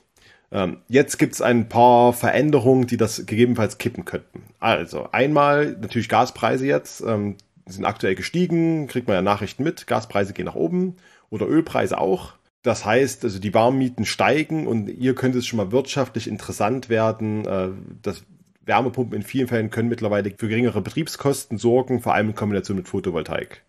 Ähm, 0.52 0.78
jetzt 0.88 1.18
gibt 1.18 1.34
es 1.34 1.42
ein 1.42 1.68
paar 1.68 2.12
Veränderungen, 2.12 2.86
die 2.86 2.96
das 2.96 3.26
gegebenenfalls 3.26 3.78
kippen 3.78 4.04
könnten. 4.04 4.44
Also 4.60 5.08
einmal 5.12 5.76
natürlich 5.80 6.08
Gaspreise 6.08 6.66
jetzt, 6.66 7.00
ähm, 7.00 7.36
sind 7.66 7.84
aktuell 7.84 8.14
gestiegen, 8.14 8.86
kriegt 8.86 9.08
man 9.08 9.16
ja 9.16 9.22
Nachrichten 9.22 9.64
mit, 9.64 9.86
Gaspreise 9.86 10.32
gehen 10.32 10.46
nach 10.46 10.54
oben 10.54 10.96
oder 11.30 11.48
Ölpreise 11.48 11.98
auch. 11.98 12.34
Das 12.62 12.84
heißt, 12.84 13.24
also 13.24 13.38
die 13.38 13.54
Warmmieten 13.54 14.04
steigen 14.04 14.66
und 14.66 14.88
hier 14.88 15.14
könnte 15.14 15.38
es 15.38 15.46
schon 15.46 15.56
mal 15.56 15.72
wirtschaftlich 15.72 16.28
interessant 16.28 16.88
werden. 16.88 17.44
Äh, 17.44 17.68
das 18.02 18.24
Wärmepumpen 18.64 19.16
in 19.16 19.22
vielen 19.22 19.48
Fällen 19.48 19.70
können 19.70 19.88
mittlerweile 19.88 20.32
für 20.36 20.48
geringere 20.48 20.80
Betriebskosten 20.80 21.58
sorgen, 21.58 22.00
vor 22.00 22.14
allem 22.14 22.30
in 22.30 22.34
Kombination 22.34 22.76
mit 22.76 22.88
Photovoltaik 22.88 23.62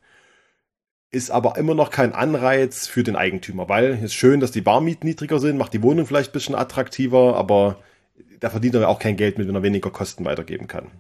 ist 1.12 1.32
aber 1.32 1.58
immer 1.58 1.74
noch 1.74 1.90
kein 1.90 2.14
Anreiz 2.14 2.88
für 2.88 3.04
den 3.04 3.16
Eigentümer, 3.16 3.70
weil 3.70 3.94
es 3.94 4.04
ist 4.04 4.14
schön, 4.14 4.40
dass 4.40 4.52
die 4.52 4.62
Barmieten 4.62 5.08
niedriger 5.08 5.40
sind, 5.40 5.58
macht 5.58 5.74
die 5.74 5.84
Wohnung 5.84 6.06
vielleicht 6.06 6.32
ein 6.32 6.34
bisschen 6.34 6.56
attraktiver, 6.56 7.36
aber 7.36 7.78
da 8.40 8.50
verdient 8.50 8.76
er 8.76 8.90
auch 8.90 9.00
kein 9.00 9.16
Geld 9.16 9.38
mit, 9.38 9.48
wenn 9.48 9.56
er 9.56 9.64
weniger 9.64 9.90
Kosten 9.90 10.26
weitergeben 10.26 10.68
kann. 10.68 10.92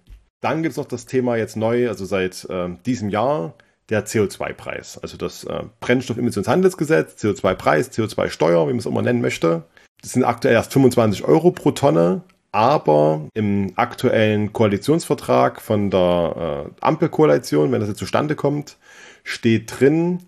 Dann 0.41 0.63
gibt 0.63 0.71
es 0.71 0.77
noch 0.77 0.85
das 0.85 1.05
Thema 1.05 1.35
jetzt 1.35 1.57
neu, 1.57 1.89
also 1.89 2.05
seit 2.05 2.45
äh, 2.49 2.69
diesem 2.85 3.09
Jahr, 3.09 3.55
der 3.89 4.05
CO2-Preis. 4.05 4.97
Also 4.97 5.17
das 5.17 5.43
äh, 5.45 5.63
Brennstoffemissionshandelsgesetz, 5.79 7.23
CO2-Preis, 7.23 7.91
CO2-Steuer, 7.91 8.67
wie 8.67 8.71
man 8.71 8.79
es 8.79 8.85
immer 8.85 9.01
nennen 9.01 9.21
möchte. 9.21 9.63
Das 10.01 10.11
sind 10.13 10.23
aktuell 10.23 10.53
erst 10.53 10.73
25 10.73 11.23
Euro 11.23 11.51
pro 11.51 11.71
Tonne, 11.71 12.21
aber 12.51 13.27
im 13.33 13.73
aktuellen 13.75 14.53
Koalitionsvertrag 14.53 15.61
von 15.61 15.89
der 15.89 16.69
äh, 16.69 16.81
Ampelkoalition, 16.81 17.71
wenn 17.71 17.79
das 17.79 17.89
jetzt 17.89 17.99
zustande 17.99 18.35
kommt, 18.35 18.77
steht 19.23 19.79
drin, 19.79 20.19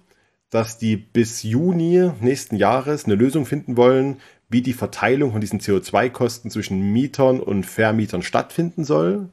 dass 0.49 0.77
die 0.77 0.97
bis 0.97 1.43
Juni 1.43 2.11
nächsten 2.21 2.55
Jahres 2.55 3.05
eine 3.05 3.15
Lösung 3.15 3.45
finden 3.45 3.77
wollen, 3.77 4.17
wie 4.49 4.61
die 4.61 4.73
Verteilung 4.73 5.31
von 5.31 5.41
diesen 5.41 5.59
CO2-Kosten 5.59 6.49
zwischen 6.49 6.91
Mietern 6.91 7.39
und 7.39 7.65
Vermietern 7.65 8.23
stattfinden 8.23 8.83
soll. 8.83 9.29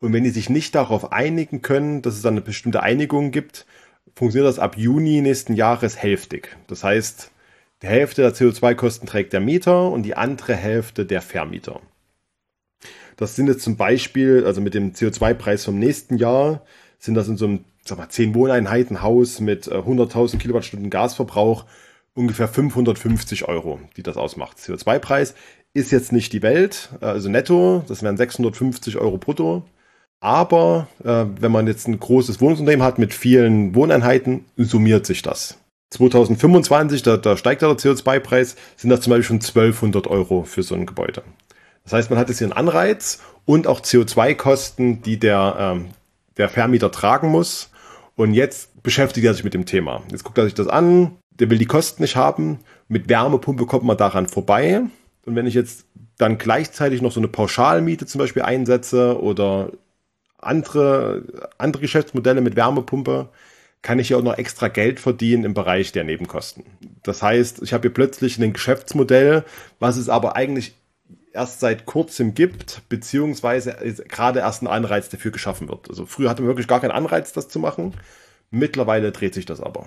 Und 0.00 0.12
wenn 0.12 0.24
die 0.24 0.30
sich 0.30 0.50
nicht 0.50 0.74
darauf 0.74 1.10
einigen 1.10 1.62
können, 1.62 2.02
dass 2.02 2.14
es 2.14 2.22
dann 2.22 2.34
eine 2.34 2.42
bestimmte 2.42 2.82
Einigung 2.82 3.30
gibt, 3.30 3.66
funktioniert 4.14 4.48
das 4.48 4.58
ab 4.58 4.76
Juni 4.76 5.20
nächsten 5.22 5.54
Jahres 5.54 5.96
hälftig. 5.96 6.56
Das 6.66 6.84
heißt, 6.84 7.30
die 7.82 7.86
Hälfte 7.86 8.22
der 8.22 8.34
CO2-Kosten 8.34 9.06
trägt 9.06 9.32
der 9.32 9.40
Mieter 9.40 9.90
und 9.90 10.02
die 10.02 10.16
andere 10.16 10.54
Hälfte 10.54 11.06
der 11.06 11.22
Vermieter. 11.22 11.80
Das 13.18 13.34
sind 13.34 13.48
jetzt 13.48 13.62
zum 13.62 13.76
Beispiel, 13.76 14.44
also 14.46 14.60
mit 14.60 14.74
dem 14.74 14.92
CO2-Preis 14.92 15.64
vom 15.64 15.78
nächsten 15.78 16.16
Jahr, 16.18 16.62
sind 17.00 17.14
das 17.14 17.26
in 17.26 17.36
so 17.36 17.46
einem 17.46 17.64
sag 17.84 17.98
mal, 17.98 18.08
10 18.08 18.34
Wohneinheiten 18.34 19.02
Haus 19.02 19.40
mit 19.40 19.66
100.000 19.66 20.34
äh, 20.34 20.38
Kilowattstunden 20.38 20.88
Gasverbrauch 20.88 21.64
ungefähr 22.14 22.46
550 22.46 23.48
Euro, 23.48 23.80
die 23.96 24.04
das 24.04 24.16
ausmacht. 24.16 24.58
CO2-Preis 24.58 25.34
ist 25.74 25.90
jetzt 25.90 26.12
nicht 26.12 26.32
die 26.32 26.42
Welt, 26.42 26.90
äh, 27.00 27.06
also 27.06 27.28
netto, 27.28 27.84
das 27.88 28.04
wären 28.04 28.16
650 28.16 28.96
Euro 28.98 29.18
brutto. 29.18 29.64
Aber 30.20 30.86
äh, 31.04 31.24
wenn 31.40 31.52
man 31.52 31.66
jetzt 31.66 31.88
ein 31.88 31.98
großes 31.98 32.40
Wohnungsunternehmen 32.40 32.86
hat 32.86 32.98
mit 32.98 33.14
vielen 33.14 33.74
Wohneinheiten, 33.74 34.44
summiert 34.56 35.06
sich 35.06 35.22
das. 35.22 35.58
2025, 35.90 37.02
da, 37.02 37.16
da 37.16 37.36
steigt 37.36 37.62
der 37.62 37.70
CO2-Preis, 37.70 38.54
sind 38.76 38.90
das 38.90 39.00
zum 39.00 39.10
Beispiel 39.10 39.24
schon 39.24 39.36
1200 39.36 40.06
Euro 40.06 40.44
für 40.44 40.62
so 40.62 40.76
ein 40.76 40.86
Gebäude. 40.86 41.24
Das 41.88 41.94
heißt, 41.94 42.10
man 42.10 42.18
hat 42.18 42.28
jetzt 42.28 42.36
hier 42.36 42.46
einen 42.46 42.52
Anreiz 42.52 43.20
und 43.46 43.66
auch 43.66 43.80
CO2-Kosten, 43.80 45.00
die 45.00 45.18
der, 45.18 45.56
ähm, 45.58 45.86
der 46.36 46.50
Vermieter 46.50 46.92
tragen 46.92 47.28
muss. 47.28 47.70
Und 48.14 48.34
jetzt 48.34 48.82
beschäftigt 48.82 49.24
er 49.24 49.32
sich 49.32 49.42
mit 49.42 49.54
dem 49.54 49.64
Thema. 49.64 50.02
Jetzt 50.10 50.22
guckt 50.22 50.36
er 50.36 50.44
sich 50.44 50.52
das 50.52 50.68
an, 50.68 51.16
der 51.30 51.48
will 51.48 51.56
die 51.56 51.64
Kosten 51.64 52.02
nicht 52.02 52.14
haben. 52.14 52.58
Mit 52.88 53.08
Wärmepumpe 53.08 53.64
kommt 53.64 53.84
man 53.84 53.96
daran 53.96 54.28
vorbei. 54.28 54.82
Und 55.24 55.34
wenn 55.34 55.46
ich 55.46 55.54
jetzt 55.54 55.86
dann 56.18 56.36
gleichzeitig 56.36 57.00
noch 57.00 57.12
so 57.12 57.20
eine 57.20 57.28
Pauschalmiete 57.28 58.04
zum 58.04 58.18
Beispiel 58.18 58.42
einsetze 58.42 59.18
oder 59.18 59.72
andere, 60.36 61.22
andere 61.56 61.80
Geschäftsmodelle 61.80 62.42
mit 62.42 62.54
Wärmepumpe, 62.54 63.30
kann 63.80 63.98
ich 63.98 64.10
ja 64.10 64.18
auch 64.18 64.22
noch 64.22 64.36
extra 64.36 64.68
Geld 64.68 65.00
verdienen 65.00 65.44
im 65.44 65.54
Bereich 65.54 65.92
der 65.92 66.04
Nebenkosten. 66.04 66.64
Das 67.02 67.22
heißt, 67.22 67.62
ich 67.62 67.72
habe 67.72 67.82
hier 67.82 67.94
plötzlich 67.94 68.36
ein 68.38 68.52
Geschäftsmodell, 68.52 69.44
was 69.78 69.96
es 69.96 70.10
aber 70.10 70.36
eigentlich 70.36 70.74
erst 71.32 71.60
seit 71.60 71.86
kurzem 71.86 72.34
gibt, 72.34 72.82
beziehungsweise 72.88 73.76
gerade 74.08 74.40
erst 74.40 74.62
ein 74.62 74.66
Anreiz 74.66 75.08
dafür 75.08 75.30
geschaffen 75.30 75.68
wird. 75.68 75.88
Also 75.88 76.06
früher 76.06 76.30
hatte 76.30 76.42
man 76.42 76.48
wirklich 76.48 76.68
gar 76.68 76.80
keinen 76.80 76.90
Anreiz, 76.90 77.32
das 77.32 77.48
zu 77.48 77.58
machen. 77.58 77.94
Mittlerweile 78.50 79.12
dreht 79.12 79.34
sich 79.34 79.46
das 79.46 79.60
aber. 79.60 79.86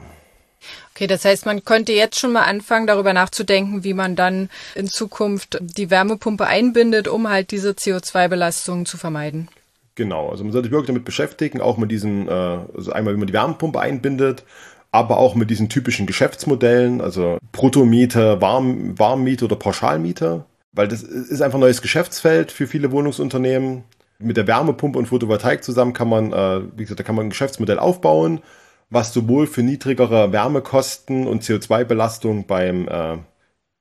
Okay, 0.93 1.07
das 1.07 1.25
heißt, 1.25 1.45
man 1.45 1.65
könnte 1.65 1.93
jetzt 1.93 2.19
schon 2.19 2.33
mal 2.33 2.43
anfangen, 2.43 2.85
darüber 2.85 3.13
nachzudenken, 3.13 3.83
wie 3.83 3.93
man 3.93 4.15
dann 4.15 4.49
in 4.75 4.87
Zukunft 4.87 5.57
die 5.59 5.89
Wärmepumpe 5.89 6.45
einbindet, 6.45 7.07
um 7.07 7.29
halt 7.29 7.51
diese 7.51 7.71
CO2-Belastungen 7.71 8.85
zu 8.85 8.97
vermeiden. 8.97 9.49
Genau, 9.95 10.29
also 10.29 10.43
man 10.43 10.53
sollte 10.53 10.67
sich 10.67 10.71
wirklich 10.71 10.87
damit 10.87 11.05
beschäftigen, 11.05 11.61
auch 11.61 11.77
mit 11.77 11.91
diesen, 11.91 12.27
äh, 12.27 12.31
also 12.31 12.91
einmal 12.91 13.15
wie 13.15 13.17
man 13.17 13.27
die 13.27 13.33
Wärmepumpe 13.33 13.79
einbindet, 13.79 14.43
aber 14.91 15.17
auch 15.17 15.35
mit 15.35 15.49
diesen 15.49 15.69
typischen 15.69 16.05
Geschäftsmodellen, 16.05 17.01
also 17.01 17.39
Bruttomiete, 17.51 18.39
Warm, 18.41 18.97
Warmmiete 18.99 19.45
oder 19.45 19.55
Pauschalmiete, 19.55 20.45
weil 20.74 20.88
das 20.88 21.03
ist 21.03 21.41
einfach 21.41 21.57
ein 21.57 21.61
neues 21.61 21.82
Geschäftsfeld 21.82 22.51
für 22.51 22.67
viele 22.67 22.91
Wohnungsunternehmen. 22.91 23.84
Mit 24.19 24.38
der 24.38 24.47
Wärmepumpe 24.47 24.99
und 24.99 25.07
Photovoltaik 25.07 25.63
zusammen 25.63 25.93
kann 25.93 26.07
man, 26.07 26.32
äh, 26.32 26.61
wie 26.76 26.84
gesagt, 26.84 26.99
da 26.99 27.03
kann 27.03 27.15
man 27.15 27.26
ein 27.26 27.32
Geschäftsmodell 27.32 27.80
aufbauen, 27.80 28.41
was 28.89 29.13
sowohl 29.13 29.47
für 29.47 29.63
niedrigere 29.63 30.32
Wärmekosten 30.32 31.28
und 31.28 31.43
CO2-Belastung 31.43 32.45
beim, 32.45 32.88
äh, 32.88 33.17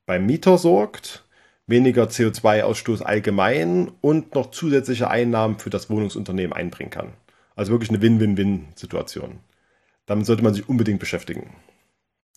beim 0.07 0.27
Mieter 0.27 0.57
sorgt, 0.57 1.25
weniger 1.67 2.05
CO2-Ausstoß 2.05 3.03
allgemein 3.03 3.91
und 4.01 4.35
noch 4.35 4.51
zusätzliche 4.51 5.11
Einnahmen 5.11 5.59
für 5.59 5.71
das 5.71 5.91
Wohnungsunternehmen 5.91 6.53
einbringen 6.53 6.91
kann. 6.91 7.13
Also 7.55 7.73
wirklich 7.73 7.91
eine 7.91 8.01
Win-Win-Win-Situation. 8.01 9.41
Damit 10.07 10.27
sollte 10.27 10.43
man 10.43 10.55
sich 10.55 10.69
unbedingt 10.69 11.01
beschäftigen. 11.01 11.51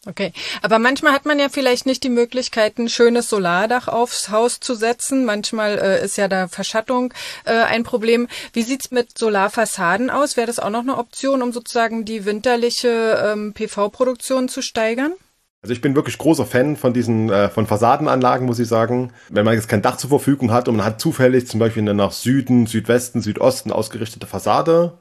Okay, 0.06 0.34
aber 0.62 0.80
manchmal 0.80 1.14
hat 1.14 1.26
man 1.26 1.40
ja 1.40 1.48
vielleicht 1.48 1.86
nicht 1.86 2.04
die 2.04 2.10
Möglichkeit, 2.10 2.78
ein 2.78 2.90
schönes 2.90 3.30
Solardach 3.30 3.88
aufs 3.88 4.30
Haus 4.30 4.60
zu 4.60 4.76
setzen. 4.76 5.24
Manchmal 5.24 5.80
äh, 5.80 6.04
ist 6.04 6.18
ja 6.18 6.28
da 6.28 6.50
Verschattung 6.50 7.14
äh, 7.46 7.54
ein 7.54 7.84
Problem. 7.84 8.28
Wie 8.52 8.64
sieht's 8.64 8.92
mit 8.92 9.18
Solarfassaden 9.18 10.10
aus? 10.10 10.36
Wäre 10.36 10.48
das 10.48 10.60
auch 10.60 10.70
noch 10.70 10.82
eine 10.82 10.98
Option, 10.98 11.42
um 11.42 11.54
sozusagen 11.54 12.04
die 12.04 12.26
winterliche 12.26 13.32
ähm, 13.32 13.54
PV-Produktion 13.54 14.50
zu 14.50 14.62
steigern? 14.62 15.14
Also 15.62 15.72
ich 15.72 15.80
bin 15.80 15.96
wirklich 15.96 16.18
großer 16.18 16.46
Fan 16.46 16.76
von 16.76 16.94
diesen 16.94 17.30
äh, 17.30 17.48
von 17.48 17.66
Fassadenanlagen, 17.66 18.46
muss 18.46 18.60
ich 18.60 18.68
sagen. 18.68 19.14
Wenn 19.30 19.46
man 19.46 19.54
jetzt 19.54 19.70
kein 19.70 19.82
Dach 19.82 19.96
zur 19.96 20.10
Verfügung 20.10 20.52
hat 20.52 20.68
und 20.68 20.76
man 20.76 20.86
hat 20.86 21.00
zufällig 21.00 21.48
zum 21.48 21.62
Beispiel 21.62 21.82
eine 21.84 21.94
nach 21.94 22.12
Süden, 22.12 22.68
Südwesten, 22.68 23.22
Südosten 23.22 23.72
ausgerichtete 23.72 24.28
Fassade, 24.28 24.98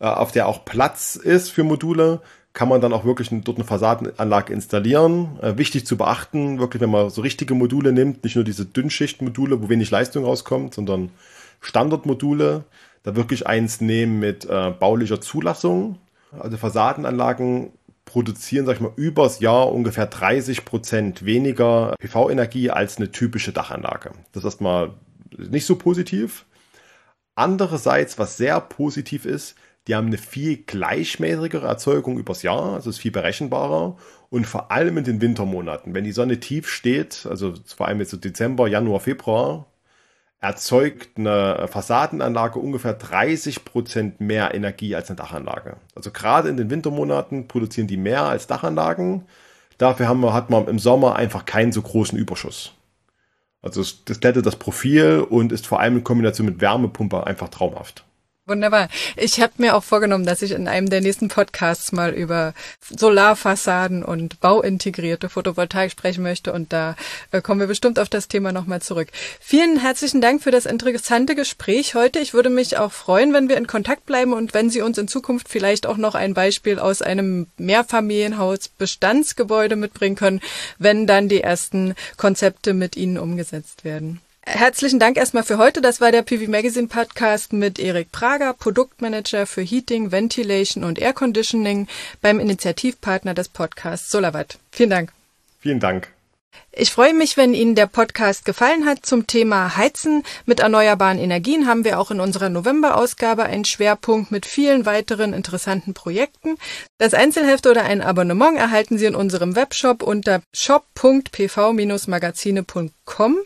äh, 0.00 0.06
auf 0.06 0.32
der 0.32 0.48
auch 0.48 0.64
Platz 0.64 1.14
ist 1.14 1.50
für 1.50 1.62
Module, 1.62 2.22
kann 2.52 2.68
man 2.68 2.80
dann 2.80 2.92
auch 2.92 3.04
wirklich 3.04 3.28
dort 3.30 3.58
eine 3.58 3.64
Fassadenanlage 3.64 4.52
installieren. 4.52 5.38
Äh, 5.40 5.56
wichtig 5.56 5.86
zu 5.86 5.96
beachten, 5.96 6.58
wirklich, 6.58 6.80
wenn 6.80 6.90
man 6.90 7.10
so 7.10 7.22
richtige 7.22 7.54
Module 7.54 7.92
nimmt, 7.92 8.24
nicht 8.24 8.34
nur 8.34 8.44
diese 8.44 8.66
Dünnschichtmodule, 8.66 9.62
wo 9.62 9.68
wenig 9.68 9.90
Leistung 9.90 10.24
rauskommt, 10.24 10.74
sondern 10.74 11.10
Standardmodule, 11.60 12.64
da 13.02 13.16
wirklich 13.16 13.46
eins 13.46 13.80
nehmen 13.80 14.18
mit 14.18 14.44
äh, 14.46 14.70
baulicher 14.70 15.20
Zulassung. 15.20 15.98
Also 16.38 16.56
Fassadenanlagen 16.56 17.70
produzieren, 18.04 18.66
sag 18.66 18.76
ich 18.76 18.80
mal, 18.80 18.92
übers 18.96 19.40
Jahr 19.40 19.72
ungefähr 19.72 20.06
30 20.06 20.64
Prozent 20.64 21.24
weniger 21.24 21.94
PV-Energie 22.00 22.70
als 22.70 22.96
eine 22.96 23.12
typische 23.12 23.52
Dachanlage. 23.52 24.10
Das 24.32 24.42
ist 24.42 24.46
erstmal 24.46 24.94
nicht 25.38 25.66
so 25.66 25.76
positiv. 25.76 26.44
Andererseits, 27.36 28.18
was 28.18 28.36
sehr 28.36 28.60
positiv 28.60 29.24
ist, 29.24 29.54
die 29.90 29.96
haben 29.96 30.06
eine 30.06 30.18
viel 30.18 30.58
gleichmäßigere 30.58 31.66
Erzeugung 31.66 32.16
übers 32.16 32.44
Jahr, 32.44 32.74
also 32.74 32.90
ist 32.90 33.00
viel 33.00 33.10
berechenbarer 33.10 33.96
und 34.28 34.46
vor 34.46 34.70
allem 34.70 34.98
in 34.98 35.02
den 35.02 35.20
Wintermonaten, 35.20 35.94
wenn 35.94 36.04
die 36.04 36.12
Sonne 36.12 36.38
tief 36.38 36.68
steht, 36.68 37.26
also 37.28 37.54
vor 37.66 37.88
allem 37.88 37.98
jetzt 37.98 38.12
so 38.12 38.16
Dezember, 38.16 38.68
Januar, 38.68 39.00
Februar, 39.00 39.66
erzeugt 40.38 41.18
eine 41.18 41.66
Fassadenanlage 41.66 42.60
ungefähr 42.60 42.92
30 42.92 43.64
Prozent 43.64 44.20
mehr 44.20 44.54
Energie 44.54 44.94
als 44.94 45.10
eine 45.10 45.16
Dachanlage. 45.16 45.78
Also 45.96 46.12
gerade 46.12 46.48
in 46.50 46.56
den 46.56 46.70
Wintermonaten 46.70 47.48
produzieren 47.48 47.88
die 47.88 47.96
mehr 47.96 48.22
als 48.22 48.46
Dachanlagen. 48.46 49.24
Dafür 49.76 50.06
haben 50.06 50.20
wir, 50.20 50.32
hat 50.32 50.50
man 50.50 50.68
im 50.68 50.78
Sommer 50.78 51.16
einfach 51.16 51.46
keinen 51.46 51.72
so 51.72 51.82
großen 51.82 52.16
Überschuss. 52.16 52.74
Also 53.60 53.82
das 54.04 54.20
glättet 54.20 54.46
das 54.46 54.54
Profil 54.54 55.26
und 55.28 55.50
ist 55.50 55.66
vor 55.66 55.80
allem 55.80 55.96
in 55.96 56.04
Kombination 56.04 56.46
mit 56.46 56.60
Wärmepumpe 56.60 57.26
einfach 57.26 57.48
traumhaft. 57.48 58.04
Wunderbar. 58.50 58.88
Ich 59.16 59.40
habe 59.40 59.52
mir 59.58 59.76
auch 59.76 59.84
vorgenommen, 59.84 60.26
dass 60.26 60.42
ich 60.42 60.50
in 60.50 60.66
einem 60.66 60.90
der 60.90 61.00
nächsten 61.00 61.28
Podcasts 61.28 61.92
mal 61.92 62.10
über 62.12 62.52
Solarfassaden 62.80 64.02
und 64.04 64.40
bauintegrierte 64.40 65.28
Photovoltaik 65.28 65.92
sprechen 65.92 66.24
möchte 66.24 66.52
und 66.52 66.72
da 66.72 66.96
äh, 67.30 67.42
kommen 67.42 67.60
wir 67.60 67.68
bestimmt 67.68 68.00
auf 68.00 68.08
das 68.08 68.26
Thema 68.26 68.50
nochmal 68.50 68.82
zurück. 68.82 69.06
Vielen 69.38 69.78
herzlichen 69.78 70.20
Dank 70.20 70.42
für 70.42 70.50
das 70.50 70.66
interessante 70.66 71.36
Gespräch 71.36 71.94
heute. 71.94 72.18
Ich 72.18 72.34
würde 72.34 72.50
mich 72.50 72.76
auch 72.76 72.90
freuen, 72.90 73.32
wenn 73.32 73.48
wir 73.48 73.56
in 73.56 73.68
Kontakt 73.68 74.04
bleiben 74.04 74.32
und 74.32 74.52
wenn 74.52 74.68
Sie 74.68 74.82
uns 74.82 74.98
in 74.98 75.06
Zukunft 75.06 75.48
vielleicht 75.48 75.86
auch 75.86 75.96
noch 75.96 76.16
ein 76.16 76.34
Beispiel 76.34 76.80
aus 76.80 77.02
einem 77.02 77.46
Mehrfamilienhaus 77.56 78.66
Bestandsgebäude 78.66 79.76
mitbringen 79.76 80.16
können, 80.16 80.40
wenn 80.76 81.06
dann 81.06 81.28
die 81.28 81.40
ersten 81.40 81.94
Konzepte 82.16 82.74
mit 82.74 82.96
Ihnen 82.96 83.16
umgesetzt 83.16 83.84
werden. 83.84 84.20
Herzlichen 84.42 84.98
Dank 84.98 85.16
erstmal 85.16 85.44
für 85.44 85.58
heute. 85.58 85.80
Das 85.80 86.00
war 86.00 86.12
der 86.12 86.22
PV 86.22 86.50
Magazine 86.50 86.88
Podcast 86.88 87.52
mit 87.52 87.78
Erik 87.78 88.10
Prager, 88.10 88.54
Produktmanager 88.54 89.46
für 89.46 89.62
Heating, 89.62 90.12
Ventilation 90.12 90.82
und 90.82 90.98
Air 90.98 91.12
Conditioning 91.12 91.86
beim 92.22 92.40
Initiativpartner 92.40 93.34
des 93.34 93.50
Podcasts 93.50 94.10
Solarwatt. 94.10 94.58
Vielen 94.72 94.90
Dank. 94.90 95.12
Vielen 95.60 95.78
Dank. 95.78 96.08
Ich 96.72 96.92
freue 96.92 97.14
mich, 97.14 97.36
wenn 97.36 97.52
Ihnen 97.52 97.74
der 97.74 97.86
Podcast 97.86 98.44
gefallen 98.44 98.86
hat. 98.86 99.04
Zum 99.04 99.26
Thema 99.26 99.76
Heizen 99.76 100.22
mit 100.46 100.60
erneuerbaren 100.60 101.18
Energien 101.18 101.66
haben 101.66 101.84
wir 101.84 101.98
auch 101.98 102.12
in 102.12 102.20
unserer 102.20 102.48
November-Ausgabe 102.48 103.42
einen 103.42 103.64
Schwerpunkt 103.64 104.30
mit 104.30 104.46
vielen 104.46 104.86
weiteren 104.86 105.32
interessanten 105.32 105.94
Projekten. 105.94 106.58
Das 106.98 107.12
Einzelheft 107.12 107.66
oder 107.66 107.82
ein 107.82 108.00
Abonnement 108.00 108.56
erhalten 108.56 108.98
Sie 108.98 109.06
in 109.06 109.16
unserem 109.16 109.56
Webshop 109.56 110.00
unter 110.02 110.42
shop.pv-magazine.com 110.54 113.38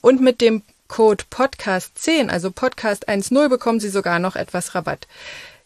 und 0.00 0.20
mit 0.20 0.40
dem 0.40 0.62
Code 0.88 1.24
Podcast10, 1.30 2.28
also 2.28 2.50
Podcast 2.50 3.08
1.0, 3.08 3.48
bekommen 3.48 3.80
Sie 3.80 3.90
sogar 3.90 4.18
noch 4.18 4.36
etwas 4.36 4.74
Rabatt. 4.74 5.06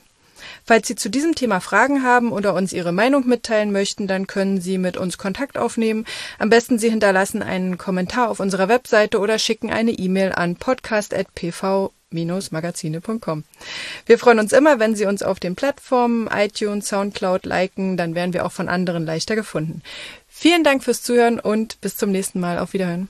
Falls 0.64 0.88
Sie 0.88 0.96
zu 0.96 1.10
diesem 1.10 1.34
Thema 1.34 1.60
Fragen 1.60 2.04
haben 2.04 2.32
oder 2.32 2.54
uns 2.54 2.72
Ihre 2.72 2.92
Meinung 2.92 3.28
mitteilen 3.28 3.72
möchten, 3.72 4.08
dann 4.08 4.28
können 4.28 4.62
Sie 4.62 4.78
mit 4.78 4.96
uns 4.96 5.18
Kontakt 5.18 5.58
aufnehmen. 5.58 6.06
Am 6.38 6.50
besten 6.50 6.78
Sie 6.78 6.90
hinterlassen 6.90 7.42
einen 7.42 7.80
Kommentar 7.80 8.30
auf 8.30 8.40
unserer 8.40 8.68
Webseite 8.68 9.20
oder 9.20 9.40
schicken 9.40 9.72
eine 9.72 9.92
E-Mail 9.92 10.34
an 10.34 10.56
podcast.pv 10.56 11.92
magazine.com. 12.12 13.44
Wir 14.06 14.20
freuen 14.20 14.40
uns 14.40 14.54
immer, 14.54 14.80
wenn 14.80 14.96
Sie 14.96 15.06
uns 15.06 15.24
auf 15.24 15.40
den 15.40 15.56
Plattformen 15.56 16.28
iTunes, 16.28 16.88
Soundcloud 16.88 17.46
liken, 17.46 17.98
dann 17.98 18.16
werden 18.16 18.34
wir 18.34 18.46
auch 18.46 18.52
von 18.52 18.70
anderen 18.70 19.06
leichter 19.06 19.36
gefunden. 19.36 19.82
Vielen 20.28 20.64
Dank 20.64 20.84
fürs 20.84 21.04
Zuhören 21.04 21.40
und 21.40 21.82
bis 21.82 21.98
zum 21.98 22.12
nächsten 22.12 22.40
Mal. 22.40 22.60
Auf 22.60 22.74
Wiederhören. 22.74 23.10